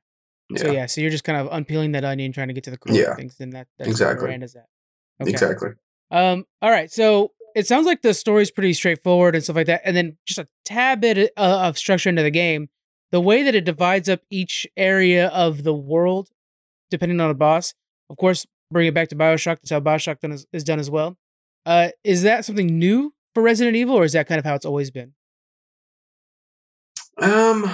Yeah, 0.49 0.57
So 0.61 0.71
yeah, 0.71 0.85
so 0.85 1.01
you're 1.01 1.09
just 1.09 1.25
kind 1.25 1.37
of 1.45 1.51
unpeeling 1.51 1.91
that 1.91 2.05
onion, 2.05 2.31
trying 2.31 2.47
to 2.47 2.53
get 2.53 2.63
to 2.65 2.71
the 2.71 2.77
core 2.77 2.95
Yeah. 2.95 3.15
things, 3.15 3.35
and 3.41 3.51
that 3.53 3.67
that's 3.77 3.89
Exactly. 3.89 4.21
where 4.23 4.27
Miranda's 4.29 4.55
at. 4.55 4.67
Okay. 5.21 5.31
exactly. 5.31 5.69
Um. 6.11 6.45
All 6.61 6.69
right. 6.71 6.89
So 6.89 7.33
it 7.55 7.67
sounds 7.67 7.85
like 7.85 8.01
the 8.01 8.13
story's 8.13 8.51
pretty 8.51 8.71
straightforward 8.73 9.35
and 9.35 9.43
stuff 9.43 9.57
like 9.57 9.67
that, 9.67 9.81
and 9.83 9.95
then 9.97 10.15
just 10.25 10.39
a 10.39 10.47
tad 10.63 11.01
bit 11.01 11.31
uh, 11.35 11.67
of 11.67 11.77
structure 11.77 12.07
into 12.07 12.23
the 12.23 12.31
game. 12.31 12.69
The 13.11 13.21
way 13.21 13.43
that 13.43 13.55
it 13.55 13.65
divides 13.65 14.09
up 14.09 14.21
each 14.29 14.67
area 14.75 15.27
of 15.27 15.63
the 15.63 15.73
world, 15.73 16.29
depending 16.91 17.19
on 17.21 17.29
the 17.29 17.35
boss. 17.35 17.73
Of 18.09 18.17
course, 18.17 18.45
bring 18.71 18.87
it 18.87 18.93
back 18.93 19.09
to 19.09 19.15
Bioshock. 19.15 19.57
That's 19.57 19.71
how 19.71 19.79
Bioshock 19.79 20.19
done 20.19 20.31
is, 20.31 20.45
is 20.51 20.63
done 20.63 20.79
as 20.79 20.89
well. 20.89 21.17
Uh, 21.65 21.89
is 22.03 22.23
that 22.23 22.45
something 22.45 22.79
new 22.79 23.13
for 23.33 23.43
Resident 23.43 23.75
Evil, 23.75 23.95
or 23.95 24.03
is 24.03 24.13
that 24.13 24.27
kind 24.27 24.39
of 24.39 24.45
how 24.45 24.55
it's 24.55 24.65
always 24.65 24.91
been? 24.91 25.13
Um, 27.19 27.73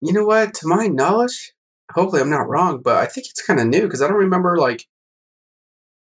you 0.00 0.12
know 0.12 0.24
what? 0.24 0.54
To 0.54 0.66
my 0.66 0.86
knowledge, 0.86 1.52
hopefully 1.92 2.20
I'm 2.20 2.30
not 2.30 2.48
wrong, 2.48 2.80
but 2.82 2.96
I 2.96 3.06
think 3.06 3.26
it's 3.28 3.44
kind 3.44 3.60
of 3.60 3.66
new 3.66 3.82
because 3.82 4.02
I 4.02 4.08
don't 4.08 4.16
remember 4.16 4.58
like 4.58 4.86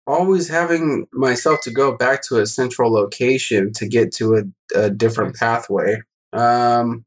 always 0.06 0.48
having 0.48 1.06
myself 1.12 1.60
to 1.62 1.72
go 1.72 1.96
back 1.96 2.22
to 2.24 2.40
a 2.40 2.46
central 2.46 2.92
location 2.92 3.74
to 3.74 3.88
get 3.88 4.12
to 4.14 4.36
a, 4.36 4.80
a 4.80 4.90
different 4.90 5.36
pathway. 5.36 6.02
Um, 6.34 7.06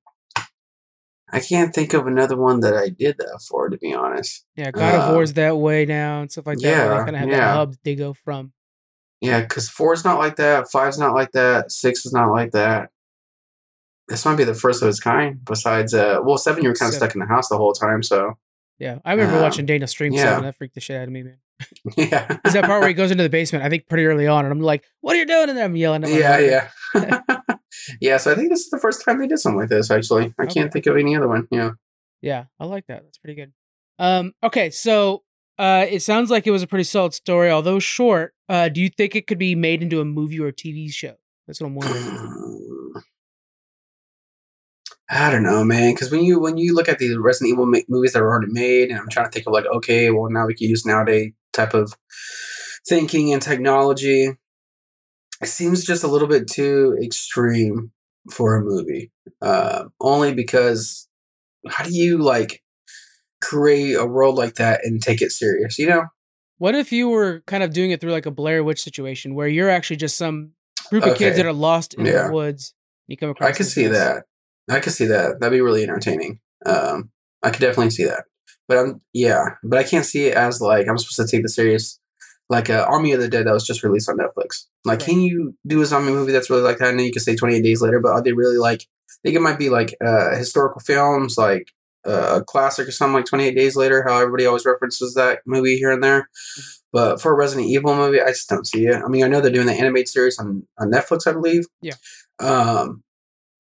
I 1.33 1.41
can't 1.41 1.73
think 1.75 1.95
of 1.95 2.07
another 2.07 2.37
one 2.37 2.61
that 2.61 2.75
I 2.75 2.89
did 2.89 3.17
that 3.19 3.41
for, 3.49 3.69
to 3.69 3.79
be 3.79 3.95
honest. 3.95 4.45
Yeah, 4.57 4.71
God 4.73 4.95
of 4.97 5.11
Uh, 5.11 5.15
War's 5.15 5.33
that 5.35 5.57
way 5.57 5.87
now 5.87 6.21
and 6.23 6.31
stuff 6.31 6.47
like 6.47 6.59
that. 6.59 6.69
yeah, 6.69 6.89
they 6.89 6.97
kind 7.05 7.11
of 7.11 7.15
have 7.17 7.29
yeah. 7.29 7.37
that 7.39 7.55
hub 7.55 7.73
that 7.73 7.85
they 7.85 7.95
go 7.95 8.13
from. 8.15 8.53
Yeah, 9.21 9.41
because 9.43 9.69
four's 9.69 10.05
not 10.05 10.19
like 10.19 10.37
that, 10.37 10.71
five's 10.71 10.99
not 10.99 11.15
like 11.15 11.33
that, 11.33 11.71
six 11.71 12.05
is 12.07 12.13
not 12.13 12.31
like 12.31 12.53
that. 12.53 12.89
This 14.09 14.25
might 14.25 14.37
be 14.37 14.45
the 14.45 14.55
first 14.55 14.83
of 14.83 14.89
its 14.89 14.99
kind. 14.99 15.45
Besides, 15.45 15.95
uh, 15.95 16.19
well, 16.25 16.37
seven 16.39 16.63
you 16.65 16.69
were 16.71 16.75
kind 16.75 16.89
of 16.91 16.95
stuck 16.97 17.15
in 17.15 17.21
the 17.21 17.27
house 17.27 17.49
the 17.49 17.57
whole 17.59 17.73
time, 17.73 18.03
so 18.03 18.35
Yeah, 18.79 18.99
I 19.05 19.13
remember 19.13 19.37
Um, 19.37 19.43
watching 19.43 19.67
Dana 19.67 19.87
stream 19.87 20.13
yeah. 20.15 20.23
seven. 20.23 20.45
That 20.45 20.57
freaked 20.57 20.75
the 20.75 20.81
shit 20.81 20.97
out 20.97 21.05
of 21.07 21.13
me, 21.13 21.23
man. 21.23 21.37
yeah. 21.97 22.38
Is 22.45 22.52
that 22.55 22.64
part 22.64 22.81
where 22.81 22.88
he 22.88 22.95
goes 22.95 23.11
into 23.11 23.23
the 23.23 23.29
basement? 23.29 23.64
I 23.64 23.69
think 23.69 23.88
pretty 23.88 24.07
early 24.07 24.26
on, 24.26 24.45
and 24.45 24.52
I'm 24.52 24.61
like, 24.61 24.85
"What 25.00 25.14
are 25.17 25.19
you 25.19 25.26
doing?" 25.26 25.49
in 25.49 25.57
there? 25.57 25.64
I'm 25.64 25.76
yelling. 25.76 26.05
At 26.05 26.11
yeah, 26.11 26.38
yeah, 26.95 27.21
yeah. 28.00 28.17
So 28.17 28.33
I 28.33 28.35
think 28.35 28.50
this 28.50 28.61
is 28.61 28.71
the 28.71 28.79
first 28.79 29.05
time 29.05 29.19
they 29.19 29.26
did 29.26 29.38
something 29.38 29.59
like 29.61 29.69
this. 29.69 29.90
Actually, 29.90 30.35
I 30.38 30.45
Okay. 30.45 30.55
can't 30.55 30.73
think 30.73 30.87
of 30.87 30.97
any 30.97 31.17
other 31.17 31.29
one. 31.29 31.47
Yeah. 31.50 31.71
Yeah, 32.23 32.45
I 32.59 32.67
like 32.67 32.87
that. 32.88 33.02
That's 33.05 33.19
pretty 33.19 33.35
good. 33.35 33.52
Um, 33.99 34.33
okay, 34.43 34.71
so 34.71 35.23
uh, 35.59 35.87
it 35.88 36.00
sounds 36.02 36.31
like 36.31 36.47
it 36.47 36.50
was 36.50 36.62
a 36.62 36.67
pretty 36.67 36.85
solid 36.85 37.14
story, 37.14 37.50
although 37.50 37.79
short. 37.79 38.35
Uh, 38.49 38.69
do 38.69 38.81
you 38.81 38.88
think 38.90 39.14
it 39.17 39.26
could 39.26 39.38
be 39.38 39.55
made 39.55 39.83
into 39.83 40.00
a 40.00 40.05
movie 40.05 40.38
or 40.40 40.49
a 40.49 40.52
TV 40.52 40.90
show? 40.93 41.14
That's 41.47 41.61
what 41.61 41.69
I'm 41.69 41.75
wondering. 41.76 43.02
I 45.12 45.31
don't 45.31 45.43
know, 45.43 45.64
man. 45.64 45.93
Because 45.95 46.11
when 46.12 46.23
you 46.25 46.38
when 46.40 46.57
you 46.57 46.75
look 46.75 46.88
at 46.88 46.99
these 46.99 47.17
Resident 47.17 47.52
Evil 47.52 47.67
ma- 47.67 47.79
movies 47.88 48.12
that 48.12 48.23
are 48.23 48.29
already 48.31 48.52
made, 48.52 48.90
and 48.90 48.99
I'm 48.99 49.09
trying 49.09 49.26
to 49.26 49.31
think 49.33 49.47
of 49.47 49.52
like, 49.52 49.67
okay, 49.67 50.11
well 50.11 50.31
now 50.31 50.47
we 50.47 50.55
can 50.55 50.69
use 50.69 50.87
nowadays 50.87 51.33
type 51.52 51.75
of 51.75 51.95
thinking 52.88 53.33
and 53.33 53.42
technology. 53.42 54.30
It 55.42 55.47
seems 55.47 55.85
just 55.85 56.04
a 56.04 56.09
little 56.09 56.28
bit 56.28 56.49
too 56.49 56.99
extreme 57.02 57.92
for 58.30 58.57
a 58.57 58.62
movie. 58.62 59.11
Uh, 59.40 59.85
only 60.00 60.35
because 60.35 61.09
how 61.69 61.85
do 61.85 61.95
you 61.95 62.19
like 62.19 62.62
create 63.42 63.95
a 63.95 64.04
world 64.04 64.37
like 64.37 64.57
that 64.57 64.80
and 64.85 65.02
take 65.02 65.23
it 65.23 65.33
serious? 65.33 65.78
You 65.78 65.88
know? 65.88 66.04
What 66.59 66.75
if 66.75 66.92
you 66.92 67.09
were 67.09 67.42
kind 67.47 67.62
of 67.62 67.73
doing 67.73 67.90
it 67.90 68.00
through 68.00 68.12
like 68.12 68.26
a 68.26 68.30
Blair 68.30 68.62
Witch 68.62 68.83
situation, 68.83 69.35
where 69.35 69.48
you're 69.48 69.70
actually 69.70 69.96
just 69.96 70.18
some 70.18 70.51
group 70.90 71.05
of 71.05 71.16
kids 71.16 71.37
that 71.38 71.46
are 71.46 71.53
lost 71.55 71.94
in 71.94 72.05
Yeah. 72.05 72.27
the 72.27 72.33
woods? 72.35 72.75
You 73.07 73.16
come 73.16 73.31
across. 73.31 73.48
I 73.48 73.53
could 73.53 73.66
see 73.66 73.85
guys. 73.85 73.92
that. 73.92 74.25
I 74.68 74.81
could 74.81 74.92
see 74.92 75.07
that. 75.07 75.40
That'd 75.40 75.57
be 75.57 75.62
really 75.62 75.83
entertaining. 75.83 76.38
Um, 76.66 77.11
I 77.42 77.51
could 77.51 77.61
definitely 77.61 77.90
see 77.90 78.05
that. 78.05 78.25
But 78.70 78.78
I'm 78.78 79.00
yeah, 79.12 79.56
but 79.64 79.80
I 79.80 79.83
can't 79.83 80.06
see 80.06 80.26
it 80.28 80.37
as 80.37 80.61
like 80.61 80.87
I'm 80.87 80.96
supposed 80.96 81.28
to 81.28 81.37
take 81.37 81.42
this 81.42 81.56
serious. 81.56 81.98
Like 82.48 82.70
uh, 82.70 82.87
Army 82.88 83.11
of 83.12 83.20
the 83.20 83.28
Dead 83.28 83.46
that 83.46 83.52
was 83.52 83.66
just 83.66 83.83
released 83.83 84.09
on 84.09 84.16
Netflix. 84.18 84.66
Like, 84.85 85.00
Right. 85.00 85.09
can 85.09 85.20
you 85.20 85.56
do 85.66 85.83
a 85.83 85.87
zombie 85.87 86.12
movie 86.12 86.30
that's 86.30 86.50
really 86.50 86.62
like 86.62 86.78
that? 86.78 86.90
And 86.90 86.98
then 86.98 87.06
you 87.06 87.12
can 87.12 87.20
say 87.22 87.35
28 87.35 87.62
days 87.62 87.83
later, 87.83 87.98
but 88.00 88.11
are 88.12 88.22
they 88.22 88.33
really 88.33 88.59
like? 88.59 88.83
I 88.83 89.18
think 89.24 89.37
it 89.37 89.40
might 89.42 89.59
be 89.59 89.70
like 89.70 89.96
uh, 90.04 90.37
historical 90.37 90.80
films, 90.80 91.37
like 91.37 91.72
uh, 92.06 92.38
a 92.40 92.44
classic 92.44 92.87
or 92.88 92.92
something 92.92 93.14
like 93.14 93.26
28 93.26 93.54
Days 93.56 93.74
Later. 93.76 94.04
How 94.06 94.18
everybody 94.20 94.46
always 94.46 94.64
references 94.64 95.14
that 95.14 95.40
movie 95.46 95.76
here 95.76 95.90
and 95.90 96.02
there. 96.02 96.28
But 96.92 97.20
for 97.20 97.33
a 97.33 97.37
Resident 97.37 97.68
Evil 97.68 97.94
movie, 97.96 98.20
I 98.22 98.28
just 98.28 98.48
don't 98.48 98.66
see 98.66 98.87
it. 98.87 98.96
I 99.04 99.09
mean, 99.09 99.24
I 99.24 99.28
know 99.28 99.40
they're 99.40 99.52
doing 99.52 99.66
the 99.66 99.74
animated 99.74 100.09
series 100.09 100.38
on, 100.38 100.66
on 100.78 100.90
Netflix, 100.90 101.26
I 101.26 101.33
believe. 101.33 101.66
Yeah. 101.83 101.94
Um, 102.40 103.02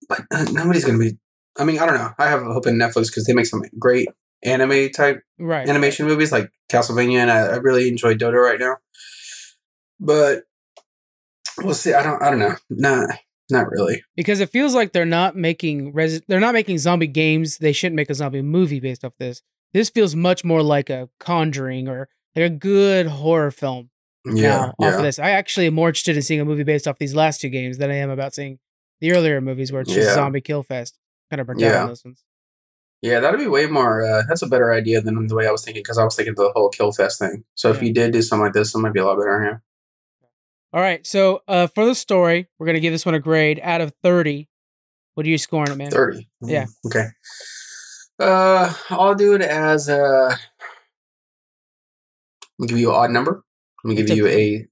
but 0.08 0.22
uh, 0.32 0.46
nobody's 0.52 0.84
gonna 0.84 0.98
be. 0.98 1.18
I 1.58 1.64
mean, 1.64 1.78
I 1.78 1.86
don't 1.86 1.96
know. 1.98 2.10
I 2.18 2.26
have 2.28 2.42
a 2.42 2.52
hope 2.52 2.66
in 2.66 2.76
Netflix 2.76 3.06
because 3.08 3.26
they 3.26 3.34
make 3.34 3.46
some 3.46 3.62
great 3.78 4.08
anime 4.42 4.90
type 4.90 5.22
Right. 5.38 5.68
animation 5.68 6.06
movies 6.06 6.32
like 6.32 6.50
Castlevania, 6.70 7.18
and 7.18 7.30
I, 7.30 7.38
I 7.38 7.56
really 7.56 7.88
enjoy 7.88 8.14
Dodo 8.14 8.38
right 8.38 8.58
now. 8.60 8.76
But 9.98 10.44
we'll 11.62 11.74
see. 11.74 11.92
I 11.94 12.02
don't. 12.02 12.22
I 12.22 12.30
don't 12.30 12.38
know. 12.38 12.54
Not. 12.70 13.10
Not 13.52 13.68
really. 13.68 14.04
because 14.14 14.38
it 14.38 14.50
feels 14.50 14.76
like 14.76 14.92
they're 14.92 15.04
not 15.04 15.34
making 15.34 15.92
res- 15.92 16.20
they're 16.28 16.38
not 16.38 16.54
making 16.54 16.78
zombie 16.78 17.08
games. 17.08 17.58
They 17.58 17.72
shouldn't 17.72 17.96
make 17.96 18.08
a 18.08 18.14
zombie 18.14 18.42
movie 18.42 18.78
based 18.78 19.04
off 19.04 19.14
this. 19.18 19.42
This 19.72 19.90
feels 19.90 20.14
much 20.14 20.44
more 20.44 20.62
like 20.62 20.88
a 20.88 21.08
Conjuring 21.18 21.88
or 21.88 22.08
like 22.36 22.44
a 22.44 22.48
good 22.50 23.08
horror 23.08 23.50
film 23.50 23.90
Yeah. 24.24 24.72
now 24.78 24.86
off 24.86 24.94
of 24.94 25.02
this. 25.02 25.18
I 25.18 25.30
actually 25.30 25.66
am 25.66 25.74
more 25.74 25.88
interested 25.88 26.14
in 26.14 26.22
seeing 26.22 26.40
a 26.40 26.44
movie 26.44 26.62
based 26.62 26.86
off 26.86 26.98
these 27.00 27.14
last 27.16 27.40
two 27.40 27.48
games 27.48 27.78
than 27.78 27.90
I 27.90 27.96
am 27.96 28.08
about 28.10 28.34
seeing 28.34 28.60
the 29.00 29.10
earlier 29.12 29.40
movies 29.40 29.72
where 29.72 29.80
it's 29.82 29.92
just 29.92 30.10
Yeah. 30.10 30.14
zombie 30.14 30.40
kill 30.40 30.62
fest. 30.62 30.96
Kind 31.28 31.40
of 31.40 31.48
burnt 31.48 31.60
out 31.60 31.66
Yeah. 31.66 31.82
on 31.82 31.88
those 31.88 32.04
ones. 32.04 32.22
Yeah, 33.02 33.20
that'd 33.20 33.40
be 33.40 33.46
way 33.46 33.66
more. 33.66 34.04
Uh, 34.04 34.22
that's 34.28 34.42
a 34.42 34.46
better 34.46 34.72
idea 34.72 35.00
than 35.00 35.26
the 35.26 35.34
way 35.34 35.46
I 35.46 35.50
was 35.50 35.64
thinking 35.64 35.82
because 35.82 35.96
I 35.96 36.04
was 36.04 36.14
thinking 36.14 36.34
the 36.34 36.52
whole 36.54 36.68
kill 36.68 36.92
fest 36.92 37.18
thing. 37.18 37.44
So 37.54 37.70
if 37.70 37.82
you 37.82 37.94
did 37.94 38.12
do 38.12 38.20
something 38.20 38.44
like 38.44 38.52
this, 38.52 38.74
it 38.74 38.78
might 38.78 38.92
be 38.92 39.00
a 39.00 39.06
lot 39.06 39.16
better. 39.16 39.42
Yeah. 39.42 40.28
All 40.72 40.80
right, 40.82 41.04
so 41.06 41.42
uh, 41.48 41.66
for 41.66 41.84
the 41.86 41.94
story, 41.94 42.46
we're 42.58 42.66
gonna 42.66 42.78
give 42.80 42.92
this 42.92 43.04
one 43.06 43.14
a 43.14 43.18
grade 43.20 43.58
out 43.62 43.80
of 43.80 43.92
thirty. 44.02 44.48
What 45.14 45.26
are 45.26 45.28
you 45.28 45.38
scoring 45.38 45.72
it, 45.72 45.76
man? 45.76 45.90
Thirty. 45.90 46.28
Yeah. 46.42 46.64
Mm, 46.64 46.86
Okay. 46.86 47.06
Uh, 48.20 48.72
I'll 48.90 49.14
do 49.14 49.34
it 49.34 49.40
as 49.42 49.88
uh. 49.88 50.36
I'll 52.60 52.66
give 52.66 52.78
you 52.78 52.90
an 52.90 52.96
odd 52.96 53.10
number. 53.10 53.42
I'm 53.82 53.90
gonna 53.94 54.02
give 54.06 54.16
you 54.16 54.26
a 54.26 54.66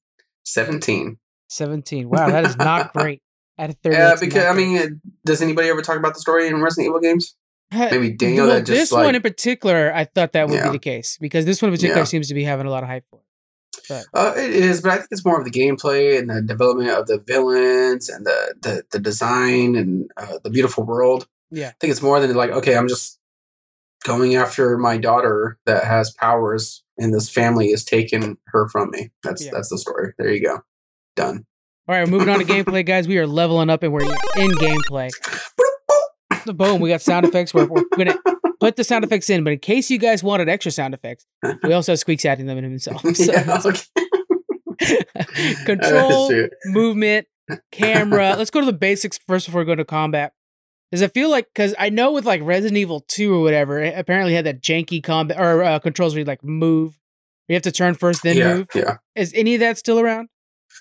seventeen. 0.44 1.18
Seventeen. 1.48 2.08
Wow, 2.10 2.28
that 2.30 2.44
is 2.44 2.56
not 2.58 2.92
great. 2.92 3.22
Out 3.58 3.70
of 3.70 3.76
thirty. 3.82 3.96
Yeah, 3.96 4.04
that's 4.08 4.20
because 4.20 4.44
I 4.44 4.52
mean, 4.52 4.78
uh, 4.78 4.86
does 5.24 5.40
anybody 5.42 5.68
ever 5.68 5.82
talk 5.82 5.96
about 5.96 6.14
the 6.14 6.20
story 6.20 6.46
in 6.46 6.60
Resident 6.62 6.88
Evil 6.90 7.00
games? 7.00 7.34
Maybe 7.70 8.10
Daniel 8.10 8.46
well, 8.46 8.56
that 8.56 8.66
just 8.66 8.78
this 8.78 8.92
like 8.92 9.04
one 9.04 9.14
in 9.14 9.22
particular, 9.22 9.92
I 9.94 10.04
thought 10.04 10.32
that 10.32 10.48
would 10.48 10.54
Yeah. 10.56 10.66
be 10.68 10.72
the 10.72 10.78
case 10.78 11.18
because 11.20 11.44
this 11.44 11.60
one 11.60 11.68
in 11.70 11.74
particular 11.74 12.00
Yeah. 12.00 12.04
seems 12.04 12.28
to 12.28 12.34
be 12.34 12.44
having 12.44 12.66
a 12.66 12.70
lot 12.70 12.82
of 12.82 12.88
hype 12.88 13.04
for. 13.10 13.20
it. 13.90 14.06
Uh, 14.14 14.32
it 14.36 14.50
is, 14.50 14.80
but 14.82 14.92
I 14.92 14.96
think 14.96 15.08
it's 15.10 15.24
more 15.24 15.38
of 15.38 15.44
the 15.44 15.50
gameplay 15.50 16.18
and 16.18 16.28
the 16.30 16.42
development 16.42 16.90
of 16.90 17.06
the 17.06 17.18
villains 17.18 18.08
and 18.08 18.24
the 18.26 18.54
the, 18.60 18.82
the 18.92 18.98
design 18.98 19.76
and 19.76 20.10
uh, 20.16 20.38
the 20.44 20.50
beautiful 20.50 20.84
world. 20.84 21.26
Yeah. 21.50 21.68
I 21.68 21.74
think 21.80 21.90
it's 21.90 22.02
more 22.02 22.20
than 22.20 22.34
like, 22.34 22.50
okay, 22.50 22.76
I'm 22.76 22.88
just 22.88 23.18
going 24.04 24.34
after 24.34 24.76
my 24.78 24.96
daughter 24.96 25.58
that 25.66 25.84
has 25.84 26.10
powers, 26.12 26.82
and 26.98 27.12
this 27.14 27.28
family 27.30 27.68
is 27.68 27.84
taking 27.84 28.36
her 28.48 28.68
from 28.68 28.90
me. 28.90 29.10
That's 29.22 29.44
Yeah. 29.44 29.50
that's 29.52 29.68
the 29.70 29.78
story. 29.78 30.12
There 30.18 30.30
you 30.32 30.42
go, 30.44 30.58
done. 31.16 31.44
All 31.88 31.94
right, 31.94 32.04
we're 32.06 32.10
moving 32.10 32.28
on 32.28 32.38
to 32.38 32.44
gameplay, 32.44 32.84
guys. 32.84 33.08
We 33.08 33.16
are 33.18 33.26
leveling 33.26 33.70
up 33.70 33.82
and 33.82 33.92
we're 33.92 34.02
in 34.02 34.50
gameplay. 34.52 35.10
Boom, 36.52 36.80
we 36.80 36.88
got 36.88 37.02
sound 37.02 37.26
effects. 37.26 37.52
We're, 37.52 37.66
we're 37.66 37.84
gonna 37.96 38.16
put 38.60 38.76
the 38.76 38.84
sound 38.84 39.04
effects 39.04 39.30
in, 39.30 39.44
but 39.44 39.52
in 39.52 39.58
case 39.58 39.90
you 39.90 39.98
guys 39.98 40.22
wanted 40.22 40.48
extra 40.48 40.72
sound 40.72 40.94
effects, 40.94 41.26
we 41.62 41.72
also 41.72 41.92
have 41.92 41.98
Squeaks 41.98 42.24
adding 42.24 42.46
them 42.46 42.58
in 42.58 42.64
himself. 42.64 43.02
So 43.14 43.32
yeah, 43.32 43.60
okay. 44.80 45.04
control, 45.64 46.30
Shoot. 46.30 46.52
movement, 46.66 47.26
camera. 47.72 48.36
Let's 48.36 48.50
go 48.50 48.60
to 48.60 48.66
the 48.66 48.72
basics 48.72 49.18
first 49.26 49.46
before 49.46 49.62
we 49.62 49.64
go 49.66 49.74
to 49.74 49.84
combat. 49.84 50.32
Does 50.92 51.02
it 51.02 51.12
feel 51.12 51.30
like 51.30 51.48
because 51.52 51.74
I 51.78 51.90
know 51.90 52.12
with 52.12 52.24
like 52.24 52.40
Resident 52.42 52.78
Evil 52.78 53.04
Two 53.08 53.34
or 53.34 53.42
whatever, 53.42 53.80
it 53.80 53.98
apparently 53.98 54.34
had 54.34 54.46
that 54.46 54.62
janky 54.62 55.02
combat 55.02 55.38
or 55.38 55.62
uh, 55.62 55.78
controls 55.80 56.14
where 56.14 56.20
you 56.20 56.24
like 56.24 56.44
move. 56.44 56.98
You 57.48 57.54
have 57.54 57.62
to 57.62 57.72
turn 57.72 57.94
first, 57.94 58.22
then 58.22 58.36
yeah, 58.36 58.54
move. 58.54 58.68
yeah. 58.74 58.96
Is 59.14 59.32
any 59.34 59.54
of 59.54 59.60
that 59.60 59.78
still 59.78 59.98
around? 59.98 60.28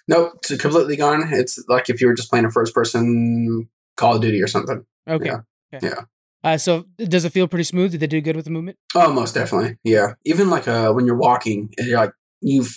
Nope, 0.07 0.33
it's 0.49 0.61
completely 0.61 0.95
gone. 0.95 1.27
It's 1.31 1.63
like 1.67 1.89
if 1.89 1.99
you 1.99 2.07
were 2.07 2.13
just 2.13 2.29
playing 2.29 2.45
a 2.45 2.51
first 2.51 2.73
person 2.73 3.67
Call 3.97 4.15
of 4.15 4.21
Duty 4.21 4.41
or 4.41 4.47
something. 4.47 4.85
Okay. 5.09 5.25
Yeah. 5.25 5.39
Okay. 5.73 5.87
Yeah. 5.87 6.03
Uh, 6.43 6.57
so 6.57 6.85
does 6.97 7.25
it 7.25 7.33
feel 7.33 7.47
pretty 7.47 7.63
smooth? 7.63 7.91
Did 7.91 7.99
they 7.99 8.07
do 8.07 8.21
good 8.21 8.35
with 8.35 8.45
the 8.45 8.51
movement? 8.51 8.77
Oh, 8.95 9.11
most 9.11 9.33
definitely. 9.33 9.77
Yeah. 9.83 10.13
Even 10.23 10.49
like 10.49 10.67
uh 10.67 10.91
when 10.93 11.05
you're 11.05 11.17
walking 11.17 11.73
and 11.77 11.87
you're 11.87 11.99
like 11.99 12.13
you've 12.41 12.75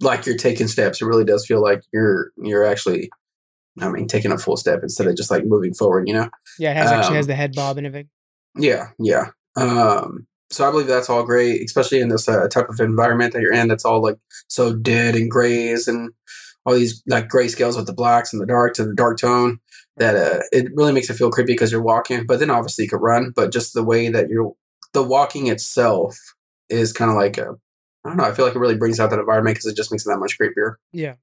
like 0.00 0.24
you're 0.26 0.36
taking 0.36 0.68
steps, 0.68 1.02
it 1.02 1.06
really 1.06 1.24
does 1.24 1.44
feel 1.46 1.60
like 1.60 1.82
you're 1.92 2.30
you're 2.42 2.64
actually 2.64 3.10
I 3.80 3.88
mean 3.90 4.06
taking 4.06 4.32
a 4.32 4.38
full 4.38 4.56
step 4.56 4.80
instead 4.82 5.06
of 5.06 5.16
just 5.16 5.30
like 5.30 5.44
moving 5.44 5.74
forward, 5.74 6.08
you 6.08 6.14
know? 6.14 6.30
Yeah, 6.58 6.70
it 6.70 6.76
has 6.76 6.92
actually 6.92 7.08
Um, 7.08 7.16
has 7.16 7.26
the 7.26 7.34
head 7.34 7.52
bob 7.54 7.78
and 7.78 7.86
everything. 7.86 8.08
Yeah, 8.56 8.88
yeah. 8.98 9.30
Um 9.56 10.26
so 10.52 10.66
I 10.66 10.70
believe 10.70 10.86
that's 10.88 11.10
all 11.10 11.22
great, 11.24 11.62
especially 11.62 12.00
in 12.00 12.08
this 12.08 12.28
uh, 12.28 12.48
type 12.48 12.68
of 12.68 12.80
environment 12.80 13.32
that 13.32 13.42
you're 13.42 13.52
in 13.52 13.68
that's 13.68 13.84
all 13.84 14.02
like 14.02 14.16
so 14.48 14.74
dead 14.74 15.14
and 15.14 15.30
grays 15.30 15.86
and 15.86 16.10
all 16.64 16.74
these 16.74 17.02
like 17.06 17.28
gray 17.28 17.48
scales 17.48 17.76
with 17.76 17.86
the 17.86 17.92
blacks 17.92 18.32
and 18.32 18.40
the 18.40 18.46
darks 18.46 18.78
and 18.78 18.88
the 18.88 18.94
dark 18.94 19.18
tone 19.18 19.58
that 19.96 20.16
uh 20.16 20.40
it 20.52 20.68
really 20.74 20.92
makes 20.92 21.10
it 21.10 21.14
feel 21.14 21.30
creepy 21.30 21.52
because 21.52 21.72
you're 21.72 21.82
walking 21.82 22.26
but 22.26 22.38
then 22.38 22.50
obviously 22.50 22.84
you 22.84 22.90
could 22.90 23.02
run 23.02 23.32
but 23.34 23.52
just 23.52 23.74
the 23.74 23.84
way 23.84 24.08
that 24.08 24.28
you're 24.28 24.52
the 24.92 25.02
walking 25.02 25.46
itself 25.48 26.16
is 26.68 26.92
kind 26.92 27.10
of 27.10 27.16
like 27.16 27.36
a 27.38 27.54
i 28.04 28.08
don't 28.08 28.16
know 28.16 28.24
i 28.24 28.32
feel 28.32 28.44
like 28.44 28.54
it 28.54 28.60
really 28.60 28.76
brings 28.76 28.98
out 29.00 29.10
that 29.10 29.18
environment 29.18 29.54
because 29.54 29.66
it 29.66 29.76
just 29.76 29.90
makes 29.90 30.06
it 30.06 30.08
that 30.10 30.18
much 30.18 30.38
creepier 30.38 30.74
Yeah. 30.92 31.14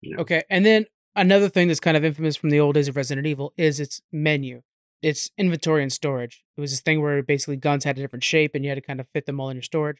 Yeah. 0.00 0.16
Okay. 0.18 0.42
And 0.48 0.64
then 0.64 0.86
another 1.16 1.48
thing 1.48 1.68
that's 1.68 1.80
kind 1.80 1.96
of 1.96 2.04
infamous 2.04 2.36
from 2.36 2.50
the 2.50 2.60
old 2.60 2.74
days 2.74 2.86
of 2.86 2.96
Resident 2.96 3.26
Evil 3.26 3.52
is 3.56 3.80
its 3.80 4.00
menu, 4.12 4.62
its 5.02 5.30
inventory 5.36 5.82
and 5.82 5.92
storage. 5.92 6.44
It 6.56 6.60
was 6.60 6.70
this 6.70 6.80
thing 6.80 7.02
where 7.02 7.22
basically 7.22 7.56
guns 7.56 7.82
had 7.82 7.98
a 7.98 8.00
different 8.00 8.22
shape 8.22 8.54
and 8.54 8.64
you 8.64 8.70
had 8.70 8.76
to 8.76 8.80
kind 8.80 9.00
of 9.00 9.08
fit 9.12 9.26
them 9.26 9.40
all 9.40 9.50
in 9.50 9.56
your 9.56 9.62
storage. 9.62 9.98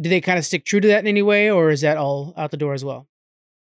Do 0.00 0.08
they 0.08 0.20
kind 0.20 0.38
of 0.38 0.44
stick 0.44 0.64
true 0.64 0.80
to 0.80 0.88
that 0.88 1.00
in 1.00 1.06
any 1.06 1.22
way, 1.22 1.50
or 1.50 1.70
is 1.70 1.82
that 1.82 1.98
all 1.98 2.34
out 2.36 2.50
the 2.50 2.56
door 2.56 2.72
as 2.72 2.84
well? 2.84 3.06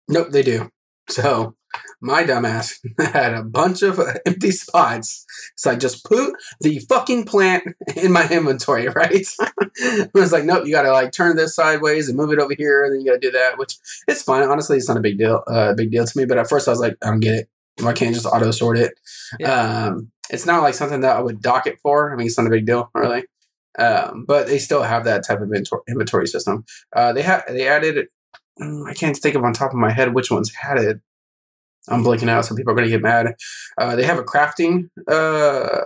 Nope, 0.07 0.29
they 0.29 0.43
do. 0.43 0.69
So 1.09 1.55
my 2.01 2.23
dumbass 2.23 2.79
had 3.13 3.33
a 3.33 3.43
bunch 3.43 3.81
of 3.81 3.99
empty 4.25 4.51
spots. 4.51 5.25
So 5.55 5.71
I 5.71 5.75
just 5.75 6.05
put 6.05 6.33
the 6.61 6.79
fucking 6.79 7.25
plant 7.25 7.63
in 7.95 8.11
my 8.11 8.27
inventory, 8.29 8.87
right? 8.87 9.25
I 9.81 10.07
was 10.13 10.31
like, 10.31 10.45
nope, 10.45 10.65
you 10.65 10.71
gotta 10.71 10.91
like 10.91 11.11
turn 11.11 11.35
this 11.35 11.55
sideways 11.55 12.07
and 12.07 12.17
move 12.17 12.31
it 12.31 12.39
over 12.39 12.53
here, 12.57 12.83
and 12.83 12.93
then 12.93 13.01
you 13.01 13.07
gotta 13.07 13.19
do 13.19 13.31
that, 13.31 13.57
which 13.57 13.75
it's 14.07 14.23
fine. 14.23 14.47
Honestly, 14.47 14.77
it's 14.77 14.87
not 14.87 14.97
a 14.97 15.01
big 15.01 15.17
deal, 15.17 15.43
uh, 15.47 15.73
big 15.73 15.91
deal 15.91 16.05
to 16.05 16.17
me. 16.17 16.25
But 16.25 16.37
at 16.37 16.49
first, 16.49 16.67
I 16.67 16.71
was 16.71 16.79
like, 16.79 16.95
I 17.03 17.07
don't 17.07 17.19
get 17.19 17.35
it. 17.35 17.49
Why 17.81 17.93
can't 17.93 18.11
I 18.11 18.13
just 18.13 18.25
auto 18.25 18.51
sort 18.51 18.77
it? 18.77 18.93
Um, 19.43 20.11
it's 20.29 20.45
not 20.45 20.61
like 20.61 20.73
something 20.73 21.01
that 21.01 21.15
I 21.15 21.21
would 21.21 21.41
dock 21.41 21.65
it 21.65 21.79
for. 21.81 22.11
I 22.11 22.15
mean, 22.15 22.27
it's 22.27 22.37
not 22.37 22.47
a 22.47 22.51
big 22.51 22.65
deal, 22.65 22.89
really. 22.93 23.23
Um, 23.77 24.25
but 24.27 24.47
they 24.47 24.59
still 24.59 24.83
have 24.83 25.05
that 25.05 25.25
type 25.25 25.39
of 25.39 25.51
inventory, 25.87 26.27
system. 26.27 26.65
Uh, 26.93 27.13
they 27.13 27.21
have 27.21 27.43
they 27.47 27.67
added. 27.67 28.07
mm, 28.59 28.89
I 28.89 28.93
can't 28.93 29.15
think 29.15 29.35
of 29.35 29.43
on 29.43 29.53
top 29.53 29.71
of 29.71 29.77
my 29.77 29.91
head 29.91 30.13
which 30.13 30.31
ones 30.31 30.53
had 30.53 30.77
it. 30.77 30.99
I'm 31.89 32.03
blanking 32.03 32.29
out, 32.29 32.45
so 32.45 32.55
people 32.55 32.71
are 32.71 32.75
going 32.75 32.87
to 32.87 32.91
get 32.91 33.01
mad. 33.01 33.35
Uh, 33.77 33.95
they 33.95 34.03
have 34.03 34.19
a 34.19 34.23
crafting 34.23 34.89
uh, 35.07 35.81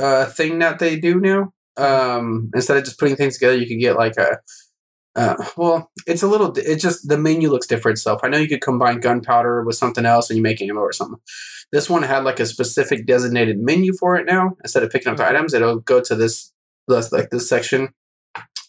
uh, 0.00 0.26
thing 0.26 0.58
that 0.60 0.78
they 0.78 0.98
do 0.98 1.20
now. 1.20 1.52
Um, 1.76 2.50
instead 2.54 2.76
of 2.76 2.84
just 2.84 2.98
putting 2.98 3.16
things 3.16 3.34
together, 3.34 3.56
you 3.56 3.66
could 3.66 3.80
get 3.80 3.96
like 3.96 4.16
a. 4.16 4.38
Uh, 5.16 5.36
well, 5.56 5.90
it's 6.06 6.22
a 6.22 6.26
little. 6.26 6.52
It 6.56 6.76
just 6.76 7.08
the 7.08 7.18
menu 7.18 7.50
looks 7.50 7.66
different 7.66 7.98
itself. 7.98 8.20
I 8.22 8.28
know 8.28 8.38
you 8.38 8.48
could 8.48 8.60
combine 8.60 9.00
gunpowder 9.00 9.62
with 9.64 9.76
something 9.76 10.04
else 10.04 10.28
and 10.28 10.36
you 10.36 10.42
make 10.42 10.60
ammo 10.60 10.80
or 10.80 10.92
something. 10.92 11.20
This 11.72 11.88
one 11.88 12.02
had 12.02 12.24
like 12.24 12.40
a 12.40 12.46
specific 12.46 13.06
designated 13.06 13.58
menu 13.60 13.92
for 13.98 14.16
it 14.16 14.26
now. 14.26 14.56
Instead 14.62 14.82
of 14.82 14.90
picking 14.90 15.10
up 15.10 15.16
the 15.16 15.28
items, 15.28 15.54
it'll 15.54 15.80
go 15.80 16.00
to 16.00 16.14
this, 16.14 16.52
this 16.88 17.12
like 17.12 17.30
this 17.30 17.48
section. 17.48 17.90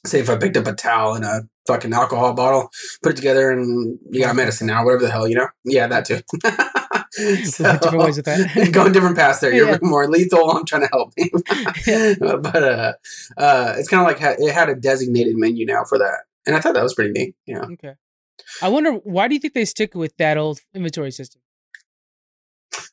Say 0.06 0.19
if 0.19 0.30
I 0.30 0.38
picked 0.38 0.58
up 0.58 0.67
a 0.67 0.74
towel 0.74 1.15
and 1.15 1.26
a 1.26 1.48
fucking 1.67 1.93
alcohol 1.93 2.34
bottle, 2.34 2.69
put 3.04 3.13
it 3.13 3.15
together, 3.15 3.51
and 3.51 3.97
you 4.10 4.21
got 4.21 4.36
medicine 4.36 4.67
now, 4.67 4.84
whatever 4.86 5.04
the 5.04 5.12
hell, 5.12 5.28
you 5.28 5.36
know? 5.36 5.47
Yeah, 5.63 5.88
that 5.88 6.06
too. 6.06 6.21
Different 7.17 7.97
ways 7.97 8.17
with 8.17 8.25
that. 8.25 8.69
going 8.73 8.91
different 8.91 9.15
paths 9.15 9.39
there. 9.39 9.54
You're 9.54 9.69
Yeah. 9.69 9.78
more 9.82 10.08
lethal. 10.10 10.51
I'm 10.51 10.65
trying 10.65 10.82
to 10.82 10.89
help 10.91 11.13
you. 11.17 11.30
Yeah. 11.88 12.36
but 12.38 12.63
uh, 12.63 12.93
uh, 13.38 13.73
it's 13.78 13.88
kind 13.88 14.01
of 14.01 14.08
like 14.08 14.19
ha- 14.19 14.36
it 14.38 14.54
had 14.54 14.67
a 14.69 14.75
designated 14.75 15.36
menu 15.38 15.65
now 15.65 15.84
for 15.86 15.97
that, 15.97 16.23
and 16.45 16.56
I 16.56 16.60
thought 16.60 16.73
that 16.73 16.84
was 16.84 16.93
pretty 16.93 17.12
neat. 17.12 17.36
Yeah. 17.45 17.62
Okay. 17.73 17.93
I 18.62 18.67
wonder 18.67 18.91
why 18.91 19.28
do 19.30 19.34
you 19.34 19.39
think 19.39 19.54
they 19.54 19.63
stick 19.65 19.95
with 19.95 20.15
that 20.17 20.38
old 20.38 20.60
inventory 20.73 21.12
system? 21.12 21.41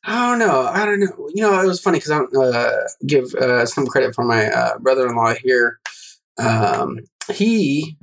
I 0.05 0.29
don't 0.29 0.39
know. 0.39 0.61
I 0.67 0.85
don't 0.85 0.99
know. 1.01 1.29
You 1.33 1.43
know, 1.43 1.61
it 1.61 1.67
was 1.67 1.81
funny 1.81 1.97
because 1.97 2.11
I 2.11 2.17
don't 2.19 2.35
uh, 2.35 2.71
give 3.05 3.33
uh, 3.35 3.65
some 3.65 3.85
credit 3.87 4.15
for 4.15 4.23
my 4.23 4.47
uh, 4.47 4.77
brother-in-law 4.79 5.33
here. 5.35 5.79
Um, 6.37 6.99
he 7.33 7.97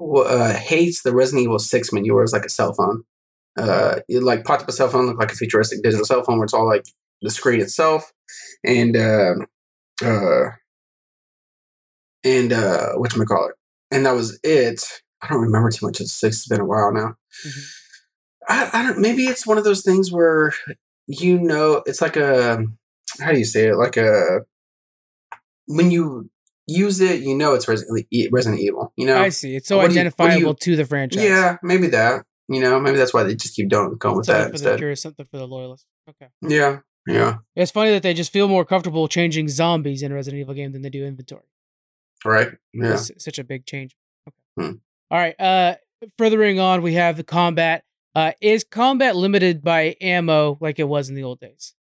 uh, 0.00 0.54
hates 0.54 1.02
the 1.02 1.14
Resident 1.14 1.44
Evil 1.44 1.58
Six 1.58 1.92
menu, 1.92 2.14
where 2.14 2.24
it's 2.24 2.32
like 2.32 2.44
a 2.44 2.50
cell 2.50 2.72
phone. 2.72 3.04
Uh, 3.56 4.00
it 4.08 4.22
like 4.22 4.44
popped 4.44 4.62
up 4.62 4.68
a 4.68 4.72
cell 4.72 4.88
phone, 4.88 5.06
looked 5.06 5.18
like 5.18 5.32
a 5.32 5.36
futuristic 5.36 5.82
digital 5.82 6.04
cell 6.04 6.22
phone, 6.22 6.38
where 6.38 6.44
it's 6.44 6.54
all 6.54 6.66
like 6.66 6.86
the 7.22 7.30
screen 7.30 7.60
itself, 7.60 8.12
and 8.64 8.96
uh, 8.96 9.34
uh, 10.04 10.50
and 12.24 12.52
uh, 12.52 12.92
what 12.94 13.10
call 13.26 13.48
it, 13.48 13.54
and 13.90 14.06
that 14.06 14.12
was 14.14 14.38
it. 14.44 14.82
I 15.22 15.28
don't 15.28 15.42
remember 15.42 15.70
too 15.70 15.86
much 15.86 16.00
of 16.00 16.06
six. 16.06 16.36
It's 16.36 16.48
been 16.48 16.60
a 16.60 16.64
while 16.64 16.92
now. 16.92 17.16
Mhm. 17.46 17.70
I, 18.48 18.70
I 18.72 18.82
don't. 18.84 18.98
Maybe 18.98 19.24
it's 19.24 19.46
one 19.46 19.58
of 19.58 19.64
those 19.64 19.82
things 19.82 20.12
where 20.12 20.52
you 21.06 21.38
know 21.40 21.82
it's 21.86 22.00
like 22.00 22.16
a 22.16 22.64
how 23.20 23.32
do 23.32 23.38
you 23.38 23.44
say 23.44 23.68
it 23.68 23.76
like 23.76 23.96
a 23.96 24.40
when 25.66 25.90
you 25.90 26.30
use 26.68 27.00
it 27.00 27.22
you 27.22 27.34
know 27.34 27.54
it's 27.54 27.66
Resident, 27.66 28.06
Resident 28.30 28.60
Evil 28.60 28.92
you 28.96 29.06
know 29.06 29.18
I 29.20 29.30
see. 29.30 29.56
It's 29.56 29.66
so 29.68 29.78
what 29.78 29.88
do 29.88 29.94
you- 29.94 30.00
identifiable 30.00 30.50
you- 30.50 30.56
to 30.60 30.76
the 30.76 30.84
franchise. 30.84 31.24
yeah 31.24 31.56
maybe 31.62 31.88
that 31.88 32.24
you 32.48 32.60
know 32.60 32.78
maybe 32.78 32.96
that's 32.98 33.12
why 33.12 33.22
they 33.24 33.34
just 33.34 33.54
keep 33.56 33.68
going 33.70 33.96
going 33.96 34.16
with 34.16 34.26
Something 34.26 34.52
that 34.52 34.58
for 34.58 34.64
the 34.70 34.76
curious, 34.76 35.02
something 35.02 35.26
for 35.30 35.38
the 35.38 35.46
loyalists. 35.46 35.86
Okay. 36.08 36.28
yeah 36.42 36.78
yeah 37.06 37.38
It's 37.56 37.70
funny 37.70 37.90
that 37.92 38.02
they 38.02 38.14
just 38.14 38.32
feel 38.32 38.48
more 38.48 38.64
comfortable 38.64 39.08
changing 39.08 39.48
zombies 39.48 40.02
in 40.02 40.12
a 40.12 40.14
Resident 40.14 40.40
Evil 40.42 40.54
game 40.54 40.72
than 40.72 40.82
they 40.82 40.90
do 40.90 41.04
inventory. 41.04 41.48
right 42.24 42.48
yeah 42.74 42.94
It's 42.94 43.10
such 43.24 43.38
a 43.38 43.44
big 43.44 43.64
change. 43.66 43.96
Okay. 44.28 44.66
Hmm. 44.68 44.76
All 45.10 45.18
right. 45.18 45.38
Uh, 45.40 45.76
furthering 46.18 46.60
on, 46.60 46.82
we 46.82 46.94
have 46.94 47.16
the 47.16 47.24
combat. 47.24 47.84
Uh, 48.14 48.32
is 48.42 48.62
combat 48.64 49.16
limited 49.16 49.62
by 49.62 49.96
ammo 50.02 50.58
like 50.60 50.78
it 50.78 50.84
was 50.88 51.08
in 51.08 51.14
the 51.14 51.22
old 51.22 51.40
days? 51.40 51.74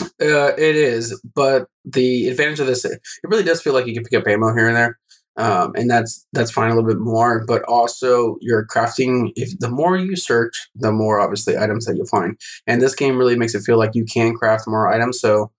Uh, 0.00 0.52
it 0.58 0.76
is, 0.76 1.20
but 1.34 1.68
the 1.84 2.28
advantage 2.28 2.60
of 2.60 2.66
this, 2.66 2.84
it 2.84 3.00
really 3.24 3.42
does 3.42 3.62
feel 3.62 3.72
like 3.72 3.86
you 3.86 3.94
can 3.94 4.04
pick 4.04 4.18
up 4.18 4.26
ammo 4.26 4.54
here 4.54 4.68
and 4.68 4.76
there, 4.76 4.98
um, 5.36 5.72
and 5.74 5.90
that's 5.90 6.26
that's 6.32 6.50
fine 6.50 6.70
a 6.70 6.74
little 6.74 6.88
bit 6.88 7.00
more. 7.00 7.44
But 7.46 7.62
also, 7.64 8.36
you're 8.40 8.66
crafting, 8.66 9.32
if 9.36 9.58
the 9.58 9.70
more 9.70 9.96
you 9.96 10.16
search, 10.16 10.68
the 10.74 10.92
more 10.92 11.20
obviously 11.20 11.56
items 11.56 11.86
that 11.86 11.96
you'll 11.96 12.06
find. 12.06 12.38
And 12.66 12.82
this 12.82 12.94
game 12.94 13.16
really 13.16 13.36
makes 13.36 13.54
it 13.54 13.62
feel 13.62 13.78
like 13.78 13.94
you 13.94 14.04
can 14.04 14.34
craft 14.34 14.64
more 14.66 14.92
items. 14.92 15.20
So 15.20 15.50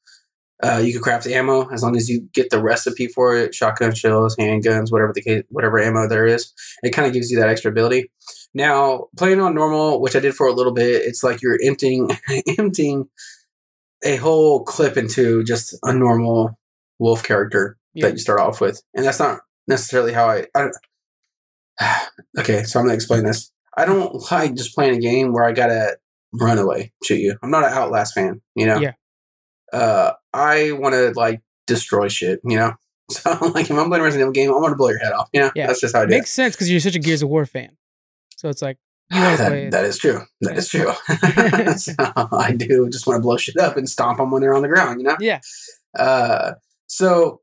uh, 0.64 0.82
you 0.84 0.92
can 0.92 1.02
craft 1.02 1.28
ammo 1.28 1.70
as 1.70 1.84
long 1.84 1.96
as 1.96 2.10
you 2.10 2.28
get 2.34 2.50
the 2.50 2.62
recipe 2.62 3.08
for 3.08 3.36
it: 3.36 3.54
shotgun 3.54 3.94
shells, 3.94 4.36
handguns, 4.36 4.92
whatever 4.92 5.14
the 5.14 5.22
case, 5.22 5.44
whatever 5.50 5.80
ammo 5.80 6.08
there 6.08 6.26
is. 6.26 6.52
It 6.84 6.92
kind 6.92 7.08
of 7.08 7.14
gives 7.14 7.30
you 7.30 7.40
that 7.40 7.50
extra 7.50 7.72
ability. 7.72 8.12
Now, 8.54 9.06
playing 9.18 9.40
on 9.40 9.54
normal, 9.54 10.02
which 10.02 10.16
I 10.16 10.20
did 10.20 10.34
for 10.34 10.48
a 10.48 10.54
little 10.54 10.74
bit, 10.74 11.04
it's 11.04 11.24
like 11.24 11.42
you're 11.44 11.60
emptying 11.64 12.10
emptying 12.58 13.08
a 14.04 14.16
whole 14.18 14.64
clip 14.64 14.98
into 14.98 15.44
just 15.44 15.76
a 15.84 15.94
normal 15.94 16.58
wolf 17.00 17.24
character 17.24 17.78
Yeah. 17.94 18.08
that 18.08 18.14
you 18.14 18.18
start 18.20 18.40
off 18.40 18.62
with, 18.62 18.82
and 18.94 19.06
that's 19.06 19.20
not 19.20 19.40
necessarily 19.68 20.14
how 20.14 20.28
I. 20.30 20.46
I 20.56 20.70
okay, 22.40 22.64
so 22.64 22.80
I'm 22.80 22.86
gonna 22.86 22.96
explain 22.96 23.24
this. 23.24 23.52
I 23.78 23.86
don't 23.86 24.32
like 24.32 24.56
just 24.56 24.74
playing 24.76 24.96
a 24.96 25.00
game 25.00 25.34
where 25.34 25.44
I 25.44 25.52
gotta 25.52 25.98
run 26.34 26.58
away, 26.58 26.92
shoot 27.04 27.20
you. 27.20 27.38
I'm 27.44 27.52
not 27.52 27.64
an 27.64 27.74
Outlast 27.74 28.14
fan, 28.14 28.42
you 28.56 28.66
know. 28.66 28.80
Yeah. 28.80 28.94
Uh, 29.74 30.14
I 30.34 30.72
want 30.74 30.94
to 30.96 31.12
like 31.16 31.42
destroy 31.68 32.08
shit, 32.08 32.40
you 32.44 32.58
know. 32.58 32.74
So 33.10 33.32
like, 33.56 33.70
if 33.70 33.72
I'm 33.72 33.88
playing 33.88 34.02
a 34.02 34.04
Resident 34.04 34.22
Evil 34.24 34.32
game, 34.34 34.50
I 34.50 34.58
want 34.58 34.74
to 34.74 34.76
blow 34.76 34.90
your 34.90 35.00
head 35.00 35.14
off. 35.14 35.30
You 35.32 35.40
know, 35.40 35.52
Yeah. 35.56 35.68
that's 35.68 35.80
just 35.80 35.96
how 35.96 36.02
I 36.02 36.06
do. 36.08 36.14
it. 36.14 36.18
Makes 36.18 36.32
sense 36.32 36.56
because 36.56 36.70
you're 36.70 36.82
such 36.82 36.96
a 36.96 37.00
Gears 37.00 37.22
of 37.22 37.30
War 37.30 37.46
fan. 37.46 37.78
So 38.36 38.50
it's 38.50 38.62
like 38.62 38.78
you 39.12 39.22
want 39.22 39.38
to 39.38 39.44
that, 39.50 39.72
that 39.72 39.86
is 39.86 39.98
true. 39.98 40.22
That 40.42 40.58
is 40.58 40.70
true. 40.70 40.92
so 41.78 41.94
I 42.32 42.54
do 42.58 42.90
just 42.90 43.08
want 43.08 43.18
to 43.18 43.22
blow 43.22 43.38
shit 43.38 43.58
up 43.58 43.78
and 43.78 43.90
stomp 43.90 44.18
them 44.18 44.32
when 44.32 44.42
they're 44.42 44.56
on 44.56 44.62
the 44.62 44.68
ground, 44.68 45.00
you 45.00 45.08
know? 45.08 45.18
Yeah. 45.20 45.40
Uh, 45.98 46.54
so, 46.88 47.42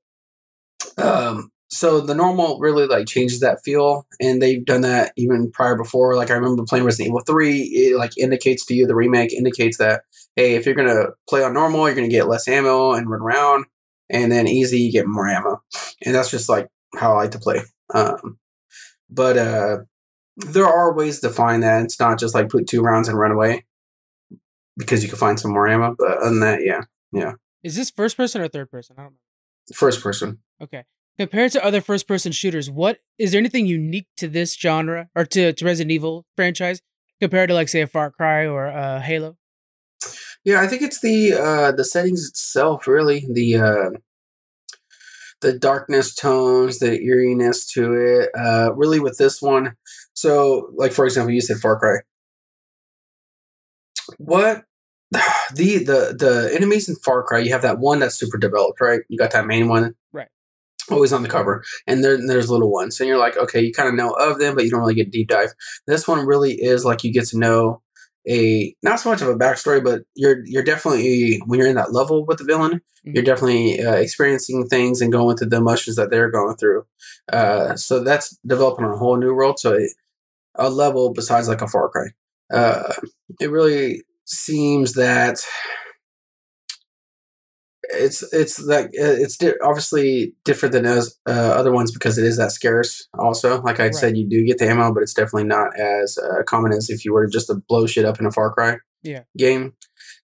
um, 0.99 1.51
so 1.75 2.01
the 2.01 2.15
normal 2.15 2.61
really 2.61 2.87
like 2.87 3.09
changes 3.09 3.41
that 3.41 3.63
feel, 3.65 4.07
and 4.21 4.41
they've 4.41 4.65
done 4.65 4.83
that 4.83 5.13
even 5.17 5.51
prior 5.51 5.77
before. 5.77 6.15
Like 6.15 6.31
I 6.31 6.35
remember 6.35 6.63
playing 6.65 6.85
Resident 6.85 7.09
Evil 7.09 7.21
Three, 7.27 7.63
it 7.63 7.97
like 7.97 8.17
indicates 8.17 8.65
to 8.67 8.75
you 8.75 8.87
the 8.87 8.95
remake 8.95 9.33
indicates 9.33 9.79
that 9.79 10.03
hey, 10.37 10.55
if 10.55 10.67
you're 10.67 10.77
gonna 10.77 11.07
play 11.29 11.43
on 11.43 11.53
normal, 11.53 11.87
you're 11.87 11.97
gonna 11.97 12.09
get 12.09 12.29
less 12.29 12.47
ammo 12.47 12.93
and 12.93 13.11
run 13.11 13.23
around, 13.23 13.65
and 14.09 14.31
then 14.31 14.47
easy 14.47 14.79
you 14.79 14.93
get 14.93 15.09
more 15.09 15.29
ammo, 15.29 15.61
and 16.05 16.15
that's 16.15 16.31
just 16.31 16.49
like 16.49 16.69
how 16.97 17.13
I 17.13 17.23
like 17.23 17.31
to 17.33 17.41
play. 17.41 17.61
Um, 17.93 18.39
but 19.11 19.37
uh, 19.37 19.79
there 20.37 20.67
are 20.67 20.95
ways 20.95 21.21
to 21.21 21.31
find 21.31 21.63
that. 21.63 21.85
It's 21.85 22.01
not 22.01 22.19
just 22.19 22.35
like 22.35 22.49
put 22.49 22.67
two 22.67 22.83
rounds 22.83 23.09
and 23.09 23.19
run 23.19 23.31
away 23.31 23.65
because 24.77 25.03
you 25.03 25.09
can 25.09 25.19
find 25.19 25.39
some 25.39 25.53
more 25.53 25.69
ammo. 25.69 25.95
But 25.99 26.19
other 26.19 26.31
than 26.31 26.41
that, 26.41 26.61
yeah, 26.65 26.83
yeah. 27.13 27.33
Is 27.63 27.77
this 27.77 27.91
first 27.91 28.17
person 28.17 28.41
or 28.41 28.49
third 28.49 28.71
person? 28.71 28.97
I 28.99 29.03
don't 29.03 29.13
know. 29.13 29.75
first 29.75 30.03
person. 30.03 30.39
Okay. 30.61 30.85
Compared 31.17 31.53
to 31.53 31.65
other 31.65 31.81
first 31.81 32.09
person 32.09 32.33
shooters, 32.33 32.69
what 32.69 32.99
is 33.19 33.31
there 33.33 33.39
anything 33.39 33.67
unique 33.67 34.09
to 34.17 34.27
this 34.27 34.55
genre 34.55 35.09
or 35.15 35.25
to, 35.27 35.53
to 35.53 35.65
Resident 35.65 35.93
Evil 35.93 36.27
franchise 36.35 36.83
compared 37.21 37.49
to 37.49 37.55
like 37.55 37.69
say 37.69 37.81
a 37.83 37.87
Far 37.87 38.11
Cry 38.11 38.47
or 38.47 38.67
uh, 38.67 39.01
Halo? 39.01 39.37
Yeah, 40.45 40.61
I 40.61 40.67
think 40.67 40.83
it's 40.83 41.01
the 41.01 41.33
uh 41.33 41.73
the 41.73 41.85
settings 41.85 42.29
itself, 42.29 42.87
really. 42.87 43.27
The 43.33 43.57
uh 43.57 43.91
the 45.41 45.57
darkness 45.59 46.15
tones, 46.15 46.81
the 46.81 47.01
eeriness 47.01 47.67
to 47.73 47.93
it. 47.95 48.31
Uh 48.37 48.73
really 48.75 49.01
with 49.01 49.17
this 49.17 49.41
one. 49.41 49.75
So 50.25 50.71
like 50.75 50.93
for 50.93 51.05
example, 51.05 51.35
you 51.35 51.43
said 51.43 51.59
Far 51.59 51.79
Cry. 51.79 51.97
What 54.17 54.65
the 55.13 55.79
the 55.85 56.17
the 56.19 56.51
enemies 56.55 56.89
in 56.89 56.97
Far 56.97 57.23
Cry, 57.25 57.41
you 57.41 57.53
have 57.53 57.61
that 57.61 57.79
one 57.79 57.99
that's 57.99 58.15
super 58.15 58.39
developed, 58.39 58.81
right? 58.81 59.01
You 59.11 59.19
got 59.19 59.33
that 59.33 59.47
main 59.47 59.69
one. 59.69 59.95
Right. 60.13 60.29
Always 60.91 61.13
on 61.13 61.23
the 61.23 61.29
cover. 61.29 61.63
And 61.87 62.03
then 62.03 62.27
there's 62.27 62.51
little 62.51 62.73
ones. 62.73 62.99
And 63.01 63.09
you're 63.09 63.19
like, 63.19 63.37
okay, 63.37 63.61
you 63.61 63.71
kind 63.73 63.89
of 63.89 63.95
know 63.95 64.13
of 64.13 64.39
them, 64.39 64.55
but 64.55 64.65
you 64.65 64.71
don't 64.71 64.81
really 64.81 64.95
get 64.95 65.11
deep 65.13 65.29
dive. 65.29 65.53
This 65.87 66.09
one 66.09 66.27
really 66.27 66.55
is 66.55 66.87
like 66.87 67.05
you 67.05 67.13
get 67.13 67.27
to 67.29 67.39
know 67.39 67.83
a 68.27 68.75
not 68.83 68.99
so 69.01 69.11
much 69.11 69.21
of 69.21 69.29
a 69.29 69.37
backstory, 69.37 69.85
but 69.85 70.03
you're 70.15 70.39
you're 70.47 70.63
definitely 70.63 71.43
when 71.45 71.59
you're 71.59 71.69
in 71.69 71.77
that 71.77 71.93
level 71.93 72.25
with 72.25 72.39
the 72.39 72.45
villain, 72.45 72.81
Mhm. 73.07 73.15
you're 73.15 73.25
definitely 73.25 73.83
uh, 73.85 73.97
experiencing 73.97 74.67
things 74.69 75.03
and 75.03 75.13
going 75.13 75.37
through 75.37 75.51
the 75.51 75.57
emotions 75.59 75.97
that 75.97 76.11
they're 76.11 76.31
going 76.31 76.57
through. 76.57 76.87
Uh, 77.31 77.77
so 77.77 78.03
that's 78.03 78.39
developing 78.47 78.87
a 78.87 78.97
whole 78.97 79.19
new 79.19 79.35
world. 79.35 79.59
So 79.59 79.75
it, 79.75 79.91
a 80.57 80.71
level 80.71 81.13
besides 81.13 81.49
like 81.49 81.63
a 81.63 81.69
Far 81.69 81.89
Cry. 81.91 82.07
Uh, 82.53 82.93
it 83.41 83.51
really 83.51 84.03
seems 84.25 84.93
that 84.95 85.45
it's 87.91 88.23
it's 88.33 88.59
like 88.61 88.87
uh, 88.87 89.15
it's 89.19 89.37
di- 89.37 89.53
obviously 89.63 90.35
different 90.45 90.73
than 90.73 90.87
as 90.87 91.17
uh, 91.29 91.33
other 91.33 91.71
ones 91.73 91.93
because 91.93 92.17
it 92.19 92.25
is 92.25 92.37
that 92.39 92.51
scarce. 92.53 93.07
Also, 93.19 93.61
like 93.63 93.79
I 93.79 93.85
Right. 93.85 93.95
said, 93.95 94.17
you 94.17 94.29
do 94.29 94.45
get 94.45 94.59
the 94.59 94.69
ammo, 94.69 94.93
but 94.93 95.03
it's 95.03 95.13
definitely 95.15 95.45
not 95.45 95.79
as 95.79 96.19
uh, 96.19 96.43
common 96.45 96.73
as 96.73 96.89
if 96.91 97.05
you 97.05 97.13
were 97.13 97.27
just 97.27 97.49
to 97.49 97.57
blow 97.69 97.87
shit 97.87 98.05
up 98.05 98.19
in 98.21 98.27
a 98.27 98.31
Far 98.31 98.53
Cry 98.53 98.79
Yeah. 99.03 99.23
game. 99.37 99.75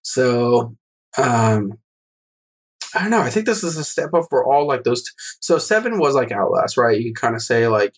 So, 0.01 0.75
um, 1.17 1.73
I 2.95 3.01
don't 3.01 3.11
know. 3.11 3.21
I 3.21 3.29
think 3.29 3.45
this 3.45 3.63
is 3.63 3.77
a 3.77 3.83
step 3.83 4.13
up 4.13 4.25
for 4.29 4.43
all 4.45 4.67
like 4.67 4.83
those. 4.83 5.03
T- 5.03 5.11
so 5.39 5.57
seven 5.57 5.97
was 5.99 6.15
like 6.15 6.31
Outlast, 6.31 6.77
right? 6.77 6.99
You 6.99 7.13
kind 7.13 7.35
of 7.35 7.41
say 7.41 7.67
like 7.67 7.93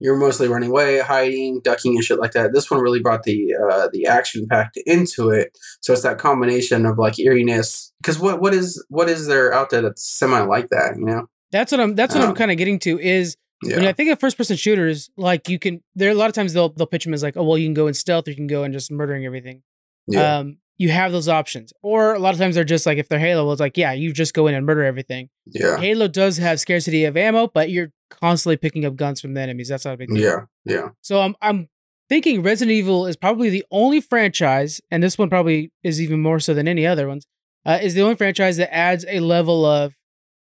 you're 0.00 0.16
mostly 0.16 0.48
running 0.48 0.70
away, 0.70 0.98
hiding, 1.00 1.60
ducking, 1.62 1.94
and 1.96 2.04
shit 2.04 2.18
like 2.20 2.32
that. 2.32 2.52
This 2.52 2.70
one 2.70 2.80
really 2.80 3.00
brought 3.00 3.22
the 3.22 3.54
uh, 3.70 3.88
the 3.92 4.06
action 4.06 4.46
packed 4.50 4.78
into 4.86 5.30
it. 5.30 5.56
So 5.80 5.92
it's 5.92 6.02
that 6.02 6.18
combination 6.18 6.84
of 6.86 6.98
like 6.98 7.18
eeriness. 7.18 7.92
Because 8.02 8.18
what 8.18 8.40
what 8.40 8.54
is 8.54 8.84
what 8.88 9.08
is 9.08 9.26
there 9.26 9.52
out 9.52 9.70
there 9.70 9.82
that's 9.82 10.06
semi 10.06 10.40
like 10.40 10.68
that? 10.70 10.96
You 10.98 11.04
know? 11.06 11.26
That's 11.52 11.72
what 11.72 11.80
I'm. 11.80 11.94
That's 11.94 12.14
what 12.14 12.22
I'm 12.24 12.30
Um, 12.30 12.36
kind 12.36 12.50
of 12.50 12.56
getting 12.58 12.78
to. 12.80 12.98
Is 13.00 13.36
when 13.62 13.84
Yeah. 13.84 13.88
I 13.88 13.92
think 13.92 14.10
of 14.10 14.20
first 14.20 14.36
person 14.36 14.56
shooters, 14.56 15.08
like 15.16 15.48
you 15.48 15.58
can. 15.58 15.82
There 15.94 16.10
a 16.10 16.14
lot 16.14 16.28
of 16.28 16.34
times 16.34 16.52
they'll 16.52 16.68
they'll 16.70 16.86
pitch 16.86 17.04
them 17.04 17.14
as 17.14 17.22
like, 17.22 17.36
oh 17.36 17.44
well, 17.44 17.56
you 17.56 17.66
can 17.66 17.74
go 17.74 17.86
in 17.86 17.94
stealth, 17.94 18.26
or 18.28 18.32
you 18.32 18.36
can 18.36 18.46
go 18.48 18.64
in 18.64 18.72
just 18.72 18.90
murdering 18.90 19.24
everything. 19.24 19.62
Yeah. 20.08 20.38
Um, 20.38 20.58
you 20.78 20.90
have 20.90 21.10
those 21.10 21.26
options. 21.28 21.72
Or 21.82 22.12
a 22.14 22.18
lot 22.18 22.34
of 22.34 22.38
times 22.38 22.54
they're 22.54 22.64
just 22.64 22.84
like 22.84 22.98
if 22.98 23.08
they're 23.08 23.18
Halo, 23.18 23.44
well, 23.44 23.52
it's 23.52 23.60
like 23.60 23.78
yeah, 23.78 23.92
you 23.92 24.12
just 24.12 24.34
go 24.34 24.46
in 24.46 24.54
and 24.54 24.66
murder 24.66 24.84
everything. 24.84 25.30
yeah. 25.46 25.78
Halo 25.78 26.06
does 26.06 26.36
have 26.36 26.60
scarcity 26.60 27.04
of 27.06 27.16
ammo, 27.16 27.46
but 27.46 27.70
you're 27.70 27.92
constantly 28.10 28.56
picking 28.56 28.84
up 28.84 28.96
guns 28.96 29.20
from 29.20 29.34
the 29.34 29.40
enemies. 29.40 29.68
That's 29.68 29.84
not 29.84 29.94
a 29.94 29.96
big 29.96 30.08
deal. 30.08 30.18
Yeah. 30.18 30.40
Yeah. 30.64 30.88
So 31.02 31.20
I'm 31.20 31.34
I'm 31.40 31.68
thinking 32.08 32.42
Resident 32.42 32.72
Evil 32.72 33.06
is 33.06 33.16
probably 33.16 33.50
the 33.50 33.64
only 33.70 34.00
franchise, 34.00 34.80
and 34.90 35.02
this 35.02 35.18
one 35.18 35.28
probably 35.30 35.72
is 35.82 36.00
even 36.00 36.20
more 36.20 36.40
so 36.40 36.54
than 36.54 36.68
any 36.68 36.86
other 36.86 37.08
ones. 37.08 37.26
Uh, 37.64 37.78
is 37.82 37.94
the 37.94 38.02
only 38.02 38.14
franchise 38.14 38.56
that 38.58 38.72
adds 38.72 39.04
a 39.08 39.18
level 39.20 39.64
of 39.64 39.94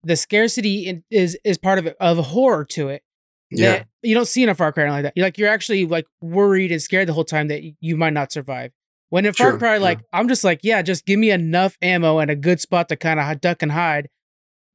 the 0.02 0.14
scarcity 0.16 0.86
in, 0.86 1.04
is 1.10 1.38
is 1.44 1.58
part 1.58 1.78
of 1.78 1.86
it, 1.86 1.96
of 2.00 2.18
horror 2.18 2.64
to 2.66 2.88
it 2.88 3.02
Yeah. 3.50 3.84
you 4.02 4.14
don't 4.14 4.28
see 4.28 4.42
in 4.42 4.48
a 4.48 4.54
Far 4.54 4.72
Cry 4.72 4.88
like 4.90 5.02
that. 5.04 5.14
You're 5.16 5.26
like 5.26 5.38
you're 5.38 5.48
actually 5.48 5.86
like 5.86 6.06
worried 6.20 6.70
and 6.70 6.80
scared 6.82 7.08
the 7.08 7.14
whole 7.14 7.24
time 7.24 7.48
that 7.48 7.62
you 7.80 7.96
might 7.96 8.12
not 8.12 8.30
survive. 8.30 8.72
When 9.08 9.24
in 9.24 9.32
Far 9.32 9.56
Cry, 9.58 9.78
like 9.78 10.00
I'm 10.12 10.28
just 10.28 10.44
like, 10.44 10.60
yeah, 10.62 10.82
just 10.82 11.06
give 11.06 11.18
me 11.18 11.30
enough 11.30 11.78
ammo 11.80 12.18
and 12.18 12.30
a 12.30 12.36
good 12.36 12.60
spot 12.60 12.90
to 12.90 12.96
kind 12.96 13.18
of 13.18 13.40
duck 13.40 13.62
and 13.62 13.72
hide. 13.72 14.08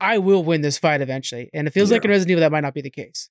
I 0.04 0.18
will 0.18 0.44
win 0.44 0.62
this 0.62 0.78
fight 0.78 1.02
eventually. 1.02 1.50
And 1.54 1.68
it 1.68 1.72
feels 1.72 1.90
like 1.92 2.04
in 2.04 2.10
Yeah. 2.10 2.16
Resident 2.16 2.32
Evil 2.32 2.42
that 2.42 2.52
might 2.52 2.62
not 2.62 2.74
be 2.74 2.82
the 2.82 2.90
case. 2.90 3.30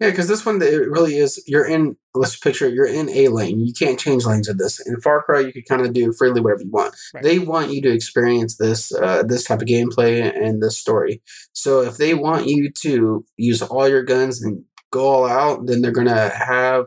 Yeah, 0.00 0.10
because 0.10 0.26
this 0.26 0.44
one 0.44 0.60
it 0.60 0.90
really 0.90 1.16
is. 1.16 1.42
You're 1.46 1.64
in. 1.64 1.96
Let's 2.14 2.36
picture 2.36 2.66
it, 2.66 2.74
you're 2.74 2.86
in 2.86 3.08
a 3.10 3.28
lane. 3.28 3.60
You 3.60 3.72
can't 3.72 3.98
change 3.98 4.24
lanes 4.26 4.48
of 4.48 4.58
this. 4.58 4.84
In 4.84 5.00
Far 5.00 5.22
Cry, 5.22 5.40
you 5.40 5.52
can 5.52 5.62
kind 5.62 5.82
of 5.82 5.92
do 5.92 6.12
freely 6.12 6.40
whatever 6.40 6.62
you 6.62 6.70
want. 6.70 6.96
Right. 7.14 7.22
They 7.22 7.38
want 7.38 7.70
you 7.72 7.80
to 7.82 7.92
experience 7.92 8.56
this 8.56 8.92
uh, 8.92 9.22
this 9.22 9.44
type 9.44 9.62
of 9.62 9.68
gameplay 9.68 10.34
and 10.36 10.60
this 10.60 10.76
story. 10.76 11.22
So 11.52 11.80
if 11.82 11.96
they 11.96 12.14
want 12.14 12.46
you 12.46 12.72
to 12.82 13.24
use 13.36 13.62
all 13.62 13.88
your 13.88 14.02
guns 14.02 14.42
and 14.42 14.64
go 14.90 15.08
all 15.08 15.26
out, 15.26 15.66
then 15.66 15.80
they're 15.80 15.92
gonna 15.92 16.30
have 16.30 16.86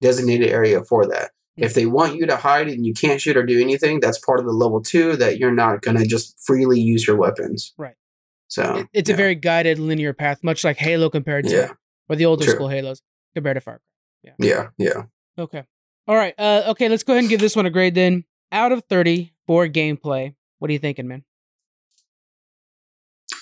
designated 0.00 0.48
area 0.48 0.82
for 0.84 1.06
that. 1.06 1.32
If 1.56 1.74
they 1.74 1.86
want 1.86 2.16
you 2.16 2.26
to 2.26 2.36
hide 2.36 2.68
and 2.68 2.84
you 2.84 2.94
can't 2.94 3.20
shoot 3.20 3.36
or 3.36 3.46
do 3.46 3.60
anything, 3.60 4.00
that's 4.00 4.18
part 4.18 4.40
of 4.40 4.46
the 4.46 4.52
level 4.52 4.80
two 4.82 5.14
that 5.16 5.38
you're 5.38 5.54
not 5.54 5.82
gonna 5.82 6.04
just 6.06 6.36
freely 6.44 6.80
use 6.80 7.06
your 7.06 7.16
weapons. 7.16 7.74
Right. 7.76 7.94
So 8.54 8.76
It- 8.76 8.88
it's 8.92 9.08
yeah. 9.08 9.14
a 9.14 9.16
very 9.16 9.34
guided 9.34 9.78
linear 9.80 10.12
path, 10.12 10.38
much 10.44 10.62
like 10.62 10.76
Halo 10.76 11.10
compared 11.10 11.44
to 11.48 11.56
yeah 11.56 11.72
or 12.08 12.14
the 12.16 12.26
older 12.26 12.44
True. 12.44 12.54
school 12.54 12.68
Halos 12.68 13.02
compared 13.34 13.56
to 13.56 13.60
Far 13.60 13.80
Cry. 14.24 14.32
yeah 14.38 14.68
yeah 14.78 14.92
Cry. 14.92 15.04
Okay. 15.38 15.62
All 16.06 16.14
right. 16.14 16.34
Uh, 16.38 16.62
okay, 16.68 16.88
let's 16.88 17.02
go 17.02 17.14
ahead 17.14 17.24
and 17.24 17.30
give 17.30 17.40
this 17.40 17.56
one 17.56 17.66
a 17.66 17.70
grade 17.70 17.94
then. 17.96 18.24
Out 18.52 18.70
of 18.72 18.84
30 18.88 19.32
for 19.48 19.66
gameplay. 19.66 20.34
What 20.60 20.68
are 20.68 20.72
you 20.72 20.78
thinking, 20.78 21.08
man? 21.08 21.24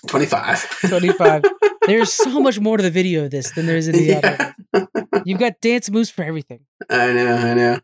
twenty 0.09 0.27
five 0.27 0.59
25. 0.81 1.42
There's 1.87 2.12
so 2.12 2.40
much 2.40 2.59
more 2.61 2.77
to 2.77 2.83
the 2.83 2.90
video 2.90 3.25
of 3.25 3.31
this 3.33 3.51
than 3.53 3.66
there 3.66 3.77
is 3.77 3.88
in 3.88 3.94
the 3.96 4.14
other. 4.14 4.55
yeah. 4.75 4.85
You've 5.25 5.38
got 5.40 5.61
dance 5.61 5.90
moves 5.90 6.11
for 6.11 6.22
everything. 6.25 6.61
I 6.88 7.12
know, 7.12 7.35
I 7.37 7.55
know. 7.55 7.81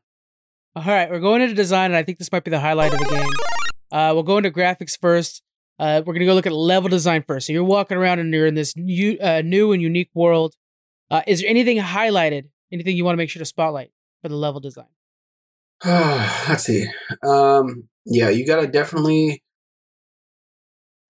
All 0.76 0.84
right, 0.84 1.10
we're 1.10 1.18
going 1.20 1.42
into 1.42 1.54
design, 1.54 1.90
and 1.90 1.96
I 1.96 2.04
think 2.04 2.18
this 2.18 2.30
might 2.30 2.44
be 2.44 2.50
the 2.52 2.60
highlight 2.60 2.92
of 2.92 3.00
the 3.00 3.06
game. 3.06 3.28
Uh, 3.90 4.12
we'll 4.14 4.22
go 4.22 4.36
into 4.38 4.50
graphics 4.52 4.96
first. 4.98 5.42
Uh, 5.78 6.02
we're 6.04 6.14
gonna 6.14 6.26
go 6.26 6.34
look 6.34 6.46
at 6.46 6.52
level 6.52 6.88
design 6.88 7.22
first. 7.26 7.46
So 7.46 7.52
you're 7.52 7.64
walking 7.64 7.96
around 7.96 8.18
and 8.18 8.32
you're 8.32 8.46
in 8.46 8.54
this 8.54 8.76
new, 8.76 9.16
uh, 9.20 9.42
new 9.44 9.72
and 9.72 9.80
unique 9.80 10.10
world. 10.14 10.54
Uh, 11.10 11.22
is 11.26 11.40
there 11.40 11.50
anything 11.50 11.78
highlighted? 11.78 12.48
Anything 12.72 12.96
you 12.96 13.04
want 13.04 13.14
to 13.14 13.18
make 13.18 13.30
sure 13.30 13.40
to 13.40 13.46
spotlight 13.46 13.90
for 14.22 14.28
the 14.28 14.36
level 14.36 14.60
design? 14.60 14.86
Let's 15.84 16.64
see. 16.64 16.86
Um, 17.22 17.88
yeah, 18.04 18.28
you 18.28 18.46
gotta 18.46 18.66
definitely. 18.66 19.42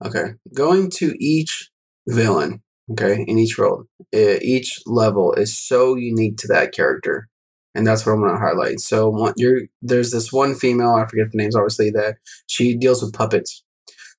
Okay, 0.05 0.33
going 0.53 0.89
to 0.91 1.13
each 1.19 1.69
villain. 2.07 2.61
Okay, 2.91 3.23
in 3.27 3.37
each 3.37 3.57
world, 3.57 3.87
each 4.13 4.79
level 4.85 5.33
is 5.33 5.55
so 5.55 5.95
unique 5.95 6.37
to 6.37 6.47
that 6.47 6.73
character, 6.73 7.27
and 7.75 7.85
that's 7.85 8.05
what 8.05 8.13
I'm 8.13 8.21
gonna 8.21 8.39
highlight. 8.39 8.79
So, 8.79 9.09
one, 9.09 9.33
you're 9.35 9.61
there's 9.81 10.11
this 10.11 10.31
one 10.31 10.55
female. 10.55 10.93
I 10.93 11.05
forget 11.05 11.31
the 11.31 11.37
names, 11.37 11.55
obviously. 11.55 11.91
That 11.91 12.15
she 12.47 12.75
deals 12.75 13.03
with 13.03 13.13
puppets. 13.13 13.63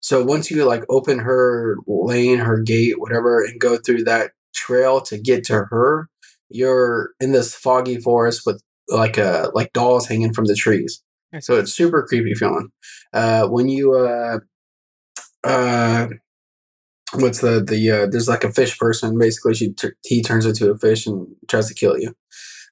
So 0.01 0.25
once 0.25 0.51
you 0.51 0.65
like 0.65 0.85
open 0.89 1.19
her 1.19 1.77
lane, 1.87 2.39
her 2.39 2.61
gate, 2.61 2.99
whatever, 2.99 3.45
and 3.45 3.61
go 3.61 3.77
through 3.77 4.05
that 4.05 4.33
trail 4.55 5.01
to 5.03 5.19
get 5.19 5.45
to 5.45 5.65
her, 5.71 6.09
you're 6.49 7.11
in 7.21 7.33
this 7.33 7.55
foggy 7.55 8.01
forest 8.01 8.43
with 8.47 8.63
like 8.89 9.19
uh 9.19 9.51
like 9.55 9.73
dolls 9.73 10.09
hanging 10.09 10.33
from 10.33 10.47
the 10.47 10.55
trees. 10.55 11.03
So 11.41 11.57
it's 11.59 11.73
super 11.73 12.03
creepy 12.03 12.35
feeling. 12.35 12.71
Uh, 13.13 13.47
when 13.47 13.69
you 13.69 13.95
uh, 13.95 14.39
uh, 15.45 16.09
what's 17.15 17.41
the 17.41 17.63
the 17.63 17.91
uh, 17.91 18.07
there's 18.11 18.29
like 18.29 18.45
a 18.45 18.53
fish 18.53 18.79
person. 18.79 19.19
Basically, 19.19 19.55
she 19.55 19.73
t- 19.73 19.91
he 20.05 20.23
turns 20.23 20.47
into 20.47 20.71
a 20.71 20.79
fish 20.79 21.07
and 21.07 21.27
tries 21.49 21.69
to 21.69 21.75
kill 21.75 21.99
you. 21.99 22.15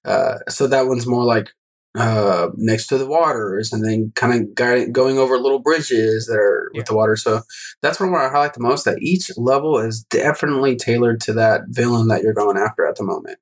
Uh, 0.05 0.39
so 0.49 0.67
that 0.67 0.87
one's 0.87 1.07
more 1.07 1.25
like 1.25 1.51
uh 1.95 2.49
next 2.57 2.87
to 2.89 2.99
the 2.99 3.07
waters 3.07 3.73
and 3.73 3.85
then 3.85 4.13
kind 4.15 4.35
of 4.35 4.55
guiding, 4.55 4.93
going 4.93 5.19
over 5.19 5.39
little 5.39 5.59
bridges 5.59 6.27
that 6.27 6.37
are 6.37 6.71
Yeah. 6.75 6.81
with 6.81 6.87
the 6.87 6.95
water 6.95 7.17
so 7.17 7.41
that's 7.83 7.99
one 7.99 8.11
where 8.13 8.21
i 8.21 8.31
highlight 8.31 8.55
the 8.55 8.61
most 8.61 8.85
that 8.85 8.99
each 9.01 9.31
level 9.39 9.79
is 9.79 10.05
definitely 10.05 10.77
tailored 10.77 11.21
to 11.23 11.33
that 11.35 11.63
villain 11.69 12.09
that 12.09 12.23
you're 12.23 12.35
going 12.35 12.59
after 12.59 12.87
at 12.87 12.97
the 12.97 13.05
moment 13.05 13.39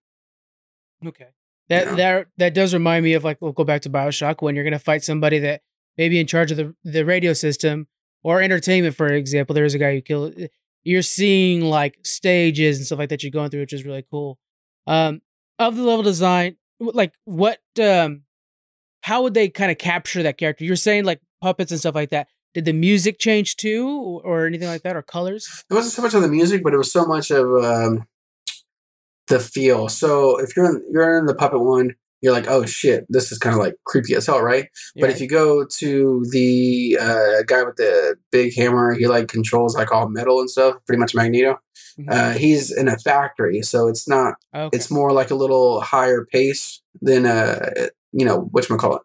Okay. 1.04 1.26
That 1.68 1.96
that 1.96 2.26
that 2.38 2.54
does 2.54 2.72
remind 2.72 3.04
me 3.04 3.14
of 3.14 3.24
like 3.24 3.38
we'll 3.40 3.52
go 3.52 3.64
back 3.64 3.82
to 3.82 3.90
Bioshock 3.90 4.40
when 4.40 4.54
you're 4.54 4.64
gonna 4.64 4.78
fight 4.78 5.02
somebody 5.04 5.40
that 5.40 5.62
may 5.98 6.08
be 6.08 6.18
in 6.20 6.26
charge 6.26 6.50
of 6.52 6.56
the 6.56 6.74
the 6.84 7.04
radio 7.04 7.32
system 7.32 7.86
or 8.22 8.40
entertainment, 8.40 8.94
for 8.94 9.08
example. 9.08 9.52
There's 9.52 9.74
a 9.74 9.78
guy 9.78 9.94
who 9.94 10.00
killed. 10.00 10.34
You're 10.84 11.02
seeing 11.02 11.62
like 11.62 11.98
stages 12.04 12.76
and 12.78 12.86
stuff 12.86 12.98
like 13.00 13.08
that 13.10 13.22
you're 13.24 13.32
going 13.32 13.50
through, 13.50 13.60
which 13.60 13.72
is 13.72 13.84
really 13.84 14.06
cool. 14.10 14.38
Um, 14.86 15.20
of 15.58 15.76
the 15.76 15.82
level 15.82 16.04
design, 16.04 16.56
like 16.80 17.12
what 17.24 17.58
um, 17.80 18.22
how 19.06 19.22
would 19.22 19.34
they 19.34 19.48
kind 19.48 19.70
of 19.70 19.78
capture 19.78 20.24
that 20.24 20.36
character? 20.36 20.64
You're 20.64 20.74
saying 20.74 21.04
like 21.04 21.20
puppets 21.40 21.70
and 21.70 21.78
stuff 21.78 21.94
like 21.94 22.10
that. 22.10 22.26
Did 22.54 22.64
the 22.64 22.72
music 22.72 23.20
change 23.20 23.54
too, 23.54 24.20
or, 24.24 24.46
anything 24.46 24.66
like 24.66 24.82
that, 24.82 24.96
or 24.96 25.02
colors? 25.02 25.64
it 25.70 25.74
wasn't 25.74 25.94
so 25.94 26.02
much 26.02 26.12
of 26.14 26.22
the 26.22 26.28
music, 26.28 26.64
but 26.64 26.74
it 26.74 26.76
was 26.76 26.90
so 26.90 27.06
much 27.06 27.30
of 27.30 27.46
um, 27.62 28.04
the 29.28 29.38
feel. 29.38 29.88
So 29.88 30.40
if 30.40 30.56
you're 30.56 30.66
in, 30.66 30.84
you're 30.90 31.18
in 31.18 31.26
the 31.26 31.36
puppet 31.36 31.60
one, 31.60 31.94
you're 32.20 32.32
like, 32.32 32.48
oh 32.48 32.66
shit, 32.66 33.06
this 33.08 33.30
is 33.30 33.38
kind 33.38 33.54
of 33.54 33.60
like 33.60 33.74
creepy 33.84 34.16
as 34.16 34.26
hell, 34.26 34.40
right? 34.42 34.68
But 34.98 35.10
if 35.10 35.20
you 35.20 35.28
go 35.28 35.64
to 35.64 36.26
the 36.32 36.98
uh, 37.00 37.42
guy 37.46 37.62
with 37.62 37.76
the 37.76 38.16
big 38.32 38.56
hammer, 38.56 38.92
he 38.94 39.06
like 39.06 39.28
controls 39.28 39.76
like 39.76 39.92
all 39.92 40.08
metal 40.08 40.40
and 40.40 40.50
stuff, 40.50 40.78
pretty 40.84 40.98
much 40.98 41.14
Magneto. 41.14 41.60
Mhm. 41.96 42.06
Uh, 42.08 42.32
he's 42.32 42.76
in 42.76 42.88
a 42.88 42.98
factory, 42.98 43.62
so 43.62 43.86
it's 43.86 44.08
not. 44.08 44.34
okay. 44.52 44.76
It's 44.76 44.90
more 44.90 45.12
like 45.12 45.30
a 45.30 45.36
little 45.36 45.80
higher 45.80 46.24
pace 46.24 46.82
than 47.00 47.24
uh, 47.26 47.70
you 48.16 48.24
know 48.24 48.48
what 48.50 48.66
call 48.66 48.96
it. 48.96 49.02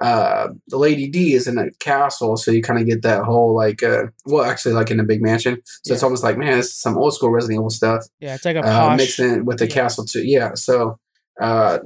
Uh, 0.00 0.48
the 0.68 0.78
Lady 0.78 1.08
D 1.08 1.34
is 1.34 1.46
in 1.46 1.58
a 1.58 1.70
castle, 1.80 2.36
so 2.36 2.50
you 2.50 2.62
kind 2.62 2.80
of 2.80 2.86
get 2.86 3.02
that 3.02 3.24
whole 3.24 3.54
like, 3.54 3.82
uh, 3.82 4.04
well, 4.26 4.44
actually, 4.44 4.74
like 4.74 4.90
in 4.90 5.00
a 5.00 5.04
big 5.04 5.22
mansion. 5.22 5.60
So 5.84 5.94
it's 5.94 6.02
almost 6.02 6.22
like, 6.22 6.38
man, 6.38 6.56
this 6.56 6.66
is 6.66 6.80
some 6.80 6.96
old 6.96 7.14
school 7.14 7.30
Resident 7.30 7.58
Evil 7.58 7.70
stuff 7.70 8.04
yeah, 8.20 8.34
it's 8.34 8.44
like 8.44 8.56
a 8.56 8.60
uh, 8.60 8.96
mixed 8.96 9.18
in 9.18 9.44
with 9.44 9.58
the 9.58 9.66
yeah. 9.66 9.74
castle 9.74 10.04
too. 10.04 10.22
Yeah, 10.24 10.54
so 10.54 10.98
uh, 11.40 11.78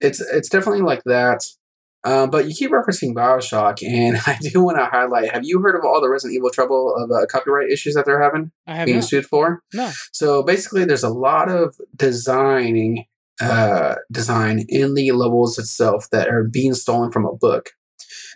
it's 0.00 0.20
it's 0.20 0.48
definitely 0.48 0.82
like 0.82 1.02
that. 1.04 1.44
Uh, 2.04 2.26
but 2.26 2.48
you 2.48 2.54
keep 2.54 2.72
referencing 2.72 3.14
Bioshock, 3.14 3.82
and 3.86 4.16
I 4.26 4.38
do 4.40 4.62
want 4.62 4.78
to 4.78 4.86
highlight: 4.86 5.32
Have 5.32 5.44
you 5.44 5.60
heard 5.60 5.76
of 5.76 5.84
all 5.84 6.00
the 6.00 6.08
Resident 6.08 6.36
Evil 6.36 6.50
trouble 6.50 6.94
of 6.96 7.10
uh, 7.10 7.26
copyright 7.26 7.70
issues 7.70 7.94
that 7.94 8.06
they're 8.06 8.22
having 8.22 8.50
I 8.66 8.76
have 8.76 8.86
being 8.86 8.98
not. 8.98 9.08
sued 9.08 9.26
for? 9.26 9.62
No. 9.74 9.90
So 10.12 10.42
basically, 10.42 10.84
there's 10.84 11.04
a 11.04 11.10
lot 11.10 11.50
of 11.50 11.76
designing 11.94 13.04
uh, 13.42 13.94
design 14.10 14.64
in 14.68 14.94
the 14.94 15.10
levels 15.12 15.58
itself 15.58 16.08
that 16.12 16.28
are 16.28 16.44
being 16.44 16.74
stolen 16.74 17.10
from 17.10 17.24
a 17.26 17.34
book. 17.34 17.70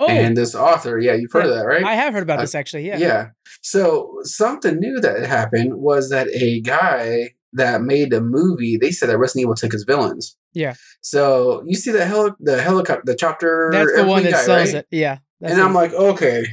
Oh, 0.01 0.09
And 0.09 0.37
this 0.37 0.55
author, 0.55 0.99
yeah, 0.99 1.15
you've 1.15 1.33
heard 1.33 1.47
of 1.47 1.55
that, 1.55 1.65
right? 1.65 1.85
I 1.85 1.95
have 1.95 2.13
heard 2.13 2.23
about 2.23 2.39
Uh, 2.39 2.43
this 2.43 2.55
actually. 2.55 2.87
Yeah. 2.87 2.99
Yeah. 2.99 3.27
So 3.63 4.19
something 4.23 4.79
new 4.79 5.01
that 5.01 5.25
happened 5.27 5.75
was 5.77 6.11
that 6.11 6.29
a 6.29 6.61
guy 6.61 7.31
that 7.55 7.81
made 7.83 8.11
the 8.11 8.21
movie, 8.21 8.77
they 8.77 8.91
said 8.91 9.09
that 9.09 9.17
Resident 9.19 9.43
Evil 9.45 9.55
took 9.55 9.73
his 9.73 9.85
villains. 9.85 10.37
Yeah. 10.53 10.75
So 11.01 11.63
you 11.67 11.77
see 11.77 11.91
the 11.93 12.05
heli- 12.05 12.33
the 12.41 12.61
helicopter, 12.61 13.03
the 13.07 13.15
chopter. 13.17 13.71
That's 13.73 13.95
the 13.95 14.05
one 14.05 14.23
that 14.25 14.33
guy, 14.33 14.43
sells 14.43 14.75
right? 14.75 14.81
it. 14.81 14.87
Yeah. 14.91 15.19
And 15.41 15.59
the- 15.59 15.63
I'm 15.63 15.73
like, 15.73 15.95
okay, 15.95 16.45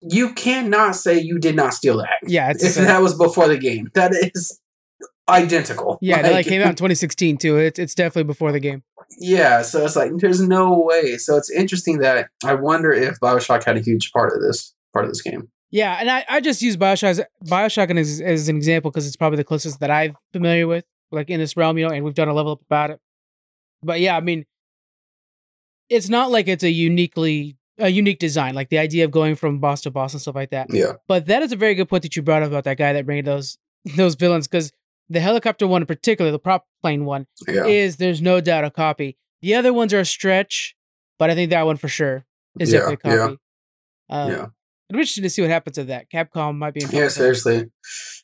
you 0.00 0.32
cannot 0.34 0.96
say 0.96 1.18
you 1.20 1.38
did 1.38 1.56
not 1.56 1.74
steal 1.74 1.98
that. 1.98 2.18
yeah, 2.26 2.52
that 2.52 3.00
was 3.02 3.14
before 3.14 3.48
the 3.48 3.58
game, 3.58 3.88
that 3.94 4.12
is 4.34 4.60
identical. 5.28 5.98
yeah, 6.00 6.22
that 6.22 6.32
like 6.32 6.46
came 6.46 6.62
out 6.62 6.68
in 6.68 6.76
2016 6.76 7.38
too. 7.38 7.56
It's 7.58 7.78
it's 7.78 7.94
definitely 7.94 8.24
before 8.24 8.52
the 8.52 8.60
game. 8.60 8.82
Yeah, 9.18 9.62
so 9.62 9.84
it's 9.84 9.96
like 9.96 10.12
there's 10.18 10.40
no 10.40 10.80
way. 10.80 11.16
So 11.16 11.36
it's 11.36 11.50
interesting 11.50 11.98
that 11.98 12.28
I 12.44 12.54
wonder 12.54 12.92
if 12.92 13.18
Bioshock 13.20 13.64
had 13.64 13.76
a 13.76 13.80
huge 13.80 14.12
part 14.12 14.32
of 14.34 14.42
this 14.42 14.74
part 14.92 15.04
of 15.04 15.10
this 15.10 15.22
game. 15.22 15.48
Yeah, 15.70 15.96
and 16.00 16.10
I, 16.10 16.24
I 16.28 16.40
just 16.40 16.62
use 16.62 16.76
Bioshock 16.76 17.08
as, 17.08 17.22
Bioshock 17.44 17.96
as, 17.98 18.20
as 18.20 18.48
an 18.48 18.56
example 18.56 18.90
because 18.90 19.06
it's 19.06 19.16
probably 19.16 19.36
the 19.36 19.44
closest 19.44 19.80
that 19.80 19.90
I'm 19.90 20.14
familiar 20.32 20.66
with, 20.66 20.84
like 21.10 21.28
in 21.28 21.40
this 21.40 21.56
realm, 21.56 21.76
you 21.76 21.86
know, 21.86 21.92
and 21.92 22.04
we've 22.04 22.14
done 22.14 22.28
a 22.28 22.32
level 22.32 22.52
up 22.52 22.62
about 22.62 22.90
it. 22.90 23.00
But 23.82 24.00
yeah, 24.00 24.16
I 24.16 24.20
mean, 24.20 24.46
it's 25.88 26.08
not 26.08 26.30
like 26.30 26.48
it's 26.48 26.64
a 26.64 26.70
uniquely 26.70 27.56
a 27.78 27.88
unique 27.88 28.18
design, 28.18 28.54
like 28.54 28.70
the 28.70 28.78
idea 28.78 29.04
of 29.04 29.10
going 29.10 29.34
from 29.34 29.58
boss 29.58 29.82
to 29.82 29.90
boss 29.90 30.14
and 30.14 30.20
stuff 30.20 30.34
like 30.34 30.50
that. 30.50 30.68
Yeah, 30.72 30.94
But 31.08 31.26
that 31.26 31.42
is 31.42 31.52
a 31.52 31.56
very 31.56 31.74
good 31.74 31.88
point 31.88 32.02
that 32.04 32.16
you 32.16 32.22
brought 32.22 32.42
up 32.42 32.48
about 32.48 32.64
that 32.64 32.78
guy 32.78 32.92
that 32.94 33.06
made 33.06 33.24
those 33.24 33.58
those 33.96 34.14
villains 34.14 34.48
because 34.48 34.72
the 35.08 35.20
helicopter 35.20 35.66
one 35.66 35.82
in 35.82 35.86
particular, 35.86 36.30
the 36.30 36.38
prop 36.38 36.66
plane 36.82 37.04
one, 37.04 37.26
yeah, 37.48 37.64
is 37.64 37.96
there's 37.96 38.22
no 38.22 38.40
doubt 38.40 38.64
a 38.64 38.70
copy. 38.70 39.16
The 39.42 39.54
other 39.54 39.72
ones 39.72 39.92
are 39.92 40.00
a 40.00 40.04
stretch, 40.04 40.76
but 41.18 41.30
I 41.30 41.34
think 41.34 41.50
that 41.50 41.66
one 41.66 41.76
for 41.76 41.88
sure 41.88 42.24
is 42.58 42.72
Yeah, 42.72 42.80
definitely 42.80 43.10
a 43.10 43.14
yeah, 43.14 43.20
copy. 43.22 43.36
Um, 44.08 44.30
yeah. 44.30 44.46
I'm 44.90 44.98
interested 44.98 45.22
to 45.22 45.30
see 45.30 45.42
what 45.42 45.50
happens 45.50 45.74
to 45.76 45.84
that. 45.84 46.10
Capcom 46.10 46.56
might 46.56 46.74
be 46.74 46.84
in 46.84 46.90
Yeah, 46.90 47.08
seriously. 47.08 47.70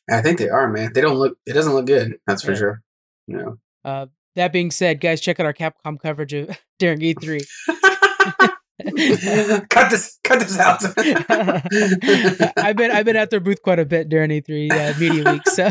I 0.09 0.21
think 0.21 0.39
they 0.39 0.49
are, 0.49 0.69
man. 0.69 0.93
They 0.93 1.01
don't 1.01 1.17
look. 1.17 1.37
It 1.45 1.53
doesn't 1.53 1.73
look 1.73 1.85
good. 1.85 2.15
That's 2.25 2.43
for 2.43 2.55
sure. 2.55 2.81
You 3.27 3.37
know. 3.37 3.57
Uh, 3.83 4.05
that 4.35 4.53
being 4.53 4.71
said, 4.71 5.01
guys, 5.01 5.19
check 5.21 5.39
out 5.39 5.45
our 5.45 5.53
Capcom 5.53 5.99
coverage 5.99 6.33
of 6.33 6.57
during 6.79 6.99
E3. 6.99 7.45
cut 9.69 9.91
this. 9.91 10.19
Cut 10.23 10.39
this 10.39 10.57
out. 10.57 10.81
I've 12.57 12.75
been 12.77 12.91
I've 12.91 13.05
been 13.05 13.17
at 13.17 13.29
their 13.29 13.39
booth 13.39 13.61
quite 13.61 13.79
a 13.79 13.85
bit 13.85 14.09
during 14.09 14.29
E3 14.29 14.71
uh, 14.71 14.99
Media 14.99 15.31
Week. 15.31 15.47
So, 15.49 15.69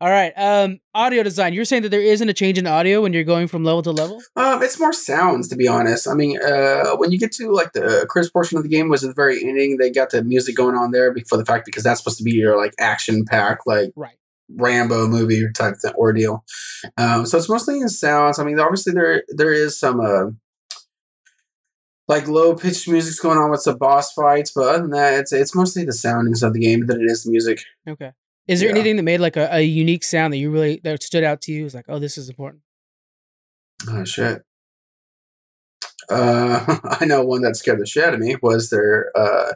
all 0.00 0.08
right, 0.08 0.32
um, 0.36 0.78
audio 0.94 1.22
design. 1.22 1.52
You're 1.52 1.64
saying 1.64 1.82
that 1.82 1.88
there 1.88 2.00
isn't 2.00 2.28
a 2.28 2.32
change 2.32 2.56
in 2.56 2.66
audio 2.66 3.02
when 3.02 3.12
you're 3.12 3.24
going 3.24 3.48
from 3.48 3.64
level 3.64 3.82
to 3.82 3.90
level. 3.90 4.20
Um, 4.36 4.62
it's 4.62 4.78
more 4.78 4.92
sounds, 4.92 5.48
to 5.48 5.56
be 5.56 5.66
honest. 5.66 6.06
I 6.06 6.14
mean, 6.14 6.38
uh, 6.40 6.96
when 6.96 7.10
you 7.10 7.18
get 7.18 7.32
to 7.32 7.50
like 7.50 7.72
the 7.72 8.06
Chris 8.08 8.30
portion 8.30 8.56
of 8.58 8.62
the 8.62 8.68
game 8.68 8.88
was 8.88 9.02
at 9.02 9.08
the 9.08 9.14
very 9.14 9.42
ending, 9.44 9.76
they 9.76 9.90
got 9.90 10.10
the 10.10 10.22
music 10.22 10.56
going 10.56 10.76
on 10.76 10.92
there 10.92 11.14
for 11.28 11.36
the 11.36 11.44
fact 11.44 11.66
because 11.66 11.82
that's 11.82 12.00
supposed 12.00 12.18
to 12.18 12.24
be 12.24 12.32
your 12.32 12.56
like 12.56 12.74
action 12.78 13.24
pack, 13.24 13.58
like 13.66 13.90
Right. 13.96 14.14
Rambo 14.50 15.08
movie 15.08 15.44
type 15.54 15.74
th- 15.82 15.94
ordeal. 15.94 16.44
Um, 16.96 17.26
so 17.26 17.36
it's 17.36 17.48
mostly 17.48 17.80
in 17.80 17.88
sounds. 17.88 18.38
I 18.38 18.44
mean, 18.44 18.60
obviously 18.60 18.92
there 18.92 19.24
there 19.28 19.52
is 19.52 19.78
some 19.78 20.00
uh, 20.00 20.30
like 22.06 22.26
low 22.28 22.54
pitched 22.54 22.88
music's 22.88 23.18
going 23.18 23.36
on 23.38 23.50
with 23.50 23.60
some 23.60 23.78
boss 23.78 24.12
fights, 24.12 24.52
but 24.54 24.68
other 24.68 24.82
than 24.82 24.90
that, 24.92 25.14
it's 25.20 25.32
it's 25.32 25.54
mostly 25.54 25.84
the 25.84 25.92
soundings 25.92 26.42
of 26.42 26.54
the 26.54 26.60
game 26.60 26.86
than 26.86 27.00
it 27.00 27.04
is 27.10 27.24
the 27.24 27.30
music. 27.30 27.60
Okay. 27.86 28.12
Is 28.48 28.60
there 28.60 28.70
Yeah. 28.70 28.74
anything 28.76 28.96
that 28.96 29.02
made 29.02 29.20
like 29.20 29.36
a, 29.36 29.48
a 29.52 29.60
unique 29.60 30.02
sound 30.02 30.32
that 30.32 30.38
you 30.38 30.50
really 30.50 30.80
that 30.84 31.02
stood 31.02 31.22
out 31.24 31.40
to 31.42 31.52
you? 31.52 31.66
It's 31.66 31.74
like, 31.74 31.84
oh, 31.88 31.98
this 31.98 32.16
is 32.18 32.28
important. 32.28 32.62
Oh 33.88 34.04
shit. 34.04 34.42
Uh, 36.10 36.78
I 37.00 37.04
know 37.04 37.22
one 37.24 37.42
that 37.42 37.56
scared 37.56 37.80
the 37.80 37.86
shit 37.86 38.04
out 38.04 38.14
of 38.14 38.20
me 38.20 38.36
was 38.42 38.70
there. 38.70 39.12
Uh, 39.14 39.52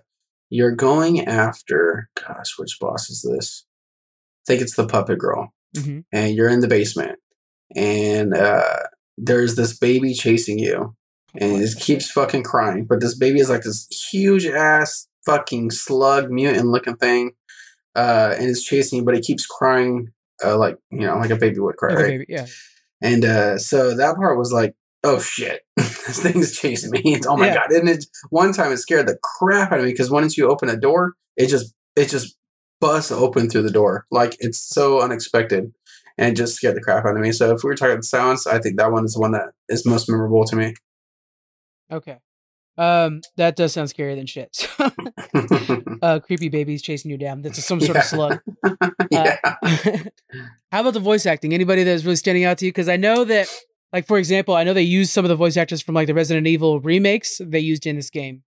you're 0.50 0.74
going 0.76 1.26
after. 1.26 2.08
Gosh, 2.14 2.58
which 2.58 2.78
boss 2.80 3.08
is 3.10 3.22
this? 3.22 3.64
I 3.64 4.52
think 4.52 4.62
it's 4.62 4.74
the 4.76 4.86
puppet 4.86 5.18
girl, 5.18 5.52
hmm 5.76 6.00
and 6.12 6.34
you're 6.34 6.48
in 6.48 6.60
the 6.60 6.68
basement, 6.68 7.18
and 7.76 8.34
uh, 8.34 8.80
there's 9.16 9.54
this 9.54 9.78
baby 9.78 10.14
chasing 10.14 10.58
you, 10.58 10.94
and 11.36 11.62
it 11.62 11.76
keeps 11.78 12.10
fucking 12.10 12.42
crying. 12.42 12.84
But 12.84 13.00
this 13.00 13.16
baby 13.16 13.38
is 13.40 13.48
like 13.48 13.62
this 13.62 13.86
huge 14.12 14.44
ass 14.46 15.06
fucking 15.24 15.70
slug 15.70 16.30
mutant 16.30 16.66
looking 16.66 16.96
thing, 16.96 17.32
uh, 17.94 18.34
and 18.38 18.48
it's 18.48 18.62
chasing 18.64 18.98
you, 19.00 19.04
but 19.04 19.14
it 19.16 19.24
keeps 19.24 19.46
crying, 19.46 20.08
uh, 20.44 20.56
like 20.58 20.76
you 20.90 21.00
know, 21.00 21.16
like 21.18 21.30
a 21.30 21.36
baby 21.36 21.58
would 21.60 21.76
cry, 21.76 21.92
Okay, 21.92 22.02
right? 22.02 22.08
baby. 22.10 22.26
Yeah. 22.28 22.46
And 23.00 23.24
uh, 23.24 23.58
so 23.58 23.96
that 23.96 24.16
part 24.16 24.38
was 24.38 24.52
like, 24.52 24.74
oh 25.04 25.18
shit, 25.20 25.62
this 25.76 26.22
thing's 26.22 26.56
chasing 26.56 26.90
me. 26.90 27.02
It's, 27.04 27.26
oh 27.26 27.36
my 27.36 27.46
Yeah. 27.46 27.54
god! 27.54 27.72
And 27.72 27.88
it 27.88 28.06
one 28.30 28.52
time 28.52 28.72
it 28.72 28.78
scared 28.78 29.06
the 29.08 29.18
crap 29.22 29.72
out 29.72 29.78
of 29.78 29.84
me 29.84 29.90
because 29.92 30.10
once 30.10 30.36
you 30.36 30.48
open 30.48 30.68
a 30.68 30.76
door, 30.76 31.14
it 31.36 31.48
just 31.48 31.74
it 31.96 32.08
just 32.08 32.36
busts 32.80 33.12
open 33.12 33.48
through 33.50 33.62
the 33.62 33.70
door. 33.70 34.06
Like 34.10 34.36
it's 34.40 34.58
so 34.58 35.00
unexpected, 35.02 35.72
and 36.16 36.36
just 36.36 36.54
scared 36.56 36.76
the 36.76 36.80
crap 36.80 37.04
out 37.04 37.16
of 37.16 37.20
me. 37.22 37.32
So 37.32 37.52
if 37.54 37.62
we 37.64 37.68
were 37.68 37.74
talking 37.76 38.02
sounds, 38.02 38.46
I 38.46 38.58
think 38.60 38.78
that 38.78 38.92
one 38.92 39.04
is 39.04 39.14
the 39.14 39.20
one 39.20 39.32
that 39.32 39.50
is 39.68 39.84
most 39.86 40.08
memorable 40.08 40.44
to 40.44 40.56
me. 40.56 40.74
Okay. 41.90 42.18
Um, 42.78 43.20
that 43.36 43.54
does 43.56 43.72
sound 43.74 43.88
scarier 43.90 44.16
than 44.16 44.26
shit. 44.26 44.66
uh, 46.02 46.20
creepy 46.20 46.48
babies 46.48 46.82
chasing 46.82 47.10
you 47.10 47.18
down. 47.18 47.42
That's 47.42 47.62
some 47.64 47.80
sort 47.80 47.96
Yeah. 47.96 48.00
of 48.00 48.06
slug. 48.06 48.40
yeah, 49.10 49.36
How 50.70 50.80
about 50.80 50.94
the 50.94 51.00
voice 51.00 51.26
acting? 51.26 51.52
Anybody 51.52 51.84
that's 51.84 52.04
really 52.04 52.16
standing 52.16 52.44
out 52.44 52.58
to 52.58 52.64
you? 52.66 52.72
Because 52.72 52.88
I 52.88 52.96
know 52.96 53.24
that, 53.24 53.48
like 53.92 54.06
for 54.06 54.18
example, 54.18 54.54
I 54.54 54.64
know 54.64 54.72
they 54.72 54.82
used 54.82 55.10
some 55.12 55.24
of 55.24 55.28
the 55.28 55.36
voice 55.36 55.56
actors 55.56 55.82
from 55.82 55.94
like 55.94 56.06
the 56.06 56.14
Resident 56.14 56.46
Evil 56.46 56.80
remakes 56.80 57.40
they 57.44 57.60
used 57.60 57.86
in 57.86 57.96
this 57.96 58.10
game. 58.10 58.42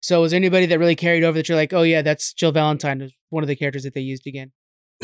So 0.00 0.20
was 0.22 0.30
there 0.30 0.36
anybody 0.38 0.66
that 0.66 0.78
really 0.78 0.94
carried 0.96 1.24
over 1.24 1.36
that 1.38 1.48
you're 1.48 1.56
like, 1.58 1.72
oh 1.72 1.82
yeah, 1.82 2.02
that's 2.02 2.32
Jill 2.32 2.52
Valentine, 2.52 3.00
was 3.00 3.12
one 3.30 3.42
of 3.42 3.48
the 3.48 3.56
characters 3.56 3.82
that 3.82 3.94
they 3.94 4.00
used 4.00 4.26
again? 4.26 4.52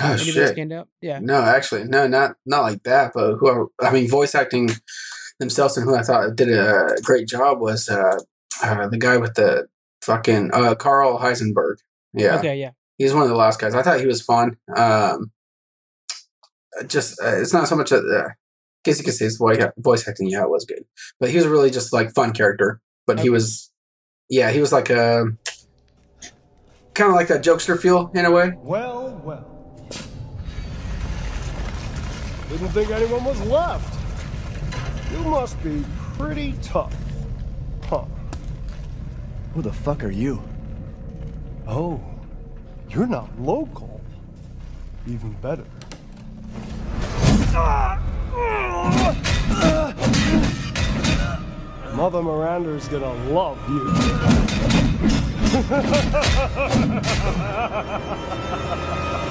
oh 0.01 0.05
Anybody 0.13 0.31
shit. 0.33 0.49
stand 0.49 0.73
out? 0.73 0.89
Yeah. 1.01 1.19
No, 1.21 1.43
actually, 1.43 1.85
no, 1.85 2.07
not 2.07 2.37
not 2.47 2.63
like 2.63 2.83
that. 2.85 3.13
But 3.15 3.35
who 3.37 3.71
I, 3.83 3.89
I 3.89 3.93
mean, 3.93 4.09
voice 4.09 4.35
acting 4.35 4.71
themselves 5.41 5.77
and 5.77 5.85
who 5.87 5.95
I 5.97 6.03
thought 6.03 6.35
did 6.37 6.49
a 6.51 6.97
great 7.03 7.29
job 7.29 7.61
was 7.61 7.89
uh, 7.89 8.19
uh 8.63 8.89
the 8.89 8.99
guy 8.99 9.17
with 9.17 9.35
the 9.35 9.67
fucking 10.03 10.51
uh 10.53 10.75
Karl 10.75 11.19
Heisenberg. 11.19 11.77
Yeah, 12.13 12.39
Okay. 12.39 12.57
Yeah. 12.59 12.71
he's 12.99 13.13
one 13.15 13.23
of 13.25 13.29
the 13.29 13.35
last 13.37 13.61
guys. 13.61 13.75
I 13.75 13.83
thought 13.83 14.01
he 14.01 14.07
was 14.07 14.23
fun. 14.23 14.57
Um, 14.77 15.33
just 16.87 17.21
uh, 17.23 17.37
it's 17.41 17.53
not 17.53 17.69
so 17.69 17.77
much. 17.77 17.91
A, 17.93 17.97
uh, 17.99 18.29
I 18.29 18.33
guess 18.85 18.99
you 18.99 19.05
could 19.05 19.15
say 19.15 19.25
his 19.25 19.37
voice 19.37 19.63
voice 19.79 20.07
acting. 20.07 20.29
Yeah, 20.29 20.43
it 20.45 20.51
was 20.51 20.65
good, 20.65 20.85
but 21.21 21.31
he 21.31 21.37
was 21.37 21.47
really 21.47 21.71
just 21.71 21.93
like 21.93 22.13
fun 22.15 22.33
character. 22.33 22.81
But 23.07 23.15
Okay. 23.17 23.25
he 23.25 23.31
was, 23.31 23.71
yeah, 24.29 24.51
he 24.51 24.61
was 24.61 24.73
like 24.73 24.91
a 24.91 25.25
kind 26.95 27.11
of 27.11 27.17
like 27.17 27.29
that 27.29 27.43
jokester 27.43 27.79
feel 27.81 28.11
in 28.15 28.25
a 28.25 28.31
way. 28.31 28.53
Well, 28.57 29.21
well. 29.25 29.51
Didn't 32.49 32.69
think 32.69 32.91
anyone 32.91 33.25
was 33.25 33.41
left. 33.47 33.99
You 35.13 35.19
must 35.25 35.61
be 35.65 35.85
pretty 36.19 36.55
tough. 36.63 36.95
Huh. 39.55 39.57
Who 39.57 39.63
the 39.63 39.73
fuck 39.73 40.03
are 40.03 40.11
you? 40.11 40.43
Oh, 41.67 42.01
you're 42.91 43.07
not 43.07 43.29
local. 43.41 44.01
Even 45.07 45.33
better. 45.41 45.65
Mother 51.95 52.23
Miranda's 52.23 52.89
gonna 52.89 53.15
love 53.33 53.59
you. 53.69 54.95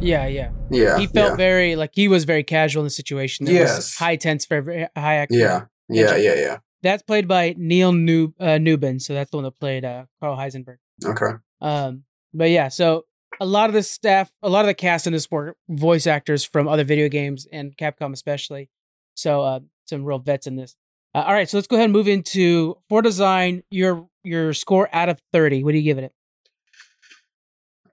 Yeah. 0.00 0.26
Yeah. 0.26 0.50
Yeah, 0.70 0.98
He 0.98 1.06
felt 1.06 1.32
yeah. 1.32 1.36
very 1.36 1.76
like 1.76 1.90
he 1.94 2.08
was 2.08 2.24
very 2.24 2.42
casual 2.42 2.82
in 2.82 2.86
the 2.86 2.90
situation. 2.90 3.46
It 3.48 3.52
was 3.52 3.60
Yes. 3.70 3.96
high 3.96 4.16
tense, 4.16 4.46
very 4.46 4.86
high 4.96 5.14
acting. 5.16 5.38
Yeah, 5.40 5.62
yeah, 5.88 6.16
yeah, 6.16 6.34
yeah. 6.34 6.56
That's 6.86 7.02
played 7.02 7.26
by 7.26 7.54
Neil 7.58 7.92
Nub- 7.92 8.34
uh, 8.38 8.58
Newbon. 8.58 9.00
So 9.00 9.12
that's 9.12 9.30
the 9.30 9.38
one 9.38 9.44
that 9.44 9.58
played 9.58 9.84
uh, 9.84 10.04
Karl 10.20 10.36
Heisenberg. 10.36 10.76
Okay. 11.04 11.32
Um, 11.60 12.04
but 12.32 12.50
yeah, 12.50 12.68
so 12.68 13.06
a 13.40 13.46
lot 13.46 13.68
of 13.68 13.74
the 13.74 13.82
staff, 13.82 14.30
a 14.42 14.48
lot 14.48 14.60
of 14.60 14.68
the 14.68 14.74
cast 14.74 15.06
in 15.06 15.12
this 15.12 15.30
were 15.30 15.56
voice 15.68 16.06
actors 16.06 16.44
from 16.44 16.68
other 16.68 16.84
video 16.84 17.08
games 17.08 17.46
and 17.50 17.76
Capcom 17.76 18.12
especially. 18.12 18.70
So 19.14 19.42
uh, 19.42 19.60
some 19.86 20.04
real 20.04 20.18
vets 20.18 20.46
in 20.46 20.56
this. 20.56 20.76
Uh, 21.14 21.24
all 21.26 21.32
right, 21.32 21.48
so 21.48 21.56
let's 21.56 21.66
go 21.66 21.76
ahead 21.76 21.86
and 21.86 21.92
move 21.92 22.08
into 22.08 22.76
for 22.88 23.02
design. 23.02 23.62
Your 23.70 24.08
your 24.22 24.52
score 24.52 24.88
out 24.92 25.08
of 25.08 25.20
thirty. 25.32 25.64
What 25.64 25.72
do 25.72 25.78
you 25.78 25.84
give 25.84 25.98
it? 25.98 26.12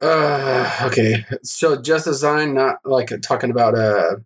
Uh, 0.01 0.81
okay. 0.83 1.25
So 1.43 1.81
just 1.81 2.05
design, 2.05 2.53
not 2.53 2.77
like 2.83 3.11
talking 3.21 3.49
about 3.49 3.75
uh, 3.75 4.17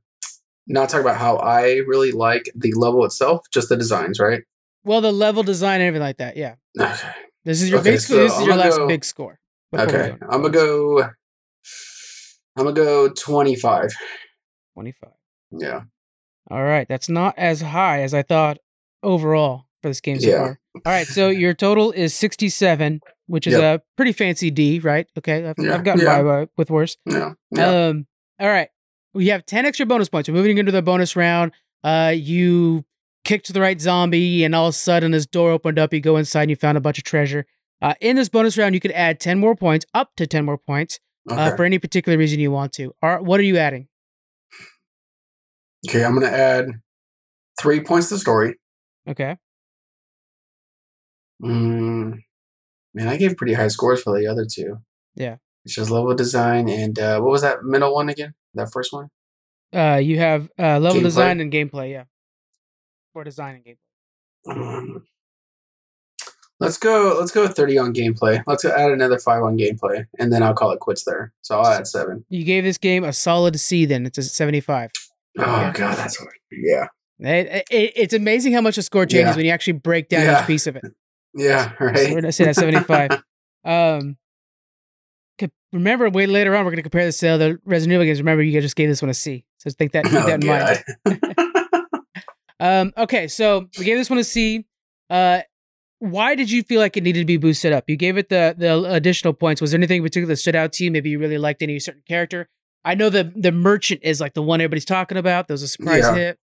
not 0.66 0.90
talking 0.90 1.06
about 1.06 1.18
how 1.18 1.38
I 1.38 1.84
really 1.88 2.12
like 2.12 2.50
the 2.56 2.74
level 2.74 3.06
itself, 3.06 3.46
just 3.52 3.70
the 3.70 3.78
designs, 3.78 4.20
right? 4.20 4.44
Well, 4.88 5.02
the 5.02 5.12
level 5.12 5.44
design 5.44 5.82
and 5.82 5.88
everything 5.88 6.04
like 6.06 6.18
that. 6.18 6.38
Yeah, 6.38 6.56
Okay. 6.80 7.10
this 7.46 7.62
is 7.62 7.70
your 7.70 7.80
Okay, 7.80 7.92
basically 7.92 8.18
so 8.18 8.24
this 8.24 8.34
is 8.34 8.40
I'm 8.40 8.46
your 8.48 8.56
last 8.56 8.78
go- 8.78 8.88
big 8.88 9.04
score. 9.06 9.40
Okay. 9.76 10.16
I'm 10.30 10.42
gonna 10.42 10.50
go. 10.50 11.02
I'm 11.04 12.64
gonna 12.64 12.72
go 12.74 13.10
25. 13.10 13.92
twenty 14.74 14.92
five. 14.94 15.12
Yeah. 15.52 15.82
All 16.50 16.64
right, 16.64 16.88
that's 16.88 17.10
not 17.10 17.36
as 17.38 17.62
high 17.62 18.02
as 18.02 18.14
I 18.14 18.22
thought 18.24 18.58
overall 19.04 19.66
for 19.82 19.90
this 19.90 20.00
game 20.02 20.20
so 20.20 20.30
Yeah. 20.30 20.38
far. 20.38 20.60
All 20.86 20.92
right, 20.94 21.06
so 21.08 21.30
your 21.30 21.54
total 21.54 21.92
is 21.92 22.14
67, 22.14 23.02
which 23.28 23.46
is 23.48 23.54
Yep. 23.54 23.82
a 23.82 23.84
pretty 23.98 24.14
fancy 24.14 24.50
D, 24.50 24.80
right? 24.80 25.08
Okay, 25.18 25.46
I've, 25.46 25.56
Yeah, 25.60 25.76
I've 25.76 25.84
gotten 25.84 26.06
yeah. 26.06 26.22
by 26.24 26.48
with 26.56 26.70
worse. 26.72 26.98
Yeah. 27.06 27.34
Yeah. 27.52 27.88
Um, 27.88 28.08
all 28.40 28.48
right, 28.48 28.70
we 29.14 29.28
have 29.28 29.46
10 29.46 29.66
extra 29.66 29.86
bonus 29.86 30.08
points. 30.10 30.30
We're 30.30 30.36
moving 30.36 30.58
into 30.58 30.72
the 30.72 30.82
bonus 30.82 31.16
round. 31.16 31.52
Uh, 31.84 32.14
you 32.16 32.86
kicked 33.28 33.46
to 33.48 33.54
the 33.54 33.62
right 33.62 33.80
zombie, 33.80 34.44
and 34.44 34.56
all 34.56 34.68
of 34.68 34.72
a 34.72 34.74
sudden, 34.74 35.12
this 35.12 35.28
door 35.28 35.52
opened 35.52 35.78
up. 35.78 35.94
You 35.94 36.00
go 36.00 36.18
inside, 36.18 36.44
and 36.44 36.50
you 36.50 36.56
found 36.56 36.78
a 36.78 36.82
bunch 36.82 36.98
of 36.98 37.04
treasure. 37.04 37.46
Uh, 37.82 37.94
in 38.02 38.16
this 38.16 38.30
bonus 38.30 38.58
round, 38.58 38.74
you 38.74 38.80
could 38.80 38.94
add 38.94 39.20
10 39.20 39.40
more 39.40 39.56
points, 39.56 39.86
up 39.94 40.16
to 40.16 40.26
10 40.26 40.46
more 40.46 40.58
points, 40.58 41.00
okay. 41.30 41.40
uh, 41.40 41.56
for 41.56 41.64
any 41.64 41.78
particular 41.78 42.18
reason 42.18 42.40
you 42.40 42.50
want 42.50 42.74
to. 42.74 42.96
All 43.04 43.10
right, 43.10 43.24
what 43.24 43.40
are 43.40 43.44
you 43.44 43.58
adding? 43.58 43.88
okay. 45.88 46.04
I'm 46.04 46.16
gonna 46.16 46.28
add 46.28 46.66
three 47.60 47.82
points 47.82 48.10
to 48.10 48.16
the 48.16 48.20
story. 48.20 48.56
Okay. 49.08 49.38
Mm, 51.44 52.20
man, 52.94 53.08
I 53.08 53.18
gave 53.18 53.38
pretty 53.38 53.54
high 53.54 53.68
scores 53.68 54.02
for 54.02 54.18
the 54.18 54.26
other 54.28 54.46
two. 54.52 54.78
Yeah. 55.16 55.36
It's 55.66 55.76
just 55.76 55.92
level 55.92 56.16
design 56.16 56.68
and 56.68 56.98
uh, 56.98 57.20
what 57.20 57.32
was 57.32 57.42
that 57.42 57.64
middle 57.64 57.94
one 57.94 58.10
again? 58.10 58.34
That 58.56 58.72
first 58.72 58.92
one? 58.92 59.10
Uh, 59.74 60.00
you 60.02 60.18
have 60.18 60.50
uh, 60.58 60.80
level 60.80 61.02
Gameplay? 61.02 61.04
design 61.04 61.42
and 61.42 61.52
gameplay, 61.52 61.92
yeah. 61.92 62.04
For 63.18 63.24
design 63.24 63.56
and 63.56 63.66
gameplay. 63.66 64.56
Um, 64.56 65.04
let's 66.60 66.78
go. 66.78 67.16
Let's 67.20 67.32
go 67.32 67.48
thirty 67.48 67.76
on 67.80 67.92
gameplay. 67.92 68.44
Let's 68.46 68.64
add 68.64 68.92
another 68.92 69.18
five 69.18 69.42
on 69.42 69.58
gameplay, 69.58 70.06
and 70.20 70.32
then 70.32 70.44
I'll 70.44 70.54
call 70.54 70.70
it 70.72 70.80
quits 70.80 71.04
there. 71.04 71.34
So 71.42 71.60
I'll 71.60 71.66
add 71.66 71.88
seven. 71.88 72.24
You 72.30 72.44
gave 72.44 72.64
this 72.64 72.78
game 72.78 73.04
a 73.04 73.12
solid 73.12 73.60
C. 73.60 73.86
Then 73.86 74.06
it's 74.06 74.20
a 74.20 74.22
seventy-five. 74.22 74.92
Oh 75.40 75.72
god, 75.74 75.98
that's 75.98 76.18
hard. 76.18 76.36
Yeah, 76.52 76.90
It, 77.18 77.66
it- 77.72 77.94
it's 77.96 78.14
amazing 78.14 78.54
how 78.54 78.62
much 78.62 78.76
the 78.76 78.84
score 78.84 79.08
changes 79.08 79.32
Yeah. 79.32 79.36
when 79.36 79.46
you 79.46 79.52
actually 79.52 79.74
break 79.80 80.10
down 80.10 80.22
Yeah. 80.26 80.42
each 80.42 80.46
piece 80.46 80.68
of 80.68 80.76
it. 80.76 80.84
yeah, 81.34 81.70
So 81.72 81.76
we're 81.80 82.22
gonna 82.22 82.32
say 82.32 82.46
that 82.46 82.56
seventy-five. 82.56 83.24
um, 83.66 84.16
remember, 85.74 86.08
way 86.12 86.28
later 86.28 86.56
on, 86.56 86.66
we're 86.66 86.72
gonna 86.72 86.84
compare 86.84 87.06
this 87.06 87.18
to 87.22 87.30
other 87.30 87.60
Resident 87.66 87.94
Evil 87.96 88.06
games. 88.06 88.20
Remember, 88.20 88.44
you 88.44 88.54
guys 88.54 88.62
just 88.62 88.76
gave 88.76 88.90
this 88.90 89.02
one 89.02 89.10
a 89.10 89.16
C. 89.16 89.44
So 89.58 89.72
think 89.72 89.94
that 89.94 90.04
keep 90.06 90.14
Oh, 90.14 90.28
that 90.28 90.44
in 90.44 90.48
mind. 90.48 91.44
Um, 92.60 92.94
okay, 92.98 93.28
so 93.28 93.68
we 93.78 93.86
gave 93.86 93.98
this 93.98 94.10
one 94.10 94.20
a 94.20 94.24
C. 94.24 94.66
Uh, 95.10 95.42
why 96.00 96.36
did 96.36 96.52
you 96.52 96.64
feel 96.64 96.80
like 96.80 96.96
it 96.98 97.04
needed 97.04 97.20
to 97.20 97.26
be 97.26 97.38
boosted 97.38 97.74
up? 97.74 97.86
You 97.88 97.96
gave 97.96 98.18
it 98.18 98.30
the 98.30 98.56
the 98.58 98.84
additional 98.92 99.34
points. 99.34 99.62
Was 99.62 99.72
there 99.72 99.80
anything 99.80 99.98
in 99.98 100.04
particular 100.04 100.28
that 100.28 100.38
stood 100.38 100.56
out 100.56 100.74
to 100.74 100.84
you? 100.84 100.92
Maybe 100.92 101.10
you 101.10 101.20
really 101.20 101.38
liked 101.38 101.62
any 101.62 101.80
certain 101.80 102.04
character. 102.08 102.50
I 102.86 102.96
know 102.96 103.10
the 103.10 103.32
the 103.36 103.52
merchant 103.52 104.02
is 104.04 104.22
like 104.22 104.34
the 104.34 104.42
one 104.44 104.62
everybody's 104.62 104.86
talking 104.86 105.18
about. 105.18 105.48
That 105.48 105.54
was 105.56 105.64
a 105.64 105.68
surprise 105.68 106.04
Yeah. 106.04 106.16
hit. 106.16 106.40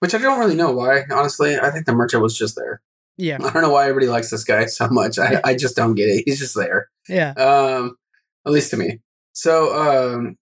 Which 0.00 0.14
I 0.14 0.18
don't 0.18 0.38
really 0.38 0.54
know 0.54 0.70
why. 0.72 1.02
Honestly, 1.10 1.58
I 1.58 1.70
think 1.70 1.86
the 1.86 1.92
merchant 1.94 2.22
was 2.22 2.36
just 2.38 2.54
there. 2.54 2.80
Yeah, 3.16 3.38
I 3.42 3.50
don't 3.50 3.62
know 3.62 3.70
why 3.72 3.82
everybody 3.88 4.06
likes 4.06 4.30
this 4.30 4.44
guy 4.44 4.66
so 4.66 4.86
much. 4.88 5.18
I, 5.18 5.40
I 5.44 5.54
just 5.56 5.74
don't 5.74 5.94
get 5.96 6.04
it. 6.08 6.22
He's 6.24 6.38
just 6.38 6.54
there. 6.54 6.88
yeah, 7.08 7.30
Um, 7.32 7.96
at 8.46 8.52
least 8.52 8.70
to 8.70 8.76
me. 8.76 9.00
So, 9.32 10.14
um, 10.14 10.36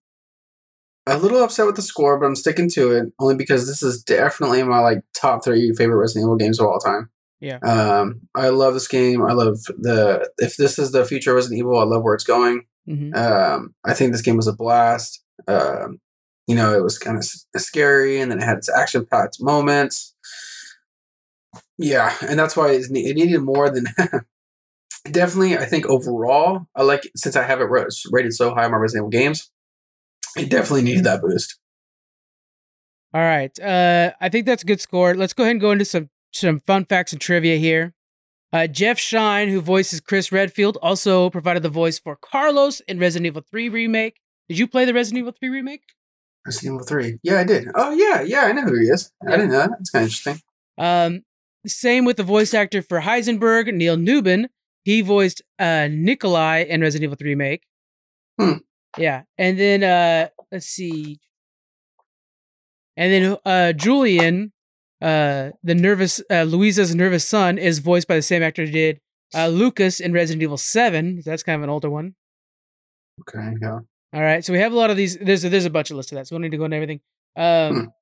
a 1.07 1.17
little 1.17 1.43
upset 1.43 1.65
with 1.65 1.75
the 1.75 1.81
score, 1.81 2.19
but 2.19 2.25
I'm 2.25 2.35
sticking 2.35 2.69
to 2.71 2.91
it 2.91 3.05
only 3.19 3.35
because 3.35 3.67
this 3.67 3.81
is 3.81 4.03
definitely 4.03 4.61
my 4.63 4.79
like 4.79 4.99
top 5.15 5.43
three 5.43 5.73
favorite 5.73 5.97
Resident 5.97 6.25
Evil 6.25 6.35
games 6.35 6.59
of 6.59 6.67
all 6.67 6.79
time. 6.79 7.09
Yeah. 7.39 7.57
Um, 7.59 8.21
I 8.35 8.49
love 8.49 8.73
this 8.73 8.87
game. 8.87 9.23
I 9.23 9.33
love 9.33 9.57
the 9.77 10.29
if 10.39 10.57
this 10.57 10.77
is 10.79 10.91
the 10.91 11.05
future 11.05 11.31
of 11.31 11.35
Resident 11.35 11.59
Evil, 11.59 11.79
I 11.79 11.83
love 11.83 12.03
where 12.03 12.13
it's 12.15 12.23
going. 12.23 12.65
hmm 12.87 13.13
Um, 13.15 13.73
I 13.85 13.93
think 13.93 14.11
this 14.11 14.21
game 14.21 14.37
was 14.37 14.47
a 14.47 14.53
blast. 14.53 15.23
Um, 15.47 15.99
you 16.47 16.55
know, 16.55 16.73
it 16.75 16.83
was 16.83 16.97
kind 16.97 17.17
of 17.17 17.23
s- 17.23 17.45
scary, 17.57 18.19
and 18.21 18.31
then 18.31 18.39
it 18.39 18.45
had 18.45 18.57
its 18.57 18.69
action-packed 18.69 19.37
moments. 19.41 20.15
Yeah, 21.77 22.15
and 22.27 22.39
that's 22.39 22.55
why 22.57 22.71
it 22.71 22.89
needed 22.89 23.39
more 23.41 23.69
than. 23.69 23.85
definitely, 25.11 25.57
I 25.57 25.65
think 25.65 25.85
overall, 25.85 26.67
I 26.75 26.83
like 26.83 27.09
since 27.15 27.35
I 27.35 27.43
have 27.43 27.61
it 27.61 27.65
ra- 27.65 27.85
rated 28.11 28.33
so 28.33 28.53
high 28.53 28.65
on 28.65 28.71
my 28.71 28.77
Resident 28.77 29.01
Evil 29.03 29.09
games. 29.09 29.51
It 30.37 30.49
definitely 30.49 30.83
needed 30.83 31.03
that 31.05 31.21
boost. 31.21 31.57
All 33.13 33.21
right. 33.21 33.57
Uh, 33.59 34.11
I 34.19 34.29
think 34.29 34.45
that's 34.45 34.63
a 34.63 34.65
good 34.65 34.81
score. 34.81 35.15
Let's 35.15 35.33
go 35.33 35.43
ahead 35.43 35.51
and 35.51 35.61
go 35.61 35.71
into 35.71 35.85
some 35.85 36.09
some 36.33 36.59
fun 36.59 36.85
facts 36.85 37.13
and 37.13 37.21
trivia 37.21 37.57
here. 37.57 37.93
Uh, 38.53 38.67
Jeff 38.67 38.97
Schine, 38.97 39.49
who 39.49 39.59
voices 39.59 39.99
Chris 39.99 40.31
Redfield, 40.31 40.77
also 40.81 41.29
provided 41.29 41.63
the 41.63 41.69
voice 41.69 41.99
for 41.99 42.15
Carlos 42.15 42.79
in 42.81 42.99
Resident 42.99 43.25
Evil 43.27 43.43
3 43.49 43.69
remake. 43.69 44.21
Did 44.47 44.57
you 44.57 44.67
play 44.67 44.85
the 44.85 44.93
Resident 44.93 45.19
Evil 45.19 45.33
3 45.37 45.49
remake? 45.49 45.81
Resident 46.45 46.75
Evil 46.75 46.85
Three. 46.85 47.19
Yeah, 47.23 47.39
I 47.39 47.43
did. 47.43 47.67
Oh 47.75 47.91
yeah, 47.91 48.21
yeah, 48.21 48.43
I 48.43 48.53
know 48.53 48.63
who 48.63 48.79
he 48.79 48.87
is. 48.87 49.11
I 49.25 49.31
didn't 49.31 49.51
know 49.51 49.57
that. 49.57 49.71
That's 49.71 49.89
kind 49.89 50.03
of 50.03 50.07
interesting. 50.07 50.41
Um, 50.77 51.23
same 51.65 52.05
with 52.05 52.17
the 52.17 52.23
voice 52.23 52.53
actor 52.53 52.81
for 52.81 53.01
Heisenberg, 53.01 53.73
Neil 53.73 53.97
Newbon. 53.97 54.45
He 54.85 55.01
voiced 55.01 55.41
uh, 55.59 55.89
Nikolai 55.91 56.63
in 56.63 56.79
Resident 56.79 57.03
Evil 57.03 57.17
3 57.17 57.29
remake. 57.29 57.63
Hmm. 58.39 58.53
Yeah, 58.97 59.23
and 59.37 59.59
then 59.59 59.83
uh, 59.83 60.29
let's 60.51 60.65
see, 60.65 61.19
and 62.95 63.11
then 63.13 63.37
uh, 63.45 63.73
Julian, 63.73 64.51
uh, 65.01 65.51
the 65.63 65.75
nervous 65.75 66.21
uh, 66.31 66.43
Louisa's 66.43 66.95
nervous 66.95 67.27
son, 67.27 67.57
is 67.57 67.79
voiced 67.79 68.07
by 68.07 68.15
the 68.15 68.21
same 68.21 68.41
actor 68.41 68.65
who 68.65 68.71
did 68.71 68.99
uh, 69.35 69.47
Lucas 69.47 69.99
in 69.99 70.13
Resident 70.13 70.41
Evil 70.41 70.57
7. 70.57 71.21
That's 71.25 71.43
kind 71.43 71.57
of 71.57 71.63
an 71.63 71.69
older 71.69 71.89
one. 71.89 72.15
Okay, 73.21 73.53
yeah. 73.61 73.79
All 74.13 74.21
right, 74.21 74.43
so 74.43 74.53
we 74.53 74.59
have 74.59 74.71
a 74.71 74.75
lot 74.75 74.89
of 74.89 74.97
these. 74.97 75.17
There's 75.17 75.43
a, 75.45 75.49
there's 75.49 75.65
a 75.65 75.69
bunch 75.69 75.91
of 75.91 75.97
lists 75.97 76.11
of 76.11 76.17
that, 76.17 76.27
so 76.27 76.35
we 76.35 76.37
don't 76.37 76.43
need 76.43 76.51
to 76.51 76.57
go 76.57 76.65
into 76.65 76.77
everything. 76.77 77.01
Um, 77.35 77.75
Hmm. 77.75 77.85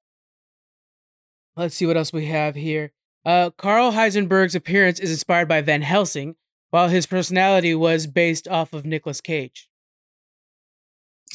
Let's 1.58 1.76
see 1.76 1.86
what 1.86 1.96
else 1.98 2.12
we 2.12 2.26
have 2.26 2.56
here. 2.56 2.92
Uh, 3.26 3.50
Karl 3.58 3.94
Heisenberg's 3.94 4.56
appearance 4.56 5.00
is 5.00 5.10
inspired 5.10 5.48
by 5.48 5.62
Van 5.62 5.82
Helsing, 5.82 6.36
while 6.70 6.90
his 6.90 7.06
personality 7.06 7.74
was 7.74 8.08
based 8.08 8.48
off 8.48 8.74
of 8.74 8.86
Nicolas 8.86 9.22
Cage. 9.22 9.70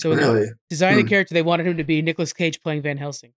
So 0.01 0.15
Really? 0.15 0.49
designed 0.69 0.99
the 0.99 1.03
Hmm. 1.03 1.09
character, 1.09 1.35
they 1.35 1.43
wanted 1.43 1.67
him 1.67 1.77
to 1.77 1.85
be 1.85 2.01
Nicolas 2.03 2.33
Cage 2.33 2.61
playing 2.63 2.83
Van 2.83 2.97
Helsing, 2.97 3.33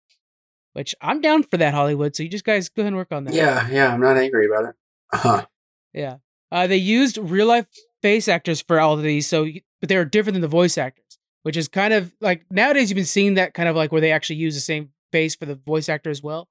which 0.73 0.93
I'm 1.01 1.21
down 1.21 1.43
for 1.43 1.57
that 1.57 1.73
Hollywood. 1.73 2.15
So 2.15 2.23
you 2.23 2.29
just 2.29 2.43
guys 2.45 2.69
go 2.69 2.81
ahead 2.81 2.89
and 2.93 2.97
work 2.97 3.11
on 3.11 3.23
that. 3.25 3.33
Yeah, 3.33 3.67
yeah. 3.69 3.93
I'm 3.93 3.99
not 4.01 4.17
angry 4.17 4.45
about 4.45 4.65
it. 4.69 4.75
Huh. 5.13 5.45
Yeah. 5.93 6.17
Uh, 6.51 6.67
they 6.67 6.77
used 6.77 7.17
real 7.17 7.47
life 7.47 7.65
face 8.01 8.27
actors 8.27 8.61
for 8.61 8.79
all 8.79 8.93
of 8.93 9.03
these, 9.03 9.27
so 9.27 9.47
but 9.79 9.89
they 9.89 9.97
were 9.97 10.05
different 10.05 10.35
than 10.35 10.41
the 10.41 10.47
voice 10.47 10.77
actors, 10.77 11.17
which 11.43 11.57
is 11.57 11.67
kind 11.67 11.93
of 11.93 12.13
like 12.21 12.45
nowadays 12.51 12.89
you've 12.89 12.95
been 12.95 13.05
seeing 13.05 13.33
that 13.35 13.53
kind 13.53 13.67
of 13.69 13.75
like 13.75 13.91
where 13.91 14.01
they 14.01 14.11
actually 14.11 14.35
use 14.37 14.53
the 14.55 14.61
same 14.61 14.91
face 15.11 15.35
for 15.35 15.45
the 15.45 15.55
voice 15.55 15.89
actor 15.89 16.09
as 16.09 16.21
well. 16.21 16.47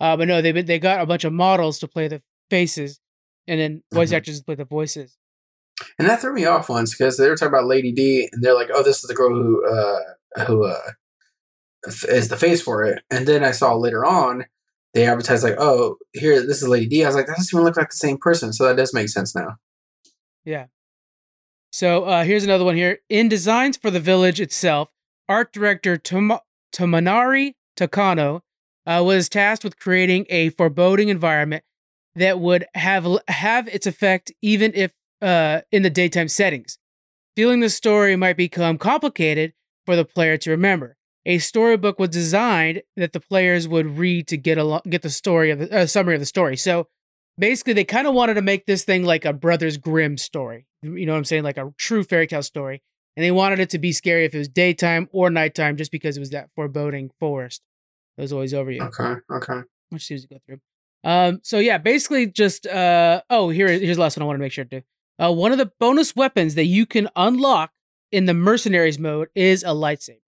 Uh, 0.00 0.16
but 0.16 0.28
no, 0.28 0.42
they 0.42 0.52
they 0.52 0.78
got 0.78 1.00
a 1.00 1.06
bunch 1.06 1.24
of 1.24 1.32
models 1.32 1.78
to 1.78 1.88
play 1.88 2.08
the 2.08 2.20
faces, 2.50 3.00
and 3.46 3.58
then 3.60 3.82
voice 3.92 4.10
Mhm. 4.10 4.16
actors 4.16 4.38
to 4.40 4.44
play 4.44 4.54
the 4.56 4.64
voices. 4.64 5.16
And 5.98 6.08
that 6.08 6.20
threw 6.20 6.32
me 6.32 6.44
off 6.44 6.68
once 6.68 6.96
because 6.96 7.16
they 7.16 7.28
were 7.28 7.36
talking 7.36 7.48
about 7.48 7.66
Lady 7.66 7.92
D, 7.92 8.28
and 8.32 8.42
they're 8.42 8.54
like, 8.54 8.70
"Oh, 8.72 8.82
this 8.82 9.02
is 9.02 9.08
the 9.08 9.14
girl 9.14 9.34
who 9.34 9.66
uh, 9.66 10.44
who 10.46 10.64
uh, 10.64 10.90
is 12.08 12.28
the 12.28 12.36
face 12.36 12.62
for 12.62 12.84
it." 12.84 13.02
And 13.10 13.26
then 13.26 13.44
I 13.44 13.50
saw 13.50 13.74
later 13.74 14.04
on 14.04 14.44
they 14.94 15.06
advertised 15.06 15.42
like, 15.42 15.56
"Oh, 15.58 15.96
here, 16.12 16.40
this 16.46 16.62
is 16.62 16.68
Lady 16.68 16.86
D." 16.86 17.04
I 17.04 17.08
was 17.08 17.16
like, 17.16 17.26
"That 17.26 17.36
doesn't 17.36 17.56
even 17.56 17.64
look 17.64 17.76
like 17.76 17.90
the 17.90 17.96
same 17.96 18.18
person." 18.18 18.52
So 18.52 18.64
that 18.64 18.76
does 18.76 18.94
make 18.94 19.08
sense 19.08 19.34
now. 19.34 19.56
Yeah. 20.44 20.66
So 21.72 22.04
uh, 22.04 22.22
here's 22.24 22.44
another 22.44 22.64
one 22.64 22.76
here. 22.76 23.00
In 23.08 23.28
designs 23.28 23.76
for 23.76 23.90
the 23.90 23.98
village 23.98 24.40
itself, 24.40 24.90
art 25.28 25.52
director 25.52 25.96
Tom- 25.96 26.38
Tomonori 26.72 27.54
Takano 27.76 28.42
uh, 28.86 29.02
was 29.04 29.28
tasked 29.28 29.64
with 29.64 29.78
creating 29.78 30.26
a 30.30 30.50
foreboding 30.50 31.08
environment 31.08 31.64
that 32.14 32.38
would 32.38 32.64
have 32.74 33.06
have 33.26 33.66
its 33.66 33.88
effect 33.88 34.32
even 34.40 34.70
if 34.74 34.92
uh, 35.22 35.60
in 35.72 35.82
the 35.82 35.90
daytime 35.90 36.28
settings. 36.28 36.78
Feeling 37.36 37.60
the 37.60 37.70
story 37.70 38.16
might 38.16 38.36
become 38.36 38.78
complicated 38.78 39.52
for 39.86 39.96
the 39.96 40.04
player 40.04 40.36
to 40.38 40.50
remember. 40.50 40.96
A 41.26 41.38
storybook 41.38 41.98
was 41.98 42.10
designed 42.10 42.82
that 42.96 43.12
the 43.12 43.20
players 43.20 43.66
would 43.66 43.98
read 43.98 44.28
to 44.28 44.36
get 44.36 44.58
along, 44.58 44.82
get 44.88 45.02
the 45.02 45.10
story 45.10 45.50
of 45.50 45.58
the 45.58 45.74
uh, 45.74 45.86
summary 45.86 46.14
of 46.14 46.20
the 46.20 46.26
story. 46.26 46.56
So 46.56 46.88
basically 47.38 47.72
they 47.72 47.84
kind 47.84 48.06
of 48.06 48.14
wanted 48.14 48.34
to 48.34 48.42
make 48.42 48.66
this 48.66 48.84
thing 48.84 49.04
like 49.04 49.24
a 49.24 49.32
brothers 49.32 49.76
grimm 49.76 50.16
story 50.16 50.66
you 50.82 51.04
know 51.06 51.12
what 51.12 51.18
i'm 51.18 51.24
saying 51.24 51.42
like 51.42 51.56
a 51.56 51.72
true 51.78 52.04
fairy 52.04 52.26
tale 52.28 52.42
story 52.42 52.80
and 53.16 53.24
they 53.24 53.30
wanted 53.32 53.58
it 53.58 53.70
to 53.70 53.78
be 53.78 53.90
scary 53.92 54.24
if 54.24 54.34
it 54.34 54.38
was 54.38 54.48
daytime 54.48 55.08
or 55.12 55.30
nighttime 55.30 55.76
just 55.76 55.90
because 55.90 56.16
it 56.16 56.20
was 56.20 56.30
that 56.30 56.48
foreboding 56.54 57.10
forest 57.18 57.60
that 58.16 58.22
was 58.22 58.32
always 58.32 58.54
over 58.54 58.70
you 58.70 58.80
Okay, 58.82 59.14
okay. 59.32 59.60
which 59.90 60.04
seems 60.06 60.22
to 60.22 60.28
go 60.28 60.38
through 60.46 60.60
um 61.02 61.40
so 61.42 61.58
yeah 61.58 61.76
basically 61.78 62.26
just 62.26 62.66
uh 62.68 63.20
oh 63.30 63.48
here 63.48 63.66
here's 63.66 63.96
the 63.96 64.00
last 64.02 64.16
one 64.16 64.22
i 64.22 64.26
want 64.26 64.36
to 64.36 64.40
make 64.40 64.52
sure 64.52 64.64
to 64.64 64.80
do 64.80 64.86
uh 65.18 65.32
one 65.32 65.52
of 65.52 65.58
the 65.58 65.70
bonus 65.80 66.14
weapons 66.16 66.54
that 66.54 66.66
you 66.66 66.86
can 66.86 67.08
unlock 67.16 67.70
in 68.12 68.26
the 68.26 68.34
mercenaries 68.34 68.98
mode 68.98 69.28
is 69.34 69.62
a 69.62 69.68
lightsaber 69.68 70.18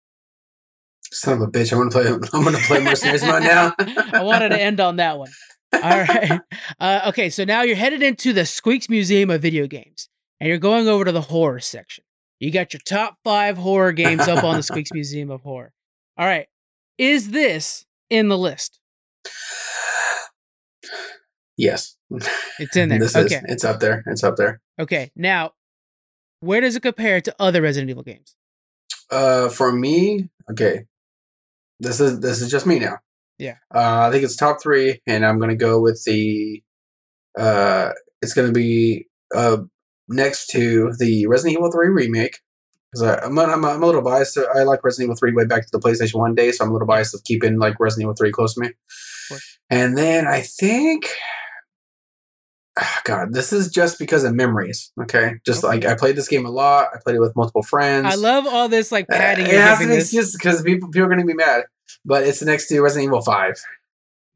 Son 1.12 1.34
of 1.34 1.42
a 1.42 1.46
bitch! 1.50 1.72
I'm 1.72 1.78
gonna 1.78 1.90
play. 1.90 2.06
I'm 2.32 2.44
gonna 2.44 2.58
play 2.58 2.80
Mercenaries 2.82 3.22
mode 3.22 3.42
now. 3.42 3.74
I 3.78 4.22
wanted 4.22 4.50
to 4.50 4.60
end 4.60 4.80
on 4.80 4.96
that 4.96 5.18
one. 5.18 5.30
All 5.72 5.80
right. 5.80 6.40
Uh, 6.78 7.00
okay, 7.06 7.30
so 7.30 7.42
now 7.44 7.62
you're 7.62 7.76
headed 7.76 8.02
into 8.02 8.32
the 8.34 8.44
Squeaks 8.44 8.90
Museum 8.90 9.30
of 9.30 9.40
Video 9.40 9.66
Games, 9.66 10.10
and 10.38 10.48
you're 10.48 10.58
going 10.58 10.88
over 10.88 11.06
to 11.06 11.12
the 11.12 11.22
horror 11.22 11.60
section. 11.60 12.04
You 12.38 12.50
got 12.50 12.74
your 12.74 12.80
top 12.84 13.16
five 13.24 13.56
horror 13.56 13.92
games 13.92 14.28
up 14.28 14.44
on 14.44 14.56
the 14.56 14.62
Squeaks 14.62 14.92
Museum 14.92 15.30
of 15.30 15.40
Horror. 15.42 15.72
All 16.18 16.26
right. 16.26 16.48
Is 16.98 17.30
this 17.30 17.86
in 18.10 18.28
the 18.28 18.36
list? 18.36 18.78
Yes, 21.56 21.96
It's 22.58 22.76
in 22.76 22.88
there. 22.88 22.98
This 22.98 23.16
okay. 23.16 23.36
is 23.36 23.42
it's 23.48 23.64
up 23.64 23.80
there. 23.80 24.04
It's 24.06 24.22
up 24.22 24.36
there. 24.36 24.60
Okay. 24.78 25.10
Now, 25.16 25.52
where 26.40 26.60
does 26.60 26.76
it 26.76 26.82
compare 26.82 27.20
to 27.20 27.34
other 27.38 27.62
Resident 27.62 27.90
Evil 27.90 28.02
games? 28.02 28.36
Uh, 29.10 29.48
for 29.48 29.72
me, 29.72 30.30
okay, 30.50 30.84
this 31.80 32.00
is 32.00 32.20
this 32.20 32.40
is 32.40 32.50
just 32.50 32.66
me 32.66 32.78
now. 32.78 32.98
Yeah. 33.38 33.56
Uh, 33.74 34.06
I 34.08 34.10
think 34.10 34.24
it's 34.24 34.36
top 34.36 34.62
three, 34.62 35.00
and 35.06 35.24
I'm 35.24 35.38
gonna 35.38 35.56
go 35.56 35.80
with 35.80 36.02
the. 36.04 36.62
Uh, 37.38 37.90
it's 38.22 38.32
gonna 38.32 38.52
be 38.52 39.06
uh 39.34 39.58
next 40.08 40.48
to 40.48 40.92
the 40.98 41.26
Resident 41.26 41.58
Evil 41.58 41.70
Three 41.70 41.88
remake. 41.88 42.38
Because 42.92 43.20
I'm, 43.24 43.38
I'm 43.38 43.64
I'm 43.64 43.82
a 43.82 43.86
little 43.86 44.02
biased. 44.02 44.38
I 44.38 44.62
like 44.62 44.84
Resident 44.84 45.06
Evil 45.06 45.16
Three 45.16 45.32
way 45.32 45.44
back 45.44 45.62
to 45.62 45.68
the 45.72 45.80
PlayStation 45.80 46.18
One 46.18 46.34
day, 46.34 46.52
so 46.52 46.64
I'm 46.64 46.70
a 46.70 46.72
little 46.72 46.88
biased 46.88 47.14
of 47.14 47.24
keeping 47.24 47.58
like 47.58 47.78
Resident 47.80 48.04
Evil 48.04 48.14
Three 48.14 48.32
close 48.32 48.54
to 48.54 48.60
me. 48.60 48.70
And 49.70 49.98
then 49.98 50.26
I 50.26 50.40
think. 50.42 51.08
Ah, 52.78 53.00
God, 53.04 53.32
this 53.32 53.52
is 53.54 53.70
just 53.70 53.98
because 53.98 54.22
of 54.24 54.34
memories. 54.34 54.92
Okay, 55.02 55.36
just 55.46 55.64
Okay. 55.64 55.76
like 55.76 55.84
I 55.86 55.94
played 55.94 56.14
this 56.16 56.28
game 56.28 56.44
a 56.44 56.50
lot. 56.50 56.88
I 56.94 56.98
played 57.02 57.16
it 57.16 57.20
with 57.20 57.34
multiple 57.34 57.62
friends. 57.62 58.06
I 58.06 58.16
love 58.16 58.46
all 58.46 58.68
this 58.68 58.92
like 58.92 59.08
padding. 59.08 59.46
Uh, 59.46 59.48
It 59.48 59.60
has 59.60 59.78
to 59.78 59.84
giving 59.84 59.98
be 59.98 60.04
just 60.04 60.38
because 60.38 60.62
people 60.62 60.90
people 60.90 61.06
are 61.06 61.08
going 61.08 61.20
to 61.20 61.26
be 61.26 61.34
mad, 61.34 61.64
but 62.04 62.24
it's 62.24 62.42
next 62.42 62.68
to 62.68 62.80
Resident 62.80 63.06
Evil 63.06 63.22
Five. 63.22 63.54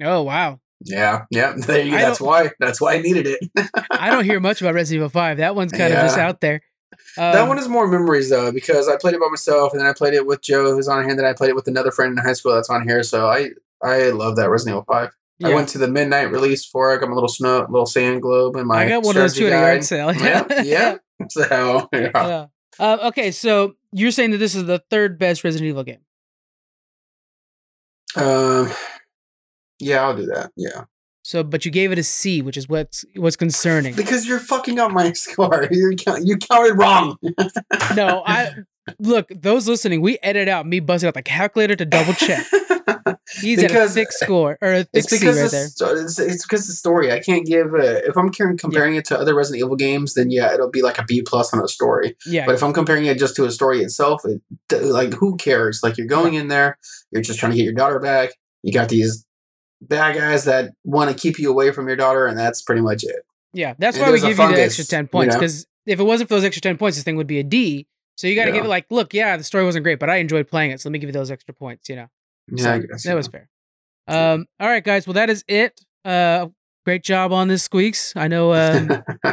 Oh 0.02 0.22
wow. 0.22 0.60
Yeah, 0.82 1.24
yeah. 1.30 1.54
There 1.66 1.84
you 1.84 1.90
That's 1.92 2.20
why. 2.20 2.52
That's 2.58 2.80
why 2.80 2.94
I 2.94 3.02
needed 3.02 3.26
it. 3.26 3.70
I 3.90 4.10
don't 4.10 4.24
hear 4.24 4.40
much 4.40 4.62
about 4.62 4.72
Resident 4.74 5.00
Evil 5.00 5.08
Five. 5.10 5.36
That 5.36 5.54
one's 5.54 5.72
kind 5.72 5.92
of 5.92 6.00
just 6.00 6.16
out 6.18 6.40
there. 6.40 6.62
Um, 7.18 7.32
that 7.32 7.48
one 7.48 7.58
is 7.58 7.68
more 7.68 7.86
memories 7.88 8.30
though, 8.30 8.50
because 8.52 8.88
I 8.88 8.96
played 8.96 9.14
it 9.14 9.20
by 9.20 9.28
myself, 9.28 9.72
and 9.72 9.80
then 9.80 9.86
I 9.88 9.92
played 9.92 10.14
it 10.14 10.26
with 10.26 10.40
Joe, 10.40 10.72
who's 10.72 10.88
on 10.88 11.02
here, 11.02 11.10
and 11.10 11.18
then 11.18 11.26
I 11.26 11.34
played 11.34 11.50
it 11.50 11.56
with 11.56 11.68
another 11.68 11.90
friend 11.90 12.16
in 12.16 12.24
high 12.24 12.32
school 12.32 12.54
that's 12.54 12.70
on 12.70 12.88
here. 12.88 13.02
So 13.02 13.26
I 13.28 13.50
I 13.82 14.10
love 14.10 14.36
that 14.36 14.48
Resident 14.48 14.74
Evil 14.76 14.84
Five. 14.88 15.10
I 15.42 15.54
went 15.54 15.68
to 15.70 15.78
the 15.78 15.88
midnight 15.88 16.30
release 16.30 16.64
for 16.66 16.92
it. 16.92 16.96
I 16.96 17.00
got 17.00 17.08
my 17.08 17.14
little 17.14 17.28
snow, 17.28 17.66
little 17.70 17.86
sand 17.86 18.22
globe, 18.22 18.56
and 18.56 18.66
my 18.66 18.84
I 18.84 18.88
got 18.88 19.02
one 19.04 19.16
of 19.16 19.22
those 19.22 19.34
strategy 19.34 19.54
at 19.54 19.62
a 19.62 19.66
yard 19.66 19.84
sale. 19.84 20.14
yeah, 20.14 20.62
yeah. 20.62 20.96
So 21.30 21.88
yeah. 21.92 22.10
Yeah. 22.14 22.46
Uh, 22.78 22.98
okay, 23.08 23.30
so 23.30 23.74
you're 23.92 24.10
saying 24.10 24.30
that 24.30 24.38
this 24.38 24.54
is 24.54 24.64
the 24.64 24.82
third 24.90 25.18
best 25.18 25.44
Resident 25.44 25.68
Evil 25.68 25.84
game. 25.84 25.98
Um, 28.16 28.70
yeah, 29.78 30.02
I'll 30.02 30.16
do 30.16 30.26
that. 30.26 30.50
Yeah, 30.56 30.84
So, 31.22 31.42
but 31.42 31.64
you 31.64 31.70
gave 31.70 31.92
it 31.92 31.98
a 31.98 32.02
C, 32.02 32.42
which 32.42 32.56
is 32.56 32.68
what's 32.68 33.04
what's 33.16 33.36
concerning. 33.36 33.94
because 33.94 34.26
you're 34.26 34.40
fucking 34.40 34.78
up 34.78 34.90
my 34.92 35.12
score. 35.14 35.68
You 35.70 35.94
you 36.22 36.36
counted 36.38 36.74
wrong. 36.78 37.16
No, 37.94 38.22
I 38.26 38.50
look 38.98 39.28
those 39.28 39.68
listening. 39.68 40.00
We 40.00 40.18
edit 40.22 40.48
out 40.48 40.66
me 40.66 40.80
busting 40.80 41.06
out 41.08 41.14
the 41.14 41.22
calculator 41.22 41.76
to 41.76 41.84
double 41.84 42.14
check. 42.14 42.46
He's 43.40 43.58
at 43.58 43.70
a 43.70 43.74
Because- 43.74 43.94
thick 43.94 44.12
score 44.12 44.58
or 44.60 44.72
a 44.72 44.78
thick 44.84 44.88
It's 44.94 45.10
because 45.10 45.36
right 45.40 45.50
the 45.50 45.84
there. 45.86 46.02
it's, 46.04 46.18
it's 46.18 46.44
because 46.46 46.66
the 46.66 46.72
story. 46.72 47.12
I 47.12 47.20
can't 47.20 47.46
give 47.46 47.74
a, 47.74 48.04
if 48.06 48.16
I'm 48.16 48.28
comparing, 48.30 48.56
comparing 48.58 48.96
it 48.96 49.04
to 49.06 49.18
other 49.18 49.34
Resident 49.34 49.64
Evil 49.64 49.76
games, 49.76 50.14
then 50.14 50.30
yeah, 50.30 50.52
it'll 50.52 50.70
be 50.70 50.82
like 50.82 50.98
a 50.98 51.04
B 51.04 51.22
plus 51.22 51.52
on 51.54 51.62
a 51.62 51.68
story. 51.68 52.16
Yeah, 52.26 52.46
But 52.46 52.54
if 52.54 52.62
I'm 52.62 52.72
comparing 52.72 53.06
it 53.06 53.18
just 53.18 53.36
to 53.36 53.44
a 53.44 53.50
story 53.50 53.80
itself, 53.80 54.22
it, 54.24 54.40
like 54.82 55.14
who 55.14 55.36
cares? 55.36 55.80
Like 55.82 55.96
you're 55.98 56.06
going 56.06 56.34
in 56.34 56.48
there, 56.48 56.78
you're 57.12 57.22
just 57.22 57.38
trying 57.38 57.52
to 57.52 57.56
get 57.56 57.64
your 57.64 57.74
daughter 57.74 57.98
back. 58.00 58.30
You 58.62 58.72
got 58.72 58.88
these 58.88 59.24
bad 59.80 60.16
guys 60.16 60.44
that 60.44 60.72
want 60.84 61.10
to 61.10 61.16
keep 61.16 61.38
you 61.38 61.50
away 61.50 61.70
from 61.72 61.86
your 61.86 61.96
daughter, 61.96 62.26
and 62.26 62.36
that's 62.38 62.62
pretty 62.62 62.82
much 62.82 63.04
it. 63.04 63.24
yeah. 63.52 63.74
That's 63.78 63.96
and 63.96 64.06
why 64.06 64.12
we 64.12 64.20
give 64.20 64.30
you 64.30 64.34
the 64.36 64.62
extra 64.62 64.84
ten 64.84 65.04
you 65.04 65.08
points 65.08 65.34
know? 65.34 65.40
because 65.40 65.66
if 65.86 65.98
it 65.98 66.02
wasn't 66.04 66.28
for 66.28 66.34
those 66.34 66.44
extra 66.44 66.60
ten 66.60 66.76
points, 66.76 66.96
this 66.96 67.04
thing 67.04 67.16
would 67.16 67.26
be 67.26 67.38
a 67.38 67.42
D. 67.44 67.86
So 68.16 68.26
you 68.26 68.34
got 68.36 68.44
to 68.44 68.50
Yeah. 68.50 68.56
give 68.56 68.64
it 68.66 68.68
like, 68.68 68.84
look, 68.90 69.14
yeah, 69.14 69.38
the 69.38 69.44
story 69.44 69.64
wasn't 69.64 69.82
great, 69.82 69.98
but 69.98 70.10
I 70.10 70.16
enjoyed 70.16 70.46
playing 70.46 70.72
it, 70.72 70.80
so 70.82 70.88
let 70.90 70.92
me 70.92 70.98
give 70.98 71.08
you 71.08 71.12
those 71.14 71.30
extra 71.30 71.54
points. 71.54 71.88
You 71.88 71.96
know, 71.96 72.06
Yeah, 72.48 72.64
So, 72.64 72.72
I 72.72 72.78
guess, 72.78 73.02
that 73.04 73.14
was 73.14 73.28
fair. 73.28 73.48
Um, 74.08 74.46
all 74.58 74.68
right, 74.68 74.82
guys. 74.82 75.06
Well, 75.06 75.14
that 75.14 75.30
is 75.30 75.44
it. 75.46 75.80
Uh, 76.04 76.48
great 76.84 77.04
job 77.04 77.32
on 77.32 77.48
this, 77.48 77.62
Squeaks. 77.62 78.12
I 78.16 78.28
know. 78.28 78.52
Um, 78.54 78.90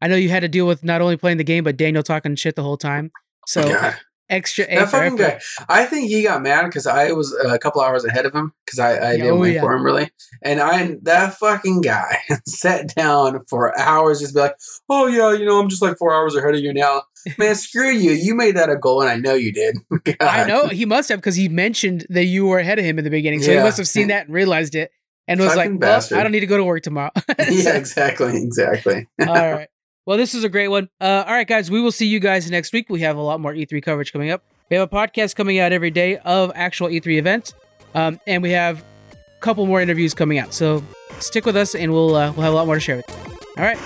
I 0.00 0.08
know 0.08 0.16
you 0.16 0.28
had 0.30 0.40
to 0.40 0.48
deal 0.48 0.66
with 0.66 0.82
not 0.84 1.00
only 1.02 1.16
playing 1.16 1.38
the 1.38 1.44
game, 1.44 1.64
but 1.64 1.76
Daniel 1.76 2.02
talking 2.02 2.34
shit 2.36 2.56
the 2.56 2.62
whole 2.62 2.76
time. 2.78 3.10
So 3.46 3.62
God. 3.62 3.96
Extra 4.28 4.66
that 4.66 4.88
fucking 4.88 5.16
guy. 5.16 5.40
I 5.68 5.84
think 5.84 6.08
he 6.08 6.22
got 6.22 6.42
mad 6.42 6.64
because 6.64 6.86
I 6.86 7.12
was 7.12 7.34
a 7.44 7.58
couple 7.58 7.80
hours 7.82 8.04
ahead 8.04 8.26
of 8.26 8.34
him 8.34 8.52
because 8.64 8.78
I, 8.78 8.90
I 8.92 9.12
Yeah, 9.12 9.16
didn't 9.18 9.32
oh, 9.32 9.40
wait 9.40 9.54
yeah. 9.54 9.60
for 9.60 9.72
him 9.72 9.84
really. 9.84 10.10
And 10.42 10.60
I 10.60 10.96
that 11.02 11.34
fucking 11.34 11.82
guy 11.82 12.18
sat 12.46 12.94
down 12.94 13.44
for 13.48 13.78
hours 13.78 14.20
just 14.20 14.34
be 14.34 14.40
like, 14.40 14.56
oh 14.88 15.06
yeah, 15.06 15.32
you 15.32 15.44
know, 15.44 15.60
I'm 15.60 15.68
just 15.68 15.82
like 15.82 15.98
four 15.98 16.14
hours 16.14 16.34
ahead 16.34 16.54
of 16.54 16.60
you 16.60 16.72
now. 16.72 17.02
Man, 17.38 17.54
screw 17.54 17.90
you. 17.90 18.12
You 18.12 18.34
made 18.34 18.56
that 18.56 18.68
a 18.68 18.76
goal, 18.76 19.00
and 19.00 19.08
I 19.10 19.16
know 19.16 19.32
you 19.32 19.50
did. 19.50 19.76
God. 20.04 20.16
I 20.20 20.46
know 20.46 20.68
he 20.68 20.84
must 20.84 21.08
have 21.08 21.18
because 21.18 21.36
he 21.36 21.48
mentioned 21.48 22.06
that 22.10 22.24
you 22.24 22.44
were 22.46 22.58
ahead 22.58 22.78
of 22.78 22.84
him 22.84 22.98
in 22.98 23.04
the 23.04 23.10
beginning, 23.10 23.40
so 23.42 23.50
he 23.50 23.58
must 23.58 23.78
have 23.78 23.88
seen 23.88 24.08
that 24.08 24.26
and 24.26 24.34
realized 24.34 24.74
it, 24.74 24.90
and 25.26 25.40
was 25.40 25.56
like, 25.56 25.70
"Well. 25.74 26.02
I 26.12 26.22
don't 26.22 26.32
need 26.32 26.40
to 26.40 26.46
go 26.46 26.58
to 26.58 26.64
work 26.64 26.82
tomorrow." 26.82 27.12
yeah, 27.48 27.76
exactly, 27.76 28.36
exactly. 28.36 29.06
all 29.20 29.34
right. 29.34 29.68
Well, 30.06 30.18
this 30.18 30.34
is 30.34 30.44
a 30.44 30.48
great 30.48 30.68
one. 30.68 30.90
Uh, 31.00 31.24
all 31.26 31.32
right, 31.32 31.46
guys, 31.46 31.70
we 31.70 31.80
will 31.80 31.92
see 31.92 32.06
you 32.06 32.20
guys 32.20 32.50
next 32.50 32.72
week. 32.72 32.90
We 32.90 33.00
have 33.00 33.16
a 33.16 33.22
lot 33.22 33.40
more 33.40 33.54
E3 33.54 33.82
coverage 33.82 34.12
coming 34.12 34.30
up. 34.30 34.42
We 34.70 34.76
have 34.76 34.90
a 34.90 34.94
podcast 34.94 35.34
coming 35.34 35.58
out 35.58 35.72
every 35.72 35.90
day 35.90 36.18
of 36.18 36.52
actual 36.54 36.88
E3 36.88 37.18
events, 37.18 37.54
um, 37.94 38.20
and 38.26 38.42
we 38.42 38.50
have 38.50 38.82
a 39.12 39.40
couple 39.40 39.64
more 39.66 39.80
interviews 39.80 40.14
coming 40.14 40.38
out. 40.38 40.52
So 40.52 40.82
stick 41.20 41.46
with 41.46 41.56
us, 41.56 41.74
and 41.74 41.92
we'll 41.92 42.14
uh, 42.14 42.32
we'll 42.32 42.42
have 42.42 42.52
a 42.52 42.56
lot 42.56 42.66
more 42.66 42.76
to 42.76 42.80
share 42.80 42.96
with 42.96 43.06
you. 43.08 43.36
All 43.58 43.64
right, 43.64 43.78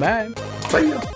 bye. 0.00 0.32
Bye. 0.70 1.12